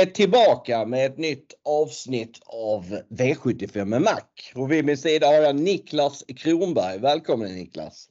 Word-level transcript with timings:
är 0.00 0.06
tillbaka 0.06 0.84
med 0.84 1.06
ett 1.06 1.18
nytt 1.18 1.54
avsnitt 1.64 2.40
av 2.46 2.84
V75 3.08 3.84
med 3.84 4.02
Mac. 4.02 4.20
Och 4.54 4.72
vid 4.72 4.84
min 4.84 4.96
sida 4.96 5.26
har 5.26 5.34
jag 5.34 5.56
Niklas 5.56 6.24
Kronberg. 6.36 6.98
Välkommen 6.98 7.54
Niklas! 7.54 8.08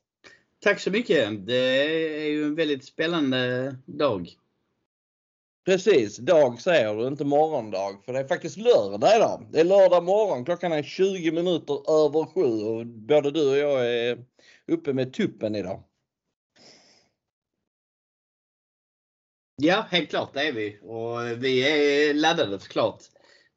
Tack 0.63 0.79
så 0.79 0.91
mycket! 0.91 1.47
Det 1.47 1.81
är 2.23 2.29
ju 2.29 2.43
en 2.43 2.55
väldigt 2.55 2.85
spännande 2.85 3.75
dag. 3.85 4.29
Precis, 5.65 6.17
dag 6.17 6.61
säger 6.61 6.95
du, 6.95 7.07
inte 7.07 7.25
morgondag. 7.25 8.01
För 8.05 8.13
det 8.13 8.19
är 8.19 8.27
faktiskt 8.27 8.57
lördag 8.57 9.15
idag. 9.15 9.47
Det 9.51 9.59
är 9.59 9.63
lördag 9.63 10.03
morgon, 10.03 10.45
klockan 10.45 10.71
är 10.71 10.83
20 10.83 11.31
minuter 11.31 12.05
över 12.05 12.25
sju 12.25 12.63
och 12.63 12.85
både 12.85 13.31
du 13.31 13.49
och 13.49 13.57
jag 13.57 13.95
är 13.95 14.25
uppe 14.67 14.93
med 14.93 15.13
tuppen 15.13 15.55
idag. 15.55 15.83
Ja, 19.61 19.85
helt 19.91 20.09
klart 20.09 20.33
det 20.33 20.47
är 20.47 20.51
vi. 20.51 20.79
Och 20.81 21.43
vi 21.43 21.61
är 21.61 22.13
laddade 22.13 22.59
såklart. 22.59 23.03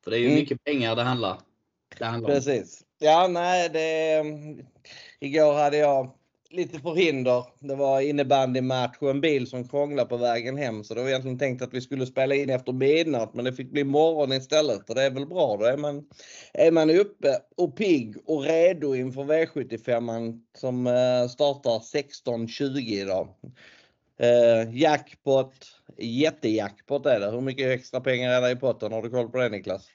För 0.04 0.10
det 0.10 0.16
är 0.16 0.20
ju 0.20 0.26
mm. 0.26 0.38
mycket 0.38 0.64
pengar 0.64 0.96
det 0.96 1.02
handlar, 1.02 1.38
det 1.98 2.04
handlar 2.04 2.30
om. 2.30 2.34
Precis. 2.34 2.82
Ja, 2.98 3.28
nej, 3.28 3.68
det... 3.68 4.22
Igår 5.20 5.52
hade 5.54 5.76
jag 5.76 6.10
lite 6.52 6.78
förhinder. 6.78 7.44
Det 7.60 7.74
var 7.74 8.00
innebandymatch 8.00 8.96
och 9.00 9.10
en 9.10 9.20
bil 9.20 9.46
som 9.46 9.68
krånglade 9.68 10.08
på 10.08 10.16
vägen 10.16 10.56
hem. 10.56 10.84
Så 10.84 10.94
det 10.94 11.00
var 11.00 11.08
egentligen 11.08 11.38
tänkt 11.38 11.62
att 11.62 11.74
vi 11.74 11.80
skulle 11.80 12.06
spela 12.06 12.34
in 12.34 12.50
efter 12.50 12.72
midnatt 12.72 13.34
men 13.34 13.44
det 13.44 13.52
fick 13.52 13.70
bli 13.70 13.84
morgon 13.84 14.32
istället 14.32 14.88
och 14.88 14.94
det 14.94 15.02
är 15.02 15.10
väl 15.10 15.26
bra. 15.26 15.56
Då 15.56 15.64
är 15.64 15.76
man, 15.76 16.08
är 16.52 16.70
man 16.70 16.90
uppe 16.90 17.38
och 17.56 17.76
pigg 17.76 18.16
och 18.26 18.42
redo 18.42 18.94
inför 18.94 19.24
V75 19.24 20.38
som 20.58 20.86
eh, 20.86 21.28
startar 21.28 21.78
16.20 21.78 22.78
idag. 22.78 23.28
Eh, 24.22 24.74
jackpot, 24.74 25.54
jättejackpot 25.98 27.06
är 27.06 27.20
det. 27.20 27.30
Hur 27.30 27.40
mycket 27.40 27.66
extra 27.66 28.00
pengar 28.00 28.30
är 28.30 28.40
det 28.40 28.50
i 28.50 28.56
potten? 28.56 28.92
Har 28.92 29.02
du 29.02 29.10
koll 29.10 29.28
på 29.28 29.38
det 29.38 29.48
Niklas? 29.48 29.88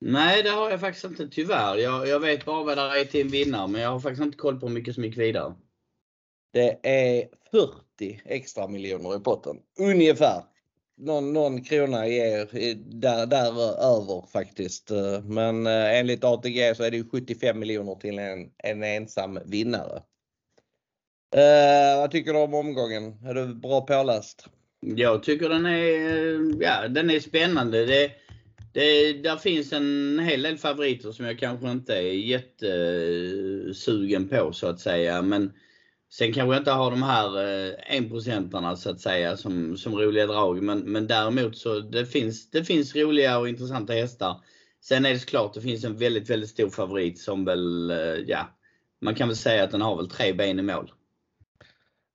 Nej, 0.00 0.42
det 0.42 0.50
har 0.50 0.70
jag 0.70 0.80
faktiskt 0.80 1.04
inte 1.04 1.28
tyvärr. 1.28 1.76
Jag, 1.76 2.08
jag 2.08 2.20
vet 2.20 2.44
bara 2.44 2.64
vad 2.64 2.76
det 2.76 3.00
är 3.00 3.04
till 3.04 3.20
en 3.20 3.28
vinnare, 3.28 3.68
men 3.68 3.80
jag 3.80 3.90
har 3.90 4.00
faktiskt 4.00 4.22
inte 4.22 4.38
koll 4.38 4.60
på 4.60 4.66
hur 4.66 4.74
mycket 4.74 4.94
som 4.94 5.04
gick 5.04 5.18
vidare. 5.18 5.54
Det 6.52 6.78
är 6.82 7.28
40 7.50 8.22
extra 8.24 8.68
miljoner 8.68 9.16
i 9.16 9.20
potten. 9.20 9.56
Ungefär. 9.80 10.42
Någon, 10.96 11.32
någon 11.32 11.64
krona 11.64 12.06
ger 12.06 12.48
där, 13.00 13.26
däröver 13.26 14.26
faktiskt. 14.32 14.90
Men 15.24 15.66
eh, 15.66 15.98
enligt 15.98 16.24
ATG 16.24 16.74
så 16.76 16.82
är 16.84 16.90
det 16.90 17.04
75 17.10 17.58
miljoner 17.58 17.94
till 17.94 18.18
en, 18.18 18.50
en 18.58 18.82
ensam 18.82 19.38
vinnare. 19.46 20.02
Eh, 21.34 22.00
vad 22.00 22.10
tycker 22.10 22.32
du 22.32 22.38
om 22.38 22.54
omgången? 22.54 23.14
Är 23.24 23.34
du 23.34 23.54
bra 23.54 23.80
påläst? 23.80 24.46
Jag 24.80 25.22
tycker 25.22 25.48
den 25.48 25.66
är, 25.66 25.74
eh, 25.74 26.40
ja, 26.60 26.88
den 26.88 27.10
är 27.10 27.20
spännande. 27.20 27.86
Det, 27.86 28.10
det, 28.72 29.12
där 29.12 29.36
finns 29.36 29.72
en 29.72 30.18
hel 30.18 30.42
del 30.42 30.58
favoriter 30.58 31.12
som 31.12 31.26
jag 31.26 31.38
kanske 31.38 31.70
inte 31.70 31.94
är 31.94 32.12
jättesugen 32.12 34.28
på 34.28 34.52
så 34.52 34.66
att 34.66 34.80
säga. 34.80 35.22
Men 35.22 35.52
sen 36.10 36.32
kanske 36.32 36.54
jag 36.54 36.60
inte 36.60 36.70
har 36.70 36.90
de 36.90 37.02
här 37.02 37.44
eh, 37.66 37.72
enprocentarna 37.96 38.76
så 38.76 38.90
att 38.90 39.00
säga 39.00 39.36
som, 39.36 39.76
som 39.76 39.98
roliga 39.98 40.26
drag. 40.26 40.62
Men, 40.62 40.78
men 40.78 41.06
däremot 41.06 41.56
så 41.56 41.80
det 41.80 42.06
finns 42.06 42.50
det 42.50 42.64
finns 42.64 42.96
roliga 42.96 43.38
och 43.38 43.48
intressanta 43.48 43.92
hästar. 43.92 44.36
Sen 44.80 45.06
är 45.06 45.12
det 45.12 45.18
såklart 45.18 45.54
det 45.54 45.60
finns 45.60 45.84
en 45.84 45.96
väldigt, 45.96 46.30
väldigt 46.30 46.50
stor 46.50 46.70
favorit 46.70 47.18
som 47.18 47.44
väl, 47.44 47.90
eh, 47.90 47.96
ja, 48.26 48.58
man 49.00 49.14
kan 49.14 49.28
väl 49.28 49.36
säga 49.36 49.64
att 49.64 49.70
den 49.70 49.82
har 49.82 49.96
väl 49.96 50.10
tre 50.10 50.32
ben 50.32 50.58
i 50.58 50.62
mål. 50.62 50.92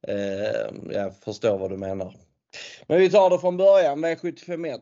Eh, 0.08 0.94
jag 0.94 1.16
förstår 1.16 1.58
vad 1.58 1.70
du 1.70 1.78
menar. 1.78 2.16
Men 2.88 3.00
vi 3.00 3.10
tar 3.10 3.30
det 3.30 3.40
från 3.40 3.58
början, 3.58 4.06
V751. 4.06 4.80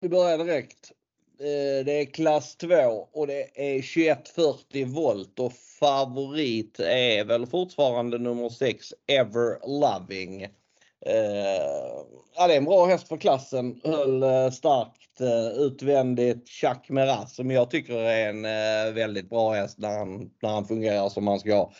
Vi 0.00 0.08
börjar 0.08 0.38
direkt. 0.38 0.92
Eh, 1.40 1.84
det 1.84 1.92
är 1.92 2.04
klass 2.04 2.56
2 2.56 2.68
och 3.12 3.26
det 3.26 3.76
är 3.76 3.82
2140 3.82 4.86
volt 4.86 5.38
och 5.38 5.52
favorit 5.52 6.80
är 6.80 7.24
väl 7.24 7.46
fortfarande 7.46 8.18
nummer 8.18 8.48
6 8.48 8.94
Ever 9.06 9.80
Loving. 9.80 10.42
Eh, 10.42 10.50
ja, 12.36 12.46
det 12.46 12.54
är 12.54 12.58
en 12.58 12.64
bra 12.64 12.86
häst 12.86 13.08
för 13.08 13.16
klassen. 13.16 13.80
Höll 13.84 14.52
starkt 14.52 15.20
utvändigt. 15.56 16.48
Chuck 16.48 16.88
Meras 16.88 17.36
som 17.36 17.50
jag 17.50 17.70
tycker 17.70 17.94
är 17.94 18.28
en 18.28 18.42
väldigt 18.94 19.30
bra 19.30 19.52
häst 19.52 19.78
när 19.78 19.98
han, 19.98 20.30
när 20.42 20.50
han 20.50 20.64
fungerar 20.64 21.08
som 21.08 21.26
han 21.26 21.40
ska. 21.40 21.70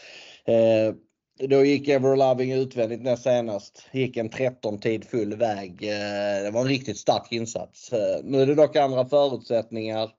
Då 1.38 1.64
gick 1.64 1.88
Everloving 1.88 2.52
utvändigt 2.52 3.02
näst 3.02 3.22
senast. 3.22 3.86
Gick 3.92 4.16
en 4.16 4.28
13 4.28 4.78
tid 4.78 5.04
full 5.04 5.36
väg. 5.36 5.82
Eh, 5.82 6.44
det 6.44 6.50
var 6.52 6.60
en 6.60 6.68
riktigt 6.68 6.98
stark 6.98 7.32
insats. 7.32 7.92
Eh, 7.92 8.24
nu 8.24 8.42
är 8.42 8.46
det 8.46 8.54
dock 8.54 8.76
andra 8.76 9.08
förutsättningar. 9.08 10.10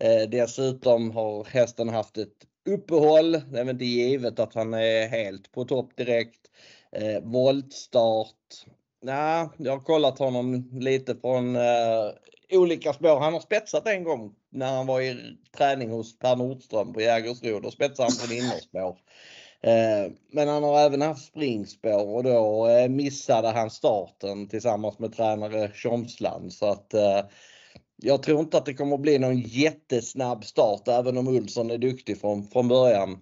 Eh, 0.00 0.28
dessutom 0.28 1.10
har 1.10 1.44
hästen 1.44 1.88
haft 1.88 2.18
ett 2.18 2.46
uppehåll. 2.66 3.32
Det 3.32 3.60
är 3.60 3.70
inte 3.70 3.84
givet 3.84 4.38
att 4.38 4.54
han 4.54 4.74
är 4.74 5.08
helt 5.08 5.52
på 5.52 5.64
topp 5.64 5.96
direkt. 5.96 6.40
Voltstart. 7.22 8.66
Nej, 9.02 9.48
jag 9.56 9.72
har 9.72 9.80
kollat 9.80 10.18
honom 10.18 10.70
lite 10.80 11.16
från 11.16 11.56
olika 12.52 12.92
spår. 12.92 13.20
Han 13.20 13.32
har 13.32 13.40
spetsat 13.40 13.86
en 13.86 14.04
gång 14.04 14.34
när 14.50 14.76
han 14.76 14.86
var 14.86 15.00
i 15.00 15.36
träning 15.56 15.90
hos 15.90 16.18
Per 16.18 16.36
Nordström 16.36 16.92
på 16.92 17.00
Jägersro. 17.00 17.60
Då 17.60 17.70
spetsade 17.70 18.08
han 18.08 18.12
från 18.12 18.36
innerspår. 18.36 18.96
Eh, 19.62 20.12
men 20.32 20.48
han 20.48 20.62
har 20.62 20.80
även 20.80 21.02
haft 21.02 21.26
springspår 21.26 22.16
och 22.16 22.22
då 22.22 22.68
eh, 22.68 22.88
missade 22.88 23.48
han 23.48 23.70
starten 23.70 24.48
tillsammans 24.48 24.98
med 24.98 25.12
tränare 25.12 25.70
Tjomsland. 25.74 26.52
Så 26.52 26.66
att 26.66 26.94
eh, 26.94 27.20
jag 27.96 28.22
tror 28.22 28.40
inte 28.40 28.58
att 28.58 28.66
det 28.66 28.74
kommer 28.74 28.98
bli 28.98 29.18
någon 29.18 29.38
jättesnabb 29.38 30.44
start 30.44 30.88
även 30.88 31.18
om 31.18 31.28
Olsson 31.28 31.70
är 31.70 31.78
duktig 31.78 32.20
från, 32.20 32.48
från 32.48 32.68
början. 32.68 33.18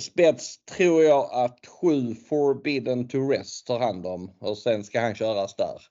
Spets 0.00 0.64
tror 0.64 1.02
jag 1.02 1.30
att 1.32 1.66
7 1.66 2.14
Forbidden 2.14 3.08
to 3.08 3.18
Rest 3.18 3.66
tar 3.66 3.78
hand 3.78 4.06
om 4.06 4.30
och 4.40 4.58
sen 4.58 4.84
ska 4.84 5.00
han 5.00 5.14
köras 5.14 5.56
där. 5.56 5.82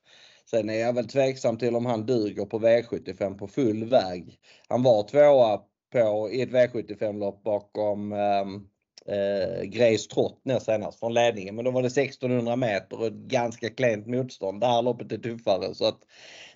Sen 0.49 0.69
är 0.69 0.79
jag 0.79 0.93
väl 0.93 1.07
tveksam 1.07 1.57
till 1.57 1.75
om 1.75 1.85
han 1.85 2.05
duger 2.05 2.45
på 2.45 2.59
V75 2.59 3.37
på 3.37 3.47
full 3.47 3.85
väg. 3.85 4.39
Han 4.67 4.83
var 4.83 5.03
tvåa 5.03 5.61
på, 5.91 6.29
i 6.31 6.41
ett 6.41 6.49
V75-lopp 6.49 7.43
bakom 7.43 8.13
ehm, 8.13 8.67
eh, 9.07 9.63
Grejs 9.63 10.07
Trott 10.07 10.41
näst 10.43 10.65
senast 10.65 10.99
från 10.99 11.13
ledningen. 11.13 11.55
Men 11.55 11.65
då 11.65 11.71
var 11.71 11.81
det 11.81 11.87
1600 11.87 12.55
meter 12.55 12.99
och 12.99 13.07
ett 13.07 13.13
ganska 13.13 13.69
klent 13.69 14.07
motstånd. 14.07 14.61
Det 14.61 14.67
här 14.67 14.81
loppet 14.81 15.11
är 15.11 15.17
tuffare 15.17 15.75
så 15.75 15.85
att 15.85 15.99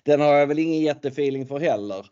den 0.02 0.20
har 0.20 0.34
jag 0.34 0.46
väl 0.46 0.58
ingen 0.58 0.80
jättefeeling 0.80 1.46
för 1.46 1.60
heller. 1.60 2.06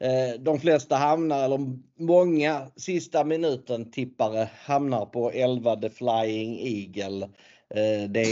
Eh, 0.00 0.40
de 0.40 0.60
flesta 0.60 0.96
hamnar, 0.96 1.44
eller 1.44 1.58
många 1.98 2.70
sista 2.76 3.24
minuten 3.24 3.90
tippare 3.90 4.48
hamnar 4.64 5.06
på 5.06 5.30
11 5.30 5.76
The 5.76 5.90
Flying 5.90 6.58
Eagle. 6.60 7.28
Eh, 7.74 8.08
det 8.08 8.24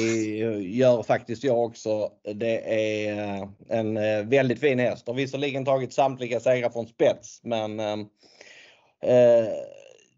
gör 0.63 1.03
faktiskt 1.03 1.45
jag 1.45 1.65
också. 1.65 2.11
Det 2.35 2.75
är 2.75 3.19
eh, 3.19 3.49
en 3.69 3.97
eh, 3.97 4.23
väldigt 4.23 4.61
fin 4.61 4.79
häst. 4.79 5.07
Har 5.07 5.15
visserligen 5.15 5.65
tagit 5.65 5.93
samtliga 5.93 6.41
segrar 6.41 6.71
från 6.71 6.87
spets 6.87 7.41
men 7.43 7.81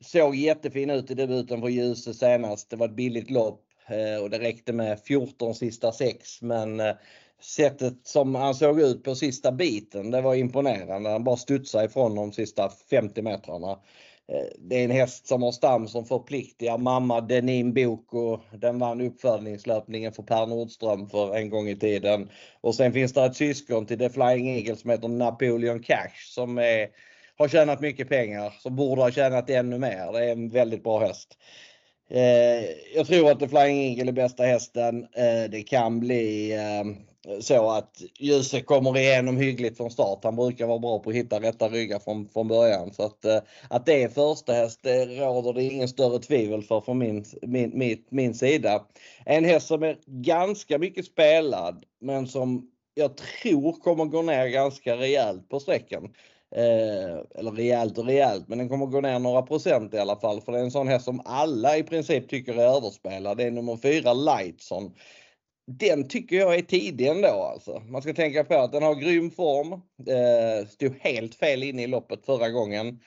såg 0.00 0.36
jättefin 0.36 0.90
ut 0.90 1.10
i 1.10 1.14
debuten 1.14 1.60
för 1.60 1.68
Ljuse 1.68 2.14
senast. 2.14 2.70
Det 2.70 2.76
var 2.76 2.86
ett 2.86 2.96
billigt 2.96 3.30
lopp 3.30 3.64
eh, 3.86 4.22
och 4.22 4.30
det 4.30 4.38
räckte 4.38 4.72
med 4.72 5.00
14 5.00 5.54
sista 5.54 5.92
6 5.92 6.42
men 6.42 6.80
eh, 6.80 6.94
sättet 7.40 7.94
som 8.02 8.34
han 8.34 8.54
såg 8.54 8.80
ut 8.80 9.04
på 9.04 9.14
sista 9.14 9.52
biten 9.52 10.10
det 10.10 10.20
var 10.20 10.34
imponerande. 10.34 11.10
Han 11.10 11.24
bara 11.24 11.36
studsade 11.36 11.84
ifrån 11.84 12.14
de 12.14 12.32
sista 12.32 12.70
50 12.90 13.22
metrarna. 13.22 13.70
Eh, 14.32 14.46
det 14.58 14.80
är 14.80 14.84
en 14.84 14.90
häst 14.90 15.26
som 15.26 15.42
har 15.42 15.52
stam 15.52 15.88
som 15.88 16.04
förpliktigar. 16.04 16.78
Mamma 16.78 17.20
Denim 17.20 17.74
Boko, 17.74 18.40
den 18.52 18.78
vann 18.78 19.00
uppfödningslöpningen 19.00 20.12
för 20.12 20.22
Per 20.22 20.46
Nordström 20.46 21.08
för 21.08 21.34
en 21.36 21.50
gång 21.50 21.68
i 21.68 21.76
tiden. 21.76 22.30
Och 22.60 22.74
sen 22.74 22.92
finns 22.92 23.12
det 23.12 23.24
ett 23.24 23.36
syskon 23.36 23.86
till 23.86 23.98
The 23.98 24.10
Flying 24.10 24.48
Eagle 24.48 24.76
som 24.76 24.90
heter 24.90 25.08
Napoleon 25.08 25.82
Cash 25.82 26.34
som 26.34 26.58
är 26.58 26.88
har 27.38 27.48
tjänat 27.48 27.80
mycket 27.80 28.08
pengar 28.08 28.54
som 28.60 28.76
borde 28.76 29.02
ha 29.02 29.10
tjänat 29.10 29.50
ännu 29.50 29.78
mer. 29.78 30.12
Det 30.12 30.24
är 30.24 30.32
en 30.32 30.48
väldigt 30.48 30.84
bra 30.84 30.98
häst. 30.98 31.38
Eh, 32.10 32.64
jag 32.94 33.06
tror 33.06 33.30
att 33.30 33.40
The 33.40 33.48
Flying 33.48 33.88
Eagle 33.88 34.10
är 34.10 34.12
bästa 34.12 34.42
hästen. 34.42 35.02
Eh, 35.02 35.50
det 35.50 35.62
kan 35.62 36.00
bli 36.00 36.52
eh, 36.52 36.84
så 37.40 37.70
att 37.70 38.02
Ljuse 38.18 38.60
kommer 38.60 38.98
igenom 38.98 39.36
hyggligt 39.36 39.76
från 39.76 39.90
start. 39.90 40.24
Han 40.24 40.36
brukar 40.36 40.66
vara 40.66 40.78
bra 40.78 40.98
på 40.98 41.10
att 41.10 41.16
hitta 41.16 41.40
rätta 41.40 41.68
ryggar 41.68 41.98
från, 41.98 42.28
från 42.28 42.48
början. 42.48 42.92
Så 42.92 43.02
att, 43.02 43.24
eh, 43.24 43.38
att 43.70 43.86
det 43.86 44.02
är 44.02 44.08
första 44.08 44.52
häst 44.52 44.80
det 44.82 45.06
råder 45.06 45.52
det 45.52 45.64
ingen 45.64 45.88
större 45.88 46.18
tvivel 46.18 46.62
för 46.62 46.80
från 46.80 46.98
min, 46.98 47.24
min, 47.42 47.78
min, 47.78 48.04
min 48.10 48.34
sida. 48.34 48.84
En 49.24 49.44
häst 49.44 49.66
som 49.66 49.82
är 49.82 49.98
ganska 50.06 50.78
mycket 50.78 51.04
spelad 51.04 51.84
men 52.00 52.26
som 52.26 52.70
jag 52.94 53.16
tror 53.16 53.72
kommer 53.72 54.04
gå 54.04 54.22
ner 54.22 54.46
ganska 54.46 54.96
rejält 54.96 55.48
på 55.48 55.60
sträckan. 55.60 56.14
Eh, 56.56 57.38
eller 57.40 57.50
rejält 57.50 57.98
och 57.98 58.06
rejält, 58.06 58.48
men 58.48 58.58
den 58.58 58.68
kommer 58.68 58.86
gå 58.86 59.00
ner 59.00 59.18
några 59.18 59.42
procent 59.42 59.94
i 59.94 59.98
alla 59.98 60.16
fall. 60.16 60.40
För 60.40 60.52
det 60.52 60.58
är 60.58 60.62
en 60.62 60.70
sån 60.70 60.88
häst 60.88 61.04
som 61.04 61.22
alla 61.24 61.76
i 61.76 61.82
princip 61.82 62.28
tycker 62.28 62.54
är 62.54 62.76
överspelad. 62.76 63.36
Det 63.36 63.44
är 63.44 63.50
nummer 63.50 63.76
4 63.76 64.12
Lightson. 64.12 64.94
den 65.66 66.08
tycker 66.08 66.36
jag 66.36 66.54
är 66.54 66.62
tidig 66.62 67.06
ändå 67.06 67.28
alltså. 67.28 67.80
Man 67.80 68.02
ska 68.02 68.14
tänka 68.14 68.44
på 68.44 68.54
att 68.54 68.72
den 68.72 68.82
har 68.82 68.94
grym 68.94 69.30
form. 69.30 69.72
Eh, 70.08 70.68
stod 70.68 70.94
helt 71.00 71.34
fel 71.34 71.62
inne 71.62 71.82
i 71.82 71.86
loppet 71.86 72.26
förra 72.26 72.50
gången. 72.50 73.00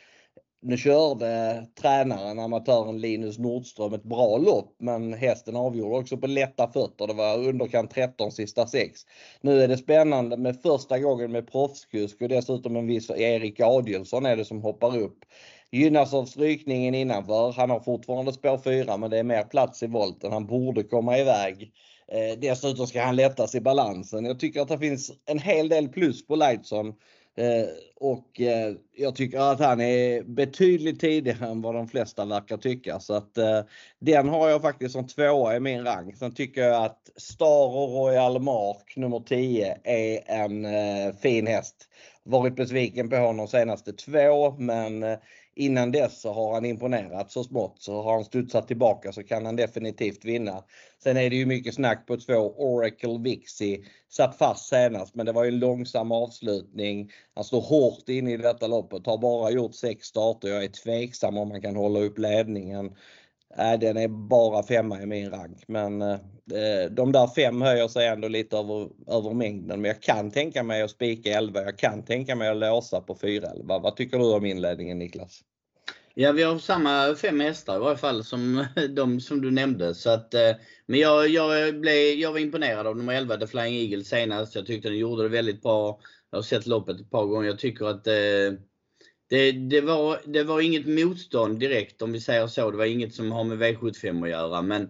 Nu 0.63 0.77
körde 0.77 1.65
tränaren, 1.81 2.39
amatören 2.39 3.01
Linus 3.01 3.39
Nordström 3.39 3.93
ett 3.93 4.03
bra 4.03 4.37
lopp 4.37 4.75
men 4.79 5.13
hästen 5.13 5.55
avgjorde 5.55 5.97
också 5.97 6.17
på 6.17 6.27
lätta 6.27 6.71
fötter. 6.71 7.07
Det 7.07 7.13
var 7.13 7.47
underkant 7.47 7.91
13 7.91 8.31
sista 8.31 8.67
sex. 8.67 9.01
Nu 9.41 9.61
är 9.61 9.67
det 9.67 9.77
spännande 9.77 10.37
med 10.37 10.61
första 10.61 10.99
gången 10.99 11.31
med 11.31 11.51
proffskusk 11.51 12.21
och 12.21 12.29
dessutom 12.29 12.75
en 12.75 12.87
viss 12.87 13.09
Erik 13.09 13.59
Adielsson 13.59 14.25
är 14.25 14.35
det 14.35 14.45
som 14.45 14.61
hoppar 14.61 14.97
upp. 14.97 15.17
Gynnas 15.71 16.13
av 16.13 16.25
strykningen 16.25 16.95
innanför. 16.95 17.51
Han 17.51 17.69
har 17.69 17.79
fortfarande 17.79 18.33
spår 18.33 18.57
4 18.57 18.97
men 18.97 19.09
det 19.09 19.17
är 19.17 19.23
mer 19.23 19.43
plats 19.43 19.83
i 19.83 19.87
volten. 19.87 20.31
Han 20.31 20.47
borde 20.47 20.83
komma 20.83 21.17
iväg. 21.17 21.71
Eh, 22.11 22.39
dessutom 22.39 22.87
ska 22.87 23.01
han 23.01 23.15
lättas 23.15 23.55
i 23.55 23.61
balansen. 23.61 24.25
Jag 24.25 24.39
tycker 24.39 24.61
att 24.61 24.67
det 24.67 24.77
finns 24.77 25.11
en 25.25 25.39
hel 25.39 25.69
del 25.69 25.89
plus 25.89 26.27
på 26.27 26.35
Lightson. 26.35 26.93
Eh, 27.37 27.67
och 27.95 28.41
eh, 28.41 28.73
jag 28.95 29.15
tycker 29.15 29.39
att 29.39 29.59
han 29.59 29.81
är 29.81 30.23
betydligt 30.23 30.99
tidigare 30.99 31.47
än 31.47 31.61
vad 31.61 31.75
de 31.75 31.87
flesta 31.87 32.25
verkar 32.25 32.57
tycka. 32.57 32.99
Så 32.99 33.13
att 33.13 33.37
eh, 33.37 33.61
den 33.99 34.29
har 34.29 34.49
jag 34.49 34.61
faktiskt 34.61 34.93
som 34.93 35.07
tvåa 35.07 35.55
i 35.55 35.59
min 35.59 35.83
rang. 35.83 36.15
Sen 36.15 36.33
tycker 36.33 36.61
jag 36.61 36.85
att 36.85 37.09
Star 37.15 37.75
och 37.75 37.89
Royal 37.89 38.41
Mark 38.41 38.93
nummer 38.95 39.19
10 39.19 39.77
är 39.83 40.19
en 40.25 40.65
eh, 40.65 41.15
fin 41.21 41.47
häst. 41.47 41.75
Varit 42.23 42.55
besviken 42.55 43.09
på 43.09 43.15
honom 43.15 43.47
senaste 43.47 43.93
två 43.93 44.51
men 44.51 45.03
eh, 45.03 45.17
innan 45.55 45.91
dess 45.91 46.21
så 46.21 46.33
har 46.33 46.53
han 46.53 46.65
imponerat 46.65 47.31
så 47.31 47.43
smått. 47.43 47.75
Så 47.79 48.01
har 48.01 48.13
han 48.13 48.25
studsat 48.25 48.67
tillbaka 48.67 49.11
så 49.11 49.23
kan 49.23 49.45
han 49.45 49.55
definitivt 49.55 50.25
vinna. 50.25 50.63
Sen 51.03 51.17
är 51.17 51.29
det 51.29 51.35
ju 51.35 51.45
mycket 51.45 51.75
snack 51.75 52.07
på 52.07 52.17
två 52.17 52.53
Oracle 52.57 53.19
Vixie. 53.19 53.83
Satt 54.09 54.37
fast 54.37 54.69
senast 54.69 55.15
men 55.15 55.25
det 55.25 55.31
var 55.31 55.43
ju 55.43 55.47
en 55.47 55.59
långsam 55.59 56.11
avslutning. 56.11 57.11
Han 57.35 57.43
står 57.43 57.61
hårt 57.61 58.09
inne 58.09 58.31
i 58.31 58.37
detta 58.37 58.67
loppet. 58.67 59.05
Har 59.05 59.17
bara 59.17 59.51
gjort 59.51 59.75
sex 59.75 60.07
starter. 60.07 60.47
Jag 60.47 60.63
är 60.63 60.67
tveksam 60.67 61.37
om 61.37 61.49
man 61.49 61.61
kan 61.61 61.75
hålla 61.75 61.99
upp 61.99 62.17
ledningen. 62.17 62.95
Nej, 63.57 63.77
den 63.77 63.97
är 63.97 64.07
bara 64.07 64.63
femma 64.63 65.01
i 65.01 65.05
min 65.05 65.31
rank. 65.31 65.63
Men 65.67 66.01
eh, 66.01 66.19
eh, 66.53 66.91
de 66.91 67.11
där 67.11 67.27
fem 67.27 67.61
höjer 67.61 67.87
sig 67.87 68.07
ändå 68.07 68.27
lite 68.27 68.57
över, 68.57 68.89
över 69.07 69.33
mängden. 69.33 69.81
Men 69.81 69.89
jag 69.89 70.01
kan 70.01 70.31
tänka 70.31 70.63
mig 70.63 70.81
att 70.81 70.91
spika 70.91 71.29
11. 71.29 71.61
Jag 71.61 71.77
kan 71.77 72.05
tänka 72.05 72.35
mig 72.35 72.49
att 72.49 72.57
låsa 72.57 73.01
på 73.01 73.15
4-11. 73.15 73.81
Vad 73.81 73.95
tycker 73.95 74.17
du 74.17 74.33
om 74.33 74.45
inledningen 74.45 74.99
Niklas? 74.99 75.41
Ja, 76.13 76.31
vi 76.31 76.43
har 76.43 76.59
samma 76.59 77.15
fem 77.15 77.39
hästar 77.39 77.75
i 77.75 77.79
varje 77.79 77.97
fall 77.97 78.23
som 78.23 78.65
de 78.95 79.19
som 79.19 79.41
du 79.41 79.51
nämnde. 79.51 79.95
Så 79.95 80.09
att, 80.09 80.33
eh, 80.33 80.51
men 80.85 80.99
jag, 80.99 81.27
jag, 81.27 81.79
blev, 81.79 81.95
jag 81.95 82.31
var 82.31 82.39
imponerad 82.39 82.87
av 82.87 82.97
nummer 82.97 83.13
11, 83.13 83.37
The 83.37 83.47
Flying 83.47 83.75
Eagle 83.75 84.03
senast. 84.03 84.55
Jag 84.55 84.65
tyckte 84.65 84.89
den 84.89 84.97
gjorde 84.97 85.23
det 85.23 85.29
väldigt 85.29 85.61
bra. 85.61 85.99
Jag 86.29 86.37
har 86.37 86.43
sett 86.43 86.67
loppet 86.67 86.99
ett 86.99 87.11
par 87.11 87.25
gånger. 87.25 87.47
Jag 87.47 87.59
tycker 87.59 87.85
att 87.85 88.07
eh, 88.07 88.13
det, 89.31 89.51
det, 89.51 89.81
var, 89.81 90.21
det 90.25 90.43
var 90.43 90.61
inget 90.61 90.87
motstånd 90.87 91.59
direkt 91.59 92.01
om 92.01 92.11
vi 92.11 92.19
säger 92.19 92.47
så. 92.47 92.71
Det 92.71 92.77
var 92.77 92.85
inget 92.85 93.15
som 93.15 93.31
har 93.31 93.43
med 93.43 93.61
V75 93.61 94.23
att 94.23 94.29
göra. 94.29 94.61
Men 94.61 94.89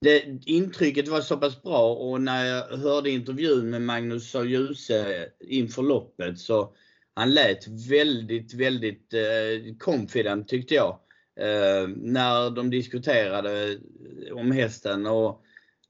det, 0.00 0.24
intrycket 0.46 1.08
var 1.08 1.20
så 1.20 1.36
pass 1.36 1.62
bra 1.62 1.94
och 1.94 2.20
när 2.20 2.44
jag 2.46 2.76
hörde 2.76 3.10
intervjun 3.10 3.70
med 3.70 3.82
Magnus 3.82 4.34
och 4.34 4.46
Djuse 4.46 5.28
inför 5.40 5.82
loppet 5.82 6.38
så 6.38 6.74
han 7.14 7.34
lät 7.34 7.68
väldigt, 7.68 8.54
väldigt 8.54 9.14
eh, 9.14 9.76
confident 9.78 10.48
tyckte 10.48 10.74
jag. 10.74 10.98
Eh, 11.40 11.88
när 11.96 12.50
de 12.50 12.70
diskuterade 12.70 13.72
eh, 13.72 14.36
om 14.36 14.52
hästen 14.52 15.06
och 15.06 15.42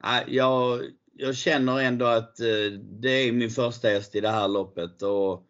eh, 0.05 0.35
jag, 0.35 0.81
jag 1.13 1.37
känner 1.37 1.81
ändå 1.81 2.07
att 2.07 2.41
eh, 2.41 2.73
det 3.01 3.11
är 3.11 3.33
min 3.33 3.51
första 3.51 3.89
häst 3.89 4.15
i 4.15 4.21
det 4.21 4.31
här 4.31 4.49
loppet. 4.49 5.03
Och 5.03 5.47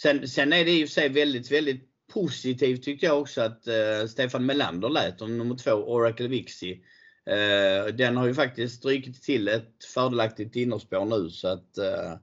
sen, 0.00 0.28
sen 0.28 0.52
är 0.52 0.64
det 0.64 0.70
i 0.70 0.84
och 0.84 0.88
för 0.88 0.92
sig 0.92 1.08
väldigt, 1.08 1.52
väldigt 1.52 1.88
positivt 2.12 2.82
tyckte 2.82 3.06
jag 3.06 3.20
också 3.20 3.40
att 3.40 3.66
eh, 3.66 4.06
Stefan 4.08 4.46
Melander 4.46 4.88
lät 4.88 5.22
om 5.22 5.38
nummer 5.38 5.56
två, 5.56 5.70
Oracle 5.72 6.28
Vixie. 6.28 6.80
Eh, 7.26 7.94
den 7.94 8.16
har 8.16 8.26
ju 8.26 8.34
faktiskt 8.34 8.76
strykit 8.76 9.22
till 9.22 9.48
ett 9.48 9.84
fördelaktigt 9.94 10.56
innerspår 10.56 11.04
nu 11.04 11.30
så 11.30 11.48
att 11.48 11.78
eh, 11.78 12.14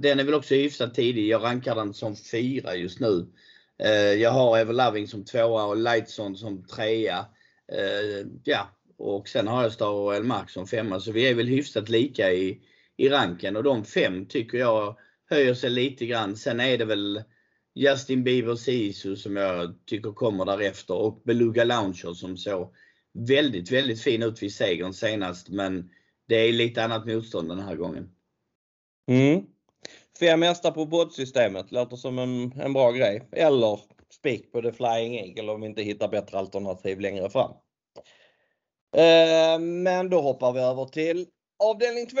den 0.00 0.20
är 0.20 0.24
väl 0.24 0.34
också 0.34 0.54
hyfsat 0.54 0.94
tidig. 0.94 1.28
Jag 1.28 1.42
rankar 1.42 1.74
den 1.74 1.94
som 1.94 2.16
fyra 2.16 2.76
just 2.76 3.00
nu. 3.00 3.26
Eh, 3.82 4.12
jag 4.12 4.30
har 4.30 4.58
Ever 4.58 4.72
Loving 4.72 5.08
som 5.08 5.24
tvåa 5.24 5.64
och 5.64 5.76
Lightson 5.76 6.36
som 6.36 6.66
trea. 6.66 7.26
Eh, 7.72 8.26
ja, 8.44 8.70
och 8.98 9.28
sen 9.28 9.48
har 9.48 9.62
jag 9.62 9.72
Star 9.72 9.90
och 9.90 10.14
Elmark 10.14 10.50
som 10.50 10.66
femma. 10.66 11.00
Så 11.00 11.12
vi 11.12 11.28
är 11.28 11.34
väl 11.34 11.48
hyfsat 11.48 11.88
lika 11.88 12.32
i, 12.32 12.60
i 12.96 13.08
ranken 13.08 13.56
och 13.56 13.62
de 13.62 13.84
fem 13.84 14.26
tycker 14.26 14.58
jag 14.58 14.96
höjer 15.30 15.54
sig 15.54 15.70
lite 15.70 16.06
grann. 16.06 16.36
Sen 16.36 16.60
är 16.60 16.78
det 16.78 16.84
väl 16.84 17.22
Justin 17.74 18.24
Bieber 18.24 18.56
Sisu 18.56 19.16
som 19.16 19.36
jag 19.36 19.74
tycker 19.86 20.12
kommer 20.12 20.44
därefter 20.44 20.94
och 20.94 21.22
Beluga 21.24 21.64
Launcher 21.64 22.14
som 22.14 22.36
såg 22.36 22.74
väldigt, 23.12 23.72
väldigt 23.72 24.02
fin 24.02 24.22
ut 24.22 24.42
vid 24.42 24.54
segern 24.54 24.92
senast. 24.92 25.48
Men 25.48 25.90
det 26.28 26.36
är 26.36 26.52
lite 26.52 26.84
annat 26.84 27.06
motstånd 27.06 27.48
den 27.48 27.60
här 27.60 27.76
gången. 27.76 28.10
Mm. 29.10 29.44
Fem 30.20 30.42
hästar 30.42 30.70
på 30.70 30.86
båtsystemet 30.86 31.72
låter 31.72 31.96
som 31.96 32.18
en, 32.18 32.52
en 32.60 32.72
bra 32.72 32.92
grej. 32.92 33.28
Eller 33.32 33.80
spik 34.12 34.52
på 34.52 34.62
The 34.62 34.72
Flying 34.72 35.14
Eagle 35.14 35.52
om 35.52 35.60
vi 35.60 35.66
inte 35.66 35.82
hittar 35.82 36.08
bättre 36.08 36.38
alternativ 36.38 37.00
längre 37.00 37.30
fram. 37.30 37.50
Eh, 38.96 39.58
men 39.60 40.10
då 40.10 40.20
hoppar 40.20 40.52
vi 40.52 40.60
över 40.60 40.84
till 40.84 41.26
avdelning 41.58 42.06
2. 42.06 42.16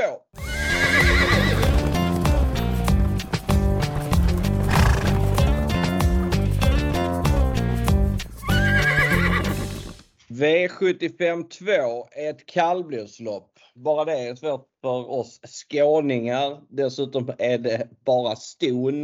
V75 10.40 11.48
2 11.48 12.08
är 12.12 12.30
ett 12.30 12.46
kallblodslopp. 12.46 13.58
Bara 13.74 14.04
det 14.04 14.12
är 14.12 14.34
svårt 14.34 14.68
för 14.82 15.10
oss 15.10 15.40
skåningar. 15.42 16.60
Dessutom 16.68 17.32
är 17.38 17.58
det 17.58 17.88
bara 18.04 18.36
ston. 18.36 19.02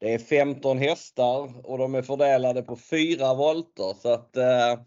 Det 0.00 0.14
är 0.14 0.18
15 0.18 0.78
hästar 0.78 1.66
och 1.66 1.78
de 1.78 1.94
är 1.94 2.02
fördelade 2.02 2.62
på 2.62 2.76
fyra 2.76 3.34
volter. 3.34 3.94
Så 4.02 4.12
att, 4.12 4.36
äh, 4.36 4.80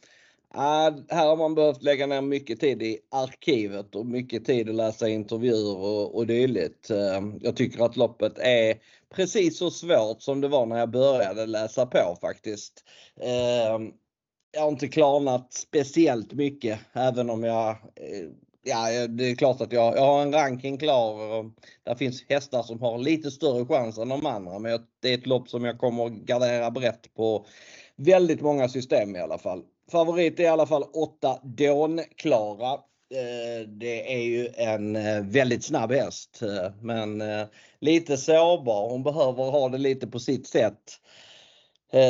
här 1.09 1.27
har 1.27 1.37
man 1.37 1.55
behövt 1.55 1.83
lägga 1.83 2.07
ner 2.07 2.21
mycket 2.21 2.59
tid 2.59 2.83
i 2.83 2.99
arkivet 3.11 3.95
och 3.95 4.05
mycket 4.05 4.45
tid 4.45 4.69
att 4.69 4.75
läsa 4.75 5.09
intervjuer 5.09 5.77
och, 5.77 6.15
och 6.15 6.27
dylikt. 6.27 6.89
Eh, 6.89 7.21
jag 7.41 7.55
tycker 7.55 7.85
att 7.85 7.97
loppet 7.97 8.37
är 8.37 8.75
precis 9.15 9.57
så 9.57 9.71
svårt 9.71 10.21
som 10.21 10.41
det 10.41 10.47
var 10.47 10.65
när 10.65 10.79
jag 10.79 10.91
började 10.91 11.45
läsa 11.45 11.85
på 11.85 12.17
faktiskt. 12.21 12.83
Eh, 13.21 13.79
jag 14.51 14.61
har 14.61 14.69
inte 14.69 14.87
klarnat 14.87 15.53
speciellt 15.53 16.33
mycket 16.33 16.79
även 16.93 17.29
om 17.29 17.43
jag 17.43 17.69
eh, 17.69 18.29
ja, 18.63 19.07
det 19.07 19.31
är 19.31 19.35
klart 19.35 19.61
att 19.61 19.71
jag, 19.71 19.97
jag 19.97 20.05
har 20.05 20.21
en 20.21 20.33
ranking 20.33 20.77
klar. 20.77 21.37
Och 21.37 21.45
där 21.83 21.95
finns 21.95 22.25
hästar 22.29 22.63
som 22.63 22.81
har 22.81 22.97
lite 22.97 23.31
större 23.31 23.65
chans 23.65 23.97
än 23.97 24.09
de 24.09 24.25
andra. 24.25 24.59
Men 24.59 24.79
det 25.01 25.09
är 25.09 25.17
ett 25.17 25.27
lopp 25.27 25.49
som 25.49 25.65
jag 25.65 25.79
kommer 25.79 26.09
gardera 26.09 26.71
brett 26.71 27.13
på 27.13 27.45
väldigt 27.95 28.41
många 28.41 28.69
system 28.69 29.15
i 29.15 29.19
alla 29.19 29.37
fall. 29.37 29.63
Favorit 29.91 30.39
är 30.39 30.43
i 30.43 30.47
alla 30.47 30.67
fall 30.67 30.83
8 30.93 31.39
Dawn 31.43 32.01
Klara. 32.15 32.73
Eh, 33.13 33.67
det 33.67 34.13
är 34.13 34.23
ju 34.23 34.49
en 34.55 34.95
eh, 34.95 35.21
väldigt 35.21 35.63
snabb 35.63 35.91
häst 35.91 36.39
men 36.81 37.23
lite 37.79 38.17
sårbar. 38.17 38.89
Hon 38.89 39.03
behöver 39.03 39.43
ha 39.43 39.69
det 39.69 39.77
lite 39.77 40.07
på 40.07 40.19
sitt 40.19 40.47
sätt. 40.47 40.97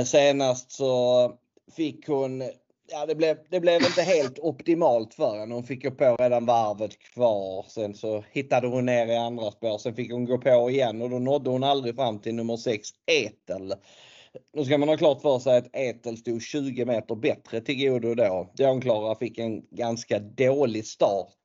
Senast 0.06 0.72
så 0.72 1.32
fick 1.76 2.08
hon 2.08 2.44
ja, 2.92 3.06
det, 3.06 3.16
blev, 3.16 3.38
det 3.50 3.60
blev 3.60 3.82
inte 3.82 4.02
helt 4.02 4.40
optimalt 4.40 5.14
för 5.14 5.40
henne. 5.40 5.56
Hon 5.56 5.64
fick 5.64 5.84
gå 5.84 5.92
på 5.92 6.16
redan 6.16 6.46
varvet 6.46 7.00
kvar. 7.00 7.66
Sen 7.70 7.94
så 7.94 8.24
hittade 8.32 8.68
hon 8.68 8.86
ner 8.86 9.08
i 9.08 9.16
andra 9.16 9.52
spår. 9.52 9.78
Sen 9.78 9.96
fick 9.96 10.12
hon 10.12 10.26
gå 10.26 10.38
på 10.38 10.70
igen 10.70 11.02
och 11.02 11.10
då 11.10 11.20
nådde 11.20 11.50
hon 11.50 11.64
aldrig 11.64 11.96
fram 11.96 12.20
till 12.20 12.36
nummer 12.36 12.58
6 12.58 12.90
Etel. 13.06 13.74
Nu 14.54 14.66
ska 14.66 14.78
man 14.78 14.90
ha 14.90 14.98
klart 14.98 15.22
för 15.22 15.40
sig 15.40 15.58
att 15.58 15.76
Etel 15.76 16.18
stod 16.18 16.42
20 16.42 16.86
meter 16.86 17.16
bättre 17.16 17.62
till 17.62 17.90
godo 17.90 18.16
då. 18.16 18.52
Dawn 18.54 19.16
fick 19.20 19.38
en 19.38 19.62
ganska 19.72 20.20
dålig 20.20 20.86
start. 20.86 21.38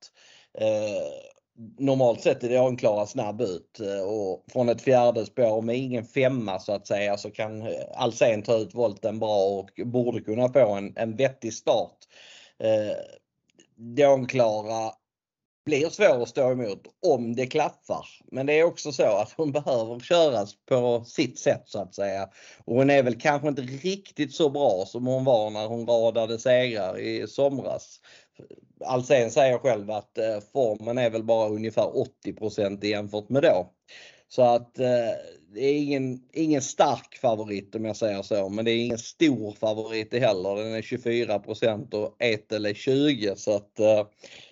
Eh, 0.59 1.36
Normalt 1.79 2.21
sett 2.21 2.45
är 2.45 2.71
det 2.71 2.77
klara 2.77 3.07
snabb 3.07 3.41
ut 3.41 3.81
eh, 3.81 4.01
och 4.01 4.45
från 4.53 4.69
ett 4.69 4.83
fjärde 4.83 5.27
spår 5.27 5.63
med 5.63 5.77
ingen 5.77 6.05
femma 6.05 6.59
så 6.59 6.73
att 6.73 6.87
säga 6.87 7.17
så 7.17 7.31
kan 7.31 7.63
eh, 7.63 7.69
Alsen 7.95 8.43
ta 8.43 8.57
ut 8.57 8.75
volten 8.75 9.19
bra 9.19 9.45
och 9.45 9.71
borde 9.85 10.21
kunna 10.21 10.49
få 10.49 10.75
en, 10.75 10.93
en 10.97 11.17
vettig 11.17 11.55
start. 11.55 11.97
Eh, 12.59 12.97
Dånklara 13.77 14.93
blir 15.67 15.89
svår 15.89 16.23
att 16.23 16.29
stå 16.29 16.53
emot 16.53 16.87
om 17.07 17.37
det 17.37 17.47
klaffar. 17.47 18.07
Men 18.33 18.47
det 18.47 18.59
är 18.59 18.65
också 18.65 18.93
så 18.93 19.17
att 19.17 19.33
hon 19.37 19.53
behöver 19.53 20.01
köras 20.01 20.55
på 20.69 21.05
sitt 21.07 21.39
sätt 21.39 21.63
så 21.67 21.83
att 21.83 21.95
säga. 21.95 22.29
Och 22.65 22.77
hon 22.77 22.91
är 22.91 23.03
väl 23.03 23.21
kanske 23.21 23.49
inte 23.49 23.63
riktigt 23.63 24.35
så 24.35 24.51
bra 24.51 24.85
som 24.87 25.07
hon 25.07 25.25
var 25.25 25.51
när 25.51 25.67
hon 25.67 25.87
radade 25.87 26.39
segrar 26.39 26.99
i 26.99 27.27
somras. 27.29 28.01
Alsen 28.85 29.31
säger 29.31 29.59
själv 29.59 29.91
att 29.91 30.19
eh, 30.19 30.41
formen 30.53 30.99
är 30.99 31.11
väl 31.11 31.25
bara 31.25 31.49
ungefär 31.49 31.93
80% 32.25 32.85
jämfört 32.87 33.29
med 33.29 33.43
då. 33.43 33.73
Så 34.29 34.43
att 34.43 34.79
eh, 34.79 35.13
det 35.55 35.61
är 35.61 35.77
ingen, 35.77 36.23
ingen 36.33 36.63
stark 36.63 37.19
favorit 37.21 37.75
om 37.75 37.85
jag 37.85 37.97
säger 37.97 38.23
så, 38.23 38.49
men 38.49 38.65
det 38.65 38.71
är 38.71 38.85
ingen 38.85 38.99
stor 38.99 39.53
favorit 39.53 40.15
heller. 40.15 40.57
Den 40.57 40.75
är 40.75 40.83
24% 40.83 41.95
och 41.95 42.23
Etel 42.23 42.67
är 42.67 42.75
20 42.75 43.37
så 43.37 43.57
att 43.57 43.79
eh, 43.79 44.07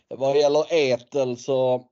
vad 0.08 0.38
gäller 0.38 0.74
Etel 0.74 1.36
så, 1.36 1.84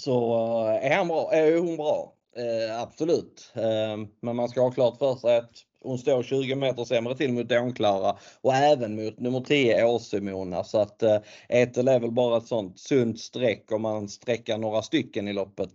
så 0.00 0.34
eh, 0.68 0.92
är, 0.92 0.96
han 0.96 1.08
bra, 1.08 1.32
är 1.32 1.56
hon 1.56 1.76
bra. 1.76 2.14
Eh, 2.36 2.80
absolut. 2.80 3.52
Eh, 3.54 3.96
men 4.20 4.36
man 4.36 4.48
ska 4.48 4.60
ha 4.60 4.70
klart 4.70 4.98
för 4.98 5.14
sig 5.14 5.36
att 5.36 5.64
hon 5.82 5.98
står 5.98 6.22
20 6.22 6.54
meter 6.54 6.84
sämre 6.84 7.16
till 7.16 7.32
mot 7.32 7.48
Dånklara 7.48 8.16
och 8.40 8.54
även 8.54 9.04
mot 9.04 9.18
nummer 9.18 9.40
10 9.40 9.84
Åsemona. 9.84 10.64
Så 10.64 10.80
att 10.80 11.02
eh, 11.02 11.18
Etel 11.48 11.88
är 11.88 12.00
väl 12.00 12.12
bara 12.12 12.36
ett 12.36 12.46
sånt 12.46 12.78
sunt 12.78 13.20
streck 13.20 13.72
om 13.72 13.82
man 13.82 14.08
sträcker 14.08 14.58
några 14.58 14.82
stycken 14.82 15.28
i 15.28 15.32
loppet. 15.32 15.70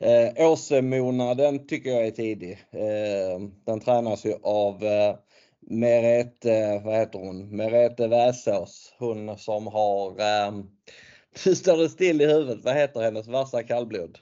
Eh, 0.00 0.50
Åsemona 0.50 1.34
den 1.34 1.66
tycker 1.66 1.90
jag 1.90 2.06
är 2.06 2.10
tidig. 2.10 2.52
Eh, 2.70 3.40
den 3.66 3.80
tränas 3.80 4.26
ju 4.26 4.34
av 4.42 4.84
eh, 4.84 5.14
Merete, 5.60 6.82
vad 6.84 6.94
heter 6.94 7.18
hon? 7.18 7.56
Merete 7.56 8.08
Väsås. 8.08 8.94
Hon 8.98 9.38
som 9.38 9.66
har, 9.66 10.20
eh, 10.20 10.52
nu 11.46 11.54
står 11.54 11.76
det 11.76 11.88
still 11.88 12.20
i 12.20 12.26
huvudet, 12.26 12.64
vad 12.64 12.74
heter 12.74 13.00
hennes 13.00 13.26
vassa 13.26 13.62
kallblod? 13.62 14.18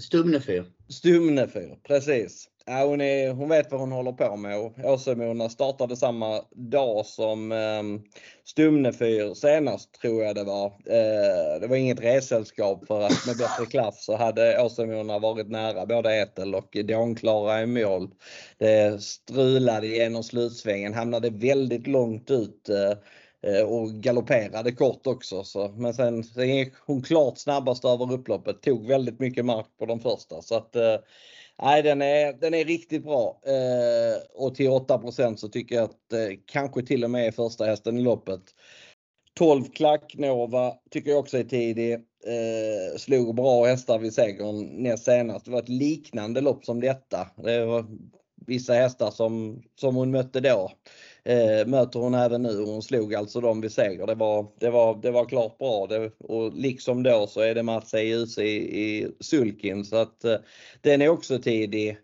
Stumnefyr. 0.00 0.64
Stumnefyr, 0.88 1.78
precis. 1.82 2.48
Ja, 2.66 2.84
hon, 2.84 3.00
är, 3.00 3.32
hon 3.32 3.48
vet 3.48 3.70
vad 3.70 3.80
hon 3.80 3.92
håller 3.92 4.12
på 4.12 4.36
med. 4.36 4.72
Åsemona 4.84 5.48
startade 5.48 5.96
samma 5.96 6.40
dag 6.50 7.06
som 7.06 7.52
eh, 7.52 7.82
Stumnefyr 8.44 9.34
senast 9.34 10.00
tror 10.00 10.22
jag 10.22 10.34
det 10.34 10.44
var. 10.44 10.66
Eh, 10.66 11.60
det 11.60 11.66
var 11.66 11.76
inget 11.76 12.00
ressällskap 12.00 12.86
för 12.86 13.00
att 13.00 13.26
med 13.26 13.36
bättre 13.36 13.66
klaff 13.70 13.94
så 13.98 14.16
hade 14.16 14.62
Åsemona 14.62 15.18
varit 15.18 15.48
nära 15.48 15.86
både 15.86 16.16
Etel 16.16 16.54
och 16.54 16.76
Dånklara 16.84 17.62
i 17.62 17.66
mål. 17.66 18.10
Det 18.58 19.02
strulade 19.02 19.86
genom 19.86 20.22
slutsvängen, 20.22 20.94
hamnade 20.94 21.30
väldigt 21.30 21.86
långt 21.86 22.30
ut 22.30 22.68
eh, 22.68 22.98
Eh, 23.46 23.62
och 23.62 23.90
galopperade 23.90 24.72
kort 24.72 25.06
också. 25.06 25.44
Så, 25.44 25.68
men 25.68 25.94
sen, 25.94 26.24
sen 26.24 26.56
gick 26.56 26.74
hon 26.86 27.02
klart 27.02 27.38
snabbast 27.38 27.84
över 27.84 28.12
upploppet, 28.12 28.62
tog 28.62 28.86
väldigt 28.86 29.20
mycket 29.20 29.44
mark 29.44 29.66
på 29.78 29.86
de 29.86 30.00
första. 30.00 30.42
Så 30.42 30.56
att, 30.56 30.76
eh, 30.76 30.96
nej, 31.62 31.82
den, 31.82 32.02
är, 32.02 32.32
den 32.32 32.54
är 32.54 32.64
riktigt 32.64 33.04
bra. 33.04 33.40
Eh, 33.46 34.42
och 34.42 34.54
till 34.54 34.70
8% 34.70 35.36
så 35.36 35.48
tycker 35.48 35.74
jag 35.74 35.84
att 35.84 36.12
eh, 36.12 36.38
kanske 36.46 36.82
till 36.82 37.04
och 37.04 37.10
med 37.10 37.26
är 37.26 37.30
första 37.30 37.64
hästen 37.64 37.98
i 37.98 38.02
loppet. 38.02 38.42
12 39.34 39.64
klack 39.64 40.14
Nova 40.18 40.74
tycker 40.90 41.10
jag 41.10 41.18
också 41.18 41.38
är 41.38 41.44
tidig. 41.44 41.92
Eh, 41.94 42.96
slog 42.98 43.34
bra 43.34 43.64
hästar 43.64 43.98
vid 43.98 44.14
segern 44.14 44.82
näst 44.82 45.04
senast. 45.04 45.44
Det 45.44 45.50
var 45.50 45.62
ett 45.62 45.68
liknande 45.68 46.40
lopp 46.40 46.64
som 46.64 46.80
detta. 46.80 47.28
Det 47.36 47.64
var 47.64 47.86
vissa 48.46 48.72
hästar 48.72 49.10
som, 49.10 49.62
som 49.80 49.96
hon 49.96 50.10
mötte 50.10 50.40
då 50.40 50.72
eh, 51.24 51.66
möter 51.66 51.98
hon 51.98 52.14
även 52.14 52.42
nu. 52.42 52.64
Hon 52.64 52.82
slog 52.82 53.14
alltså 53.14 53.40
dem 53.40 53.60
vid 53.60 53.72
seger. 53.72 54.06
Det 54.06 54.14
var, 54.14 54.46
det 54.60 54.70
var, 54.70 55.02
det 55.02 55.10
var 55.10 55.24
klart 55.24 55.58
bra 55.58 55.86
det, 55.86 56.10
och 56.18 56.52
liksom 56.54 57.02
då 57.02 57.26
så 57.26 57.40
är 57.40 57.54
det 57.54 57.62
Mats 57.62 57.94
EUC 57.94 58.38
i, 58.38 58.80
i 58.80 59.08
Sulkin 59.20 59.84
så 59.84 59.96
att 59.96 60.24
eh, 60.24 60.36
den 60.80 61.02
är 61.02 61.08
också 61.08 61.38
tidig. 61.38 61.98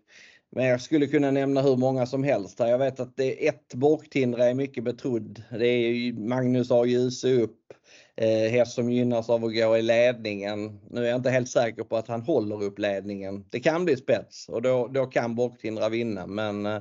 Men 0.51 0.65
jag 0.65 0.81
skulle 0.81 1.07
kunna 1.07 1.31
nämna 1.31 1.61
hur 1.61 1.77
många 1.77 2.05
som 2.05 2.23
helst 2.23 2.59
här. 2.59 2.67
Jag 2.67 2.77
vet 2.77 2.99
att 2.99 3.17
det 3.17 3.45
är 3.45 3.49
ett 3.49 3.73
Borktindra 3.73 4.45
är 4.45 4.53
mycket 4.53 4.83
betrodd. 4.83 5.43
Det 5.49 5.67
är 5.67 6.13
Magnus 6.13 6.71
A. 6.71 6.85
Djuse 6.85 7.33
upp. 7.33 7.57
Eh, 8.15 8.51
häst 8.51 8.73
som 8.73 8.91
gynnas 8.91 9.29
av 9.29 9.45
att 9.45 9.55
gå 9.55 9.77
i 9.77 9.81
ledningen. 9.81 10.79
Nu 10.89 11.05
är 11.05 11.09
jag 11.09 11.19
inte 11.19 11.29
helt 11.29 11.49
säker 11.49 11.83
på 11.83 11.97
att 11.97 12.07
han 12.07 12.21
håller 12.21 12.63
upp 12.63 12.79
ledningen. 12.79 13.45
Det 13.49 13.59
kan 13.59 13.85
bli 13.85 13.97
spets 13.97 14.49
och 14.49 14.61
då, 14.61 14.87
då 14.87 15.05
kan 15.05 15.35
Borktindra 15.35 15.89
vinna 15.89 16.27
men 16.27 16.65
eh, 16.65 16.75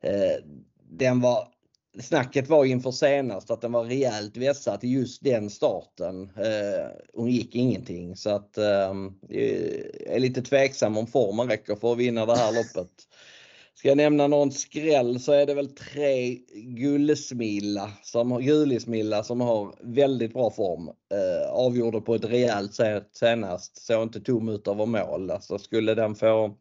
eh 0.00 0.36
den 0.90 1.20
var 1.20 1.48
snacket 2.00 2.48
var 2.48 2.64
inför 2.64 2.90
senast 2.90 3.50
att 3.50 3.60
den 3.60 3.72
var 3.72 3.84
rejält 3.84 4.36
vässad 4.36 4.80
till 4.80 4.92
just 4.92 5.24
den 5.24 5.50
starten. 5.50 6.22
Eh, 6.22 6.88
hon 7.14 7.30
gick 7.30 7.54
ingenting 7.54 8.16
så 8.16 8.30
att 8.30 8.58
ehm, 8.58 9.12
eh, 9.30 9.70
jag 10.06 10.16
är 10.16 10.20
lite 10.20 10.42
tveksam 10.42 10.96
om 10.96 11.06
formen 11.06 11.48
räcker 11.48 11.76
för 11.76 11.92
att 11.92 11.98
vinna 11.98 12.26
det 12.26 12.36
här 12.36 12.52
loppet. 12.52 12.90
Ska 13.74 13.88
jag 13.88 13.96
nämna 13.96 14.26
någon 14.26 14.52
skräll 14.52 15.20
så 15.20 15.32
är 15.32 15.46
det 15.46 15.54
väl 15.54 15.68
tre 15.68 16.38
Gullsmilla 16.54 17.90
som, 18.02 18.42
Gulismilla 18.42 19.22
som 19.22 19.40
har 19.40 19.74
väldigt 19.80 20.32
bra 20.32 20.50
form. 20.50 20.88
Eh, 20.88 21.50
avgjorde 21.50 22.00
på 22.00 22.14
ett 22.14 22.24
rejält 22.24 22.74
sätt 22.74 23.08
senast. 23.12 23.86
Såg 23.86 24.02
inte 24.02 24.20
tom 24.20 24.48
ut 24.48 24.68
över 24.68 24.86
mål. 24.86 25.30
Alltså 25.30 25.58
skulle 25.58 25.94
den 25.94 26.14
få 26.14 26.54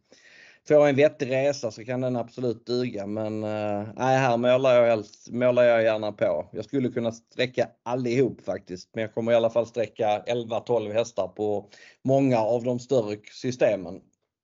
får 0.68 0.88
en 0.88 0.96
vettig 0.96 1.32
resa 1.32 1.72
så 1.72 1.86
kan 1.86 2.02
den 2.02 2.16
absolut 2.16 2.66
duga 2.66 3.08
men 3.08 3.44
eh, 3.44 3.88
nej, 3.96 4.18
här 4.18 4.38
målar 4.38 4.86
jag, 4.86 5.04
målar 5.32 5.64
jag 5.64 5.84
gärna 5.84 6.12
på. 6.12 6.50
Jag 6.52 6.66
skulle 6.66 6.90
kunna 6.90 7.12
sträcka 7.12 7.70
allihop 7.84 8.42
faktiskt 8.42 8.90
men 8.94 9.02
jag 9.02 9.14
kommer 9.14 9.32
i 9.32 9.36
alla 9.36 9.50
fall 9.50 9.68
sträcka 9.68 10.24
11-12 10.28 10.94
hästar 10.94 11.28
på 11.28 11.70
många 12.04 12.40
av 12.40 12.64
de 12.64 12.80
större 12.80 13.18
systemen. 13.32 14.02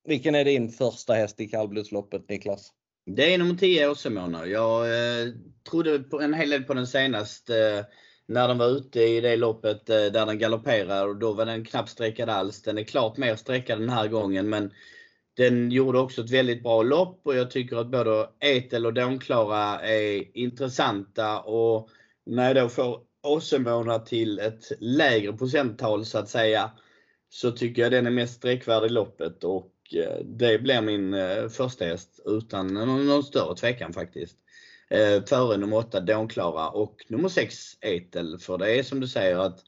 Vilken 0.08 0.36
är 0.36 0.46
din 0.46 0.70
första 0.70 1.14
häst 1.14 1.40
i 1.40 1.48
kallblodsloppet 1.48 2.30
Niklas? 2.30 2.74
Det 3.06 3.34
är 3.34 3.38
nummer 3.38 3.56
10 3.56 3.90
Åsemåner. 3.90 4.46
Jag 4.46 4.86
eh, 4.86 5.28
trodde 5.70 6.00
på 6.00 6.22
en 6.22 6.34
hel 6.34 6.50
del 6.50 6.64
på 6.64 6.74
den 6.74 6.88
senast 6.88 7.50
eh, 7.50 7.86
när 8.26 8.48
den 8.48 8.58
var 8.58 8.68
ute 8.68 9.02
i 9.02 9.22
det 9.22 9.36
loppet 9.36 9.90
eh, 9.90 9.96
där 9.96 10.26
den 10.26 10.40
galopperar 10.40 11.08
och 11.08 11.16
då 11.16 11.34
var 11.34 11.46
den 11.46 11.66
knappt 11.66 11.90
sträckad 11.90 12.30
alls. 12.30 12.62
Den 12.62 12.78
är 12.78 12.84
klart 12.84 13.18
mer 13.18 13.36
sträckad 13.36 13.80
den 13.80 13.90
här 13.90 14.08
gången 14.08 14.50
men 14.50 14.72
den 15.40 15.72
gjorde 15.72 16.00
också 16.00 16.22
ett 16.22 16.32
väldigt 16.32 16.64
bra 16.64 16.84
lopp 16.84 17.22
och 17.24 17.36
jag 17.36 17.52
tycker 17.52 17.78
att 17.78 17.92
både 17.92 18.30
Etel 18.40 18.86
och 18.86 18.94
Dånklara 18.94 19.80
är 19.80 20.38
intressanta. 20.38 21.40
Och 21.40 21.90
när 22.26 22.48
jag 22.48 22.56
då 22.56 22.70
får 22.70 23.00
Åsemåna 23.24 24.00
till 24.00 24.40
ett 24.40 24.72
lägre 24.80 25.34
procenttal 25.34 26.06
så 26.06 26.18
att 26.18 26.30
säga 26.30 26.72
så 27.30 27.52
tycker 27.52 27.82
jag 27.82 27.92
den 27.92 28.08
är 28.08 28.12
mest 28.12 28.34
sträckvärd 28.34 28.86
i 28.86 28.90
loppet. 28.90 29.44
Och 29.44 29.72
eh, 29.96 30.26
det 30.26 30.60
blir 30.60 30.82
min 30.82 31.14
eh, 31.14 31.48
första 31.48 31.86
häst 31.86 32.20
utan 32.26 32.68
någon 32.74 33.24
större 33.24 33.56
tvekan 33.56 33.94
faktiskt. 33.94 34.38
Eh, 34.90 35.24
före 35.26 35.58
nummer 35.58 35.78
8 35.78 36.00
Dånklara 36.00 36.70
och 36.70 36.96
nummer 37.10 37.30
6 37.30 37.56
Etel 37.82 38.38
för 38.40 38.58
det 38.58 38.80
är 38.80 38.84
som 38.84 39.00
du 39.00 39.08
säger 39.08 39.38
att 39.38 39.60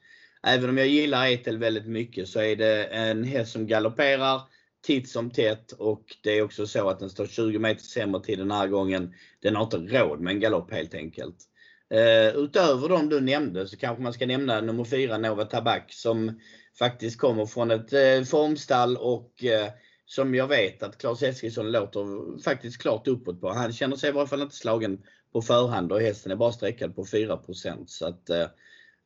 även 0.48 0.70
om 0.70 0.78
jag 0.78 0.88
gillar 0.88 1.28
Etel 1.28 1.58
väldigt 1.58 1.88
mycket 1.88 2.28
så 2.28 2.40
är 2.40 2.56
det 2.56 2.84
en 2.86 3.24
häst 3.24 3.52
som 3.52 3.68
galopperar 3.68 4.42
titt 4.82 5.10
som 5.10 5.32
tätt 5.32 5.72
och 5.72 6.18
det 6.24 6.38
är 6.38 6.42
också 6.42 6.68
så 6.68 6.90
att 6.90 7.00
den 7.00 7.10
står 7.10 7.26
20 7.26 7.60
meter 7.60 7.84
sämre 7.84 8.24
till 8.24 8.40
den 8.40 8.52
här 8.52 8.68
gången. 8.68 9.14
Den 9.42 9.56
har 9.56 9.64
inte 9.64 9.78
råd 9.78 10.20
med 10.20 10.34
en 10.34 10.40
galopp 10.40 10.72
helt 10.72 10.94
enkelt. 10.94 11.36
Uh, 11.94 12.44
utöver 12.44 12.90
de 12.90 13.10
du 13.10 13.22
nämnde 13.22 13.68
så 13.68 13.78
kanske 13.78 14.04
man 14.04 14.14
ska 14.14 14.26
nämna 14.26 14.62
nummer 14.62 14.84
4 14.84 15.18
Nova 15.18 15.46
Tabak 15.46 15.94
som 15.94 16.40
faktiskt 16.80 17.18
kommer 17.20 17.46
från 17.46 17.72
ett 17.72 17.94
uh, 17.94 18.24
formstall 18.24 18.98
och 18.98 19.44
uh, 19.44 19.72
som 20.06 20.36
jag 20.36 20.48
vet 20.48 20.84
att 20.84 20.98
Claes 20.98 21.24
Eskilsson 21.24 21.72
låter 21.72 22.42
faktiskt 22.44 22.82
klart 22.82 23.08
uppåt 23.08 23.42
på. 23.42 23.50
Han 23.50 23.74
känner 23.74 23.96
sig 23.96 24.10
i 24.10 24.14
varje 24.14 24.28
fall 24.28 24.42
inte 24.42 24.56
slagen 24.56 25.04
på 25.34 25.42
förhand 25.42 25.92
och 25.92 26.02
hästen 26.02 26.32
är 26.32 26.36
bara 26.36 26.52
sträckad 26.52 26.96
på 26.96 27.06
4% 27.06 27.84
så 27.88 28.08
att 28.08 28.30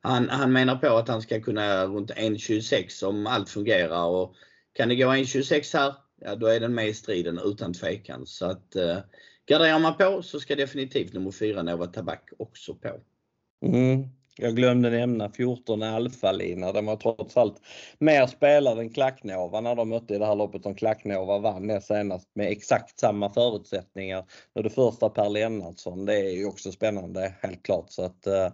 han, 0.01 0.29
han 0.29 0.53
menar 0.53 0.75
på 0.75 0.87
att 0.87 1.07
han 1.07 1.21
ska 1.21 1.41
kunna 1.41 1.85
runt 1.85 2.11
1,26 2.11 3.03
om 3.03 3.27
allt 3.27 3.49
fungerar 3.49 4.05
och 4.05 4.35
kan 4.75 4.89
det 4.89 4.95
gå 4.95 5.05
1.26 5.05 5.77
här, 5.77 5.93
ja 6.21 6.35
då 6.35 6.47
är 6.47 6.59
den 6.59 6.75
med 6.75 6.87
i 6.87 6.93
striden 6.93 7.39
utan 7.45 7.73
tvekan. 7.73 8.25
Så 8.25 8.45
att 8.45 8.75
eh, 8.75 8.97
garderar 9.45 9.79
man 9.79 9.97
på 9.97 10.21
så 10.21 10.39
ska 10.39 10.55
definitivt 10.55 11.13
nummer 11.13 11.31
4 11.31 11.63
Nova 11.63 11.85
Tabak 11.85 12.29
också 12.39 12.75
på. 12.75 12.89
Mm. 13.65 14.07
Jag 14.37 14.55
glömde 14.55 14.89
nämna 14.89 15.29
14 15.29 15.83
Alfa-lina. 15.83 16.71
Den 16.71 16.85
var 16.85 16.95
trots 16.95 17.37
allt 17.37 17.61
mer 17.99 18.27
spelad 18.27 18.79
än 18.79 18.93
Klacknova 18.93 19.61
när 19.61 19.75
de 19.75 19.89
mötte 19.89 20.15
i 20.15 20.17
det 20.17 20.25
här 20.25 20.35
loppet 20.35 20.63
som 20.63 20.75
Klacknova 20.75 21.39
vann 21.39 21.67
det 21.67 21.81
senast 21.81 22.29
med 22.33 22.51
exakt 22.51 22.99
samma 22.99 23.33
förutsättningar. 23.33 24.25
Och 24.53 24.63
det 24.63 24.69
första 24.69 25.09
Per 25.09 25.29
Lennartsson, 25.29 26.05
det 26.05 26.15
är 26.15 26.31
ju 26.31 26.45
också 26.45 26.71
spännande 26.71 27.33
helt 27.41 27.63
klart. 27.63 27.91
Så 27.91 28.03
att 28.03 28.27
eh, 28.27 28.51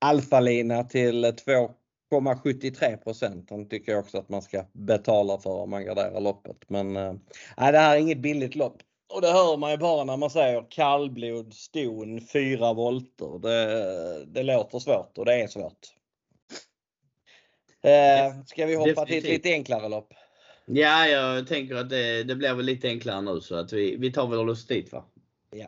Alfa-lina 0.00 0.84
till 0.84 1.32
2 1.44 1.70
0,73% 2.10 3.68
tycker 3.68 3.92
jag 3.92 3.98
också 3.98 4.18
att 4.18 4.28
man 4.28 4.42
ska 4.42 4.64
betala 4.72 5.38
för 5.38 5.50
om 5.50 5.70
man 5.70 5.84
garderar 5.84 6.20
loppet. 6.20 6.56
Men 6.68 6.96
äh, 6.96 7.12
det 7.56 7.78
här 7.78 7.96
är 7.96 8.00
inget 8.00 8.18
billigt 8.18 8.54
lopp. 8.54 8.82
Och 9.14 9.20
det 9.20 9.32
hör 9.32 9.56
man 9.56 9.70
ju 9.70 9.76
bara 9.76 10.04
när 10.04 10.16
man 10.16 10.30
säger 10.30 10.66
kallblod, 10.70 11.54
ston, 11.54 12.20
4 12.20 12.72
volter. 12.72 13.38
Det, 13.38 14.24
det 14.24 14.42
låter 14.42 14.78
svårt 14.78 15.18
och 15.18 15.24
det 15.24 15.34
är 15.34 15.46
svårt. 15.46 15.78
Eh, 17.82 18.44
ska 18.46 18.66
vi 18.66 18.74
hoppa 18.74 19.06
till 19.06 19.18
ett 19.18 19.24
lite 19.24 19.48
enklare 19.52 19.88
lopp? 19.88 20.14
Ja, 20.66 21.06
jag 21.06 21.48
tänker 21.48 21.74
att 21.74 21.90
det, 21.90 22.22
det 22.24 22.34
blir 22.34 22.54
väl 22.54 22.66
lite 22.66 22.88
enklare 22.88 23.20
nu 23.20 23.40
så 23.40 23.54
att 23.54 23.72
vi, 23.72 23.96
vi 23.96 24.12
tar 24.12 24.26
väl 24.26 24.48
oss 24.48 24.66
dit 24.66 24.92
va? 24.92 25.04
Ja. 25.50 25.66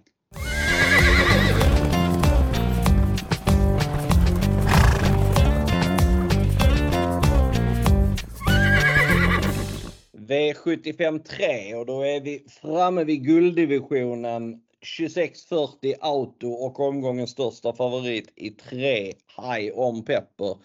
V75 10.33 11.23
3 11.23 11.75
och 11.75 11.87
då 11.87 12.03
är 12.03 12.21
vi 12.21 12.45
framme 12.62 13.05
vid 13.05 13.25
gulddivisionen 13.25 14.61
2640 14.99 15.95
Auto 16.01 16.49
och 16.49 16.81
omgångens 16.81 17.31
största 17.31 17.73
favorit 17.73 18.33
i 18.37 18.51
3 18.51 19.12
High 19.37 19.79
On 19.79 20.05
Pepper. 20.05 20.57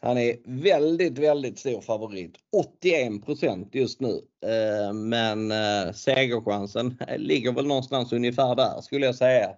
Han 0.00 0.18
är 0.18 0.36
väldigt, 0.44 1.18
väldigt 1.18 1.58
stor 1.58 1.80
favorit. 1.80 2.34
81% 2.78 3.68
just 3.72 4.00
nu. 4.00 4.20
Eh, 4.42 4.92
men 4.92 5.50
eh, 5.50 5.92
segerchansen 5.94 6.98
ligger 7.16 7.52
väl 7.52 7.66
någonstans 7.66 8.12
ungefär 8.12 8.54
där 8.54 8.80
skulle 8.80 9.06
jag 9.06 9.14
säga. 9.14 9.50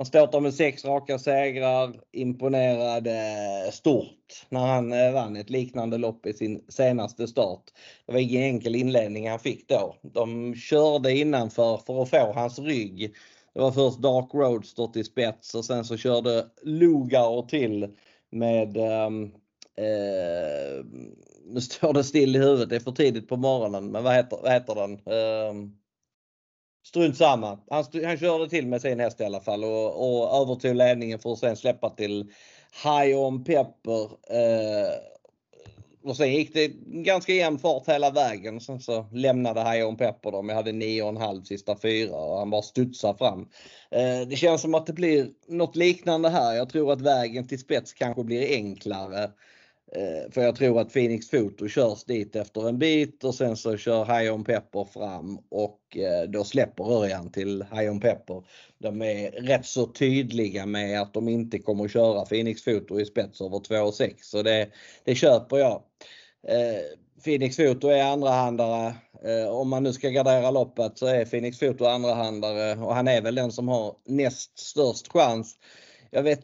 Han 0.00 0.06
startar 0.06 0.40
med 0.40 0.54
sex 0.54 0.84
raka 0.84 1.18
segrar, 1.18 2.00
imponerade 2.12 3.10
eh, 3.66 3.72
stort 3.72 4.46
när 4.48 4.60
han 4.60 4.92
eh, 4.92 5.12
vann 5.12 5.36
ett 5.36 5.50
liknande 5.50 5.98
lopp 5.98 6.26
i 6.26 6.32
sin 6.32 6.64
senaste 6.68 7.26
start. 7.26 7.62
Det 8.06 8.12
var 8.12 8.20
ingen 8.20 8.42
enkel 8.42 8.74
inledning 8.74 9.30
han 9.30 9.38
fick 9.38 9.68
då. 9.68 9.96
De 10.02 10.54
körde 10.54 11.12
innanför 11.12 11.76
för 11.86 12.02
att 12.02 12.10
få 12.10 12.32
hans 12.32 12.58
rygg. 12.58 13.14
Det 13.54 13.60
var 13.60 13.72
först 13.72 13.98
Dark 13.98 14.34
Roadster 14.34 14.86
till 14.86 15.04
spets 15.04 15.54
och 15.54 15.64
sen 15.64 15.84
så 15.84 15.96
körde 15.96 16.46
Lugar 16.62 17.48
till 17.48 17.88
med 18.30 18.76
um, 18.76 19.24
eh, 19.76 20.84
nu 21.44 21.60
står 21.60 21.92
det 21.92 22.04
still 22.04 22.36
i 22.36 22.38
huvudet, 22.38 22.68
det 22.68 22.76
är 22.76 22.80
för 22.80 22.92
tidigt 22.92 23.28
på 23.28 23.36
morgonen, 23.36 23.86
men 23.86 24.04
vad 24.04 24.14
heter, 24.14 24.38
vad 24.42 24.52
heter 24.52 24.74
den? 24.74 24.92
Eh, 24.92 25.70
strunt 26.84 27.16
samma. 27.16 27.58
Han, 27.70 27.84
han 28.04 28.18
körde 28.18 28.48
till 28.48 28.66
med 28.66 28.80
sin 28.80 29.00
häst 29.00 29.20
i 29.20 29.24
alla 29.24 29.40
fall 29.40 29.64
och, 29.64 30.20
och 30.20 30.42
övertog 30.42 30.76
ledningen 30.76 31.18
för 31.18 31.32
att 31.32 31.38
sen 31.38 31.56
släppa 31.56 31.90
till 31.90 32.32
High 32.84 33.18
on 33.18 33.44
Pepper. 33.44 34.02
Eh, 34.30 34.94
och 36.02 36.16
sen 36.16 36.32
gick 36.32 36.54
det 36.54 36.68
ganska 36.86 37.32
jämn 37.32 37.58
fart 37.58 37.88
hela 37.88 38.10
vägen. 38.10 38.60
Sen 38.60 38.80
så 38.80 39.06
lämnade 39.12 39.60
High 39.60 39.88
on 39.88 39.96
Pepper 39.96 40.30
dem. 40.30 40.48
Jag 40.48 40.56
hade 40.56 40.72
9,5 40.72 41.42
sista 41.42 41.76
fyra 41.78 42.16
och 42.16 42.38
han 42.38 42.50
bara 42.50 42.62
studsade 42.62 43.18
fram. 43.18 43.48
Eh, 43.90 44.28
det 44.28 44.36
känns 44.36 44.62
som 44.62 44.74
att 44.74 44.86
det 44.86 44.92
blir 44.92 45.28
något 45.48 45.76
liknande 45.76 46.28
här. 46.28 46.54
Jag 46.54 46.68
tror 46.68 46.92
att 46.92 47.00
vägen 47.00 47.48
till 47.48 47.58
spets 47.58 47.92
kanske 47.92 48.24
blir 48.24 48.54
enklare. 48.54 49.30
Eh, 49.92 50.30
för 50.30 50.42
jag 50.42 50.56
tror 50.56 50.80
att 50.80 50.92
Phoenix 50.92 51.30
Foto 51.30 51.68
körs 51.68 52.04
dit 52.04 52.36
efter 52.36 52.68
en 52.68 52.78
bit 52.78 53.24
och 53.24 53.34
sen 53.34 53.56
så 53.56 53.76
kör 53.76 54.04
High 54.04 54.34
On 54.34 54.44
Pepper 54.44 54.84
fram 54.84 55.38
och 55.48 55.96
eh, 55.96 56.28
då 56.28 56.44
släpper 56.44 56.92
Örjan 56.92 57.32
till 57.32 57.64
High 57.72 57.90
On 57.90 58.00
Pepper. 58.00 58.44
De 58.78 59.02
är 59.02 59.30
rätt 59.30 59.66
så 59.66 59.86
tydliga 59.86 60.66
med 60.66 61.00
att 61.00 61.14
de 61.14 61.28
inte 61.28 61.58
kommer 61.58 61.84
att 61.84 61.92
köra 61.92 62.24
Phoenix 62.24 62.64
Foto 62.64 63.00
i 63.00 63.04
spets 63.04 63.40
över 63.40 63.56
2,6 63.56 64.14
så 64.22 64.42
det, 64.42 64.68
det 65.04 65.14
köper 65.14 65.56
jag. 65.56 65.82
Eh, 66.48 66.80
Phoenix 67.24 67.56
Foto 67.56 67.88
är 67.88 68.02
andrahandare. 68.02 68.94
Om 69.50 69.68
man 69.68 69.82
nu 69.82 69.92
ska 69.92 70.08
gardera 70.08 70.50
loppet 70.50 70.98
så 70.98 71.06
är 71.06 71.24
Phoenix 71.24 71.58
Foto 71.58 71.84
andrahandare 71.84 72.84
och 72.84 72.94
han 72.94 73.08
är 73.08 73.22
väl 73.22 73.34
den 73.34 73.52
som 73.52 73.68
har 73.68 73.94
näst 74.06 74.58
störst 74.58 75.08
chans. 75.08 75.56
Jag 76.10 76.22
vet 76.22 76.40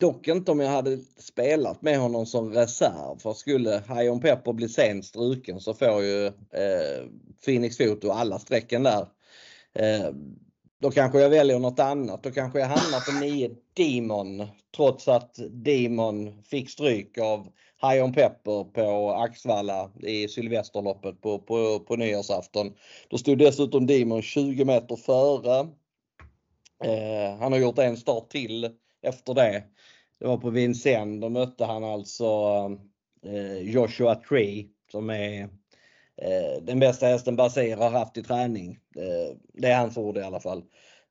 Dock 0.00 0.28
inte 0.28 0.52
om 0.52 0.60
jag 0.60 0.70
hade 0.70 0.98
spelat 1.18 1.82
med 1.82 1.98
honom 1.98 2.26
som 2.26 2.52
reserv. 2.52 3.18
För 3.18 3.32
skulle 3.32 3.82
Hion 3.88 4.20
Pepper 4.20 4.52
bli 4.52 4.68
sent 4.68 5.04
struken 5.04 5.60
så 5.60 5.74
får 5.74 6.02
ju 6.02 6.26
eh, 6.26 7.04
Phoenix 7.44 7.76
Foto 7.76 8.10
alla 8.10 8.38
strecken 8.38 8.82
där. 8.82 9.06
Eh, 9.74 10.10
då 10.80 10.90
kanske 10.90 11.20
jag 11.20 11.30
väljer 11.30 11.58
något 11.58 11.80
annat. 11.80 12.22
Då 12.22 12.30
kanske 12.30 12.58
jag 12.58 12.66
hamnar 12.66 13.12
på 13.12 13.24
9 13.24 13.50
Demon. 13.76 14.46
Trots 14.76 15.08
att 15.08 15.38
Demon 15.50 16.42
fick 16.42 16.70
stryk 16.70 17.18
av 17.18 17.48
Hion 17.82 18.12
Pepper 18.12 18.64
på 18.64 19.10
Axvalla 19.10 19.90
i 20.02 20.28
Sylvesterloppet 20.28 21.20
på, 21.20 21.38
på, 21.38 21.80
på 21.80 21.96
nyårsafton. 21.96 22.72
Då 23.08 23.18
stod 23.18 23.38
dessutom 23.38 23.86
Demon 23.86 24.22
20 24.22 24.64
meter 24.64 24.96
före. 24.96 25.68
Eh, 26.84 27.38
han 27.38 27.52
har 27.52 27.58
gjort 27.58 27.78
en 27.78 27.96
start 27.96 28.30
till 28.30 28.70
efter 29.02 29.34
det. 29.34 29.64
Det 30.20 30.26
var 30.26 30.36
på 30.36 30.50
Vincennes. 30.50 31.20
Då 31.20 31.28
mötte 31.28 31.64
han 31.64 31.84
alltså 31.84 32.26
eh, 33.26 33.58
Joshua 33.58 34.14
Tree 34.14 34.68
som 34.92 35.10
är 35.10 35.42
eh, 36.22 36.62
den 36.62 36.80
bästa 36.80 37.06
hästen 37.06 37.36
Basir 37.36 37.76
har 37.76 37.90
haft 37.90 38.16
i 38.16 38.22
träning. 38.22 38.78
Eh, 38.96 39.36
det 39.52 39.68
är 39.68 39.78
hans 39.78 39.96
ord 39.96 40.18
i 40.18 40.22
alla 40.22 40.40
fall. 40.40 40.62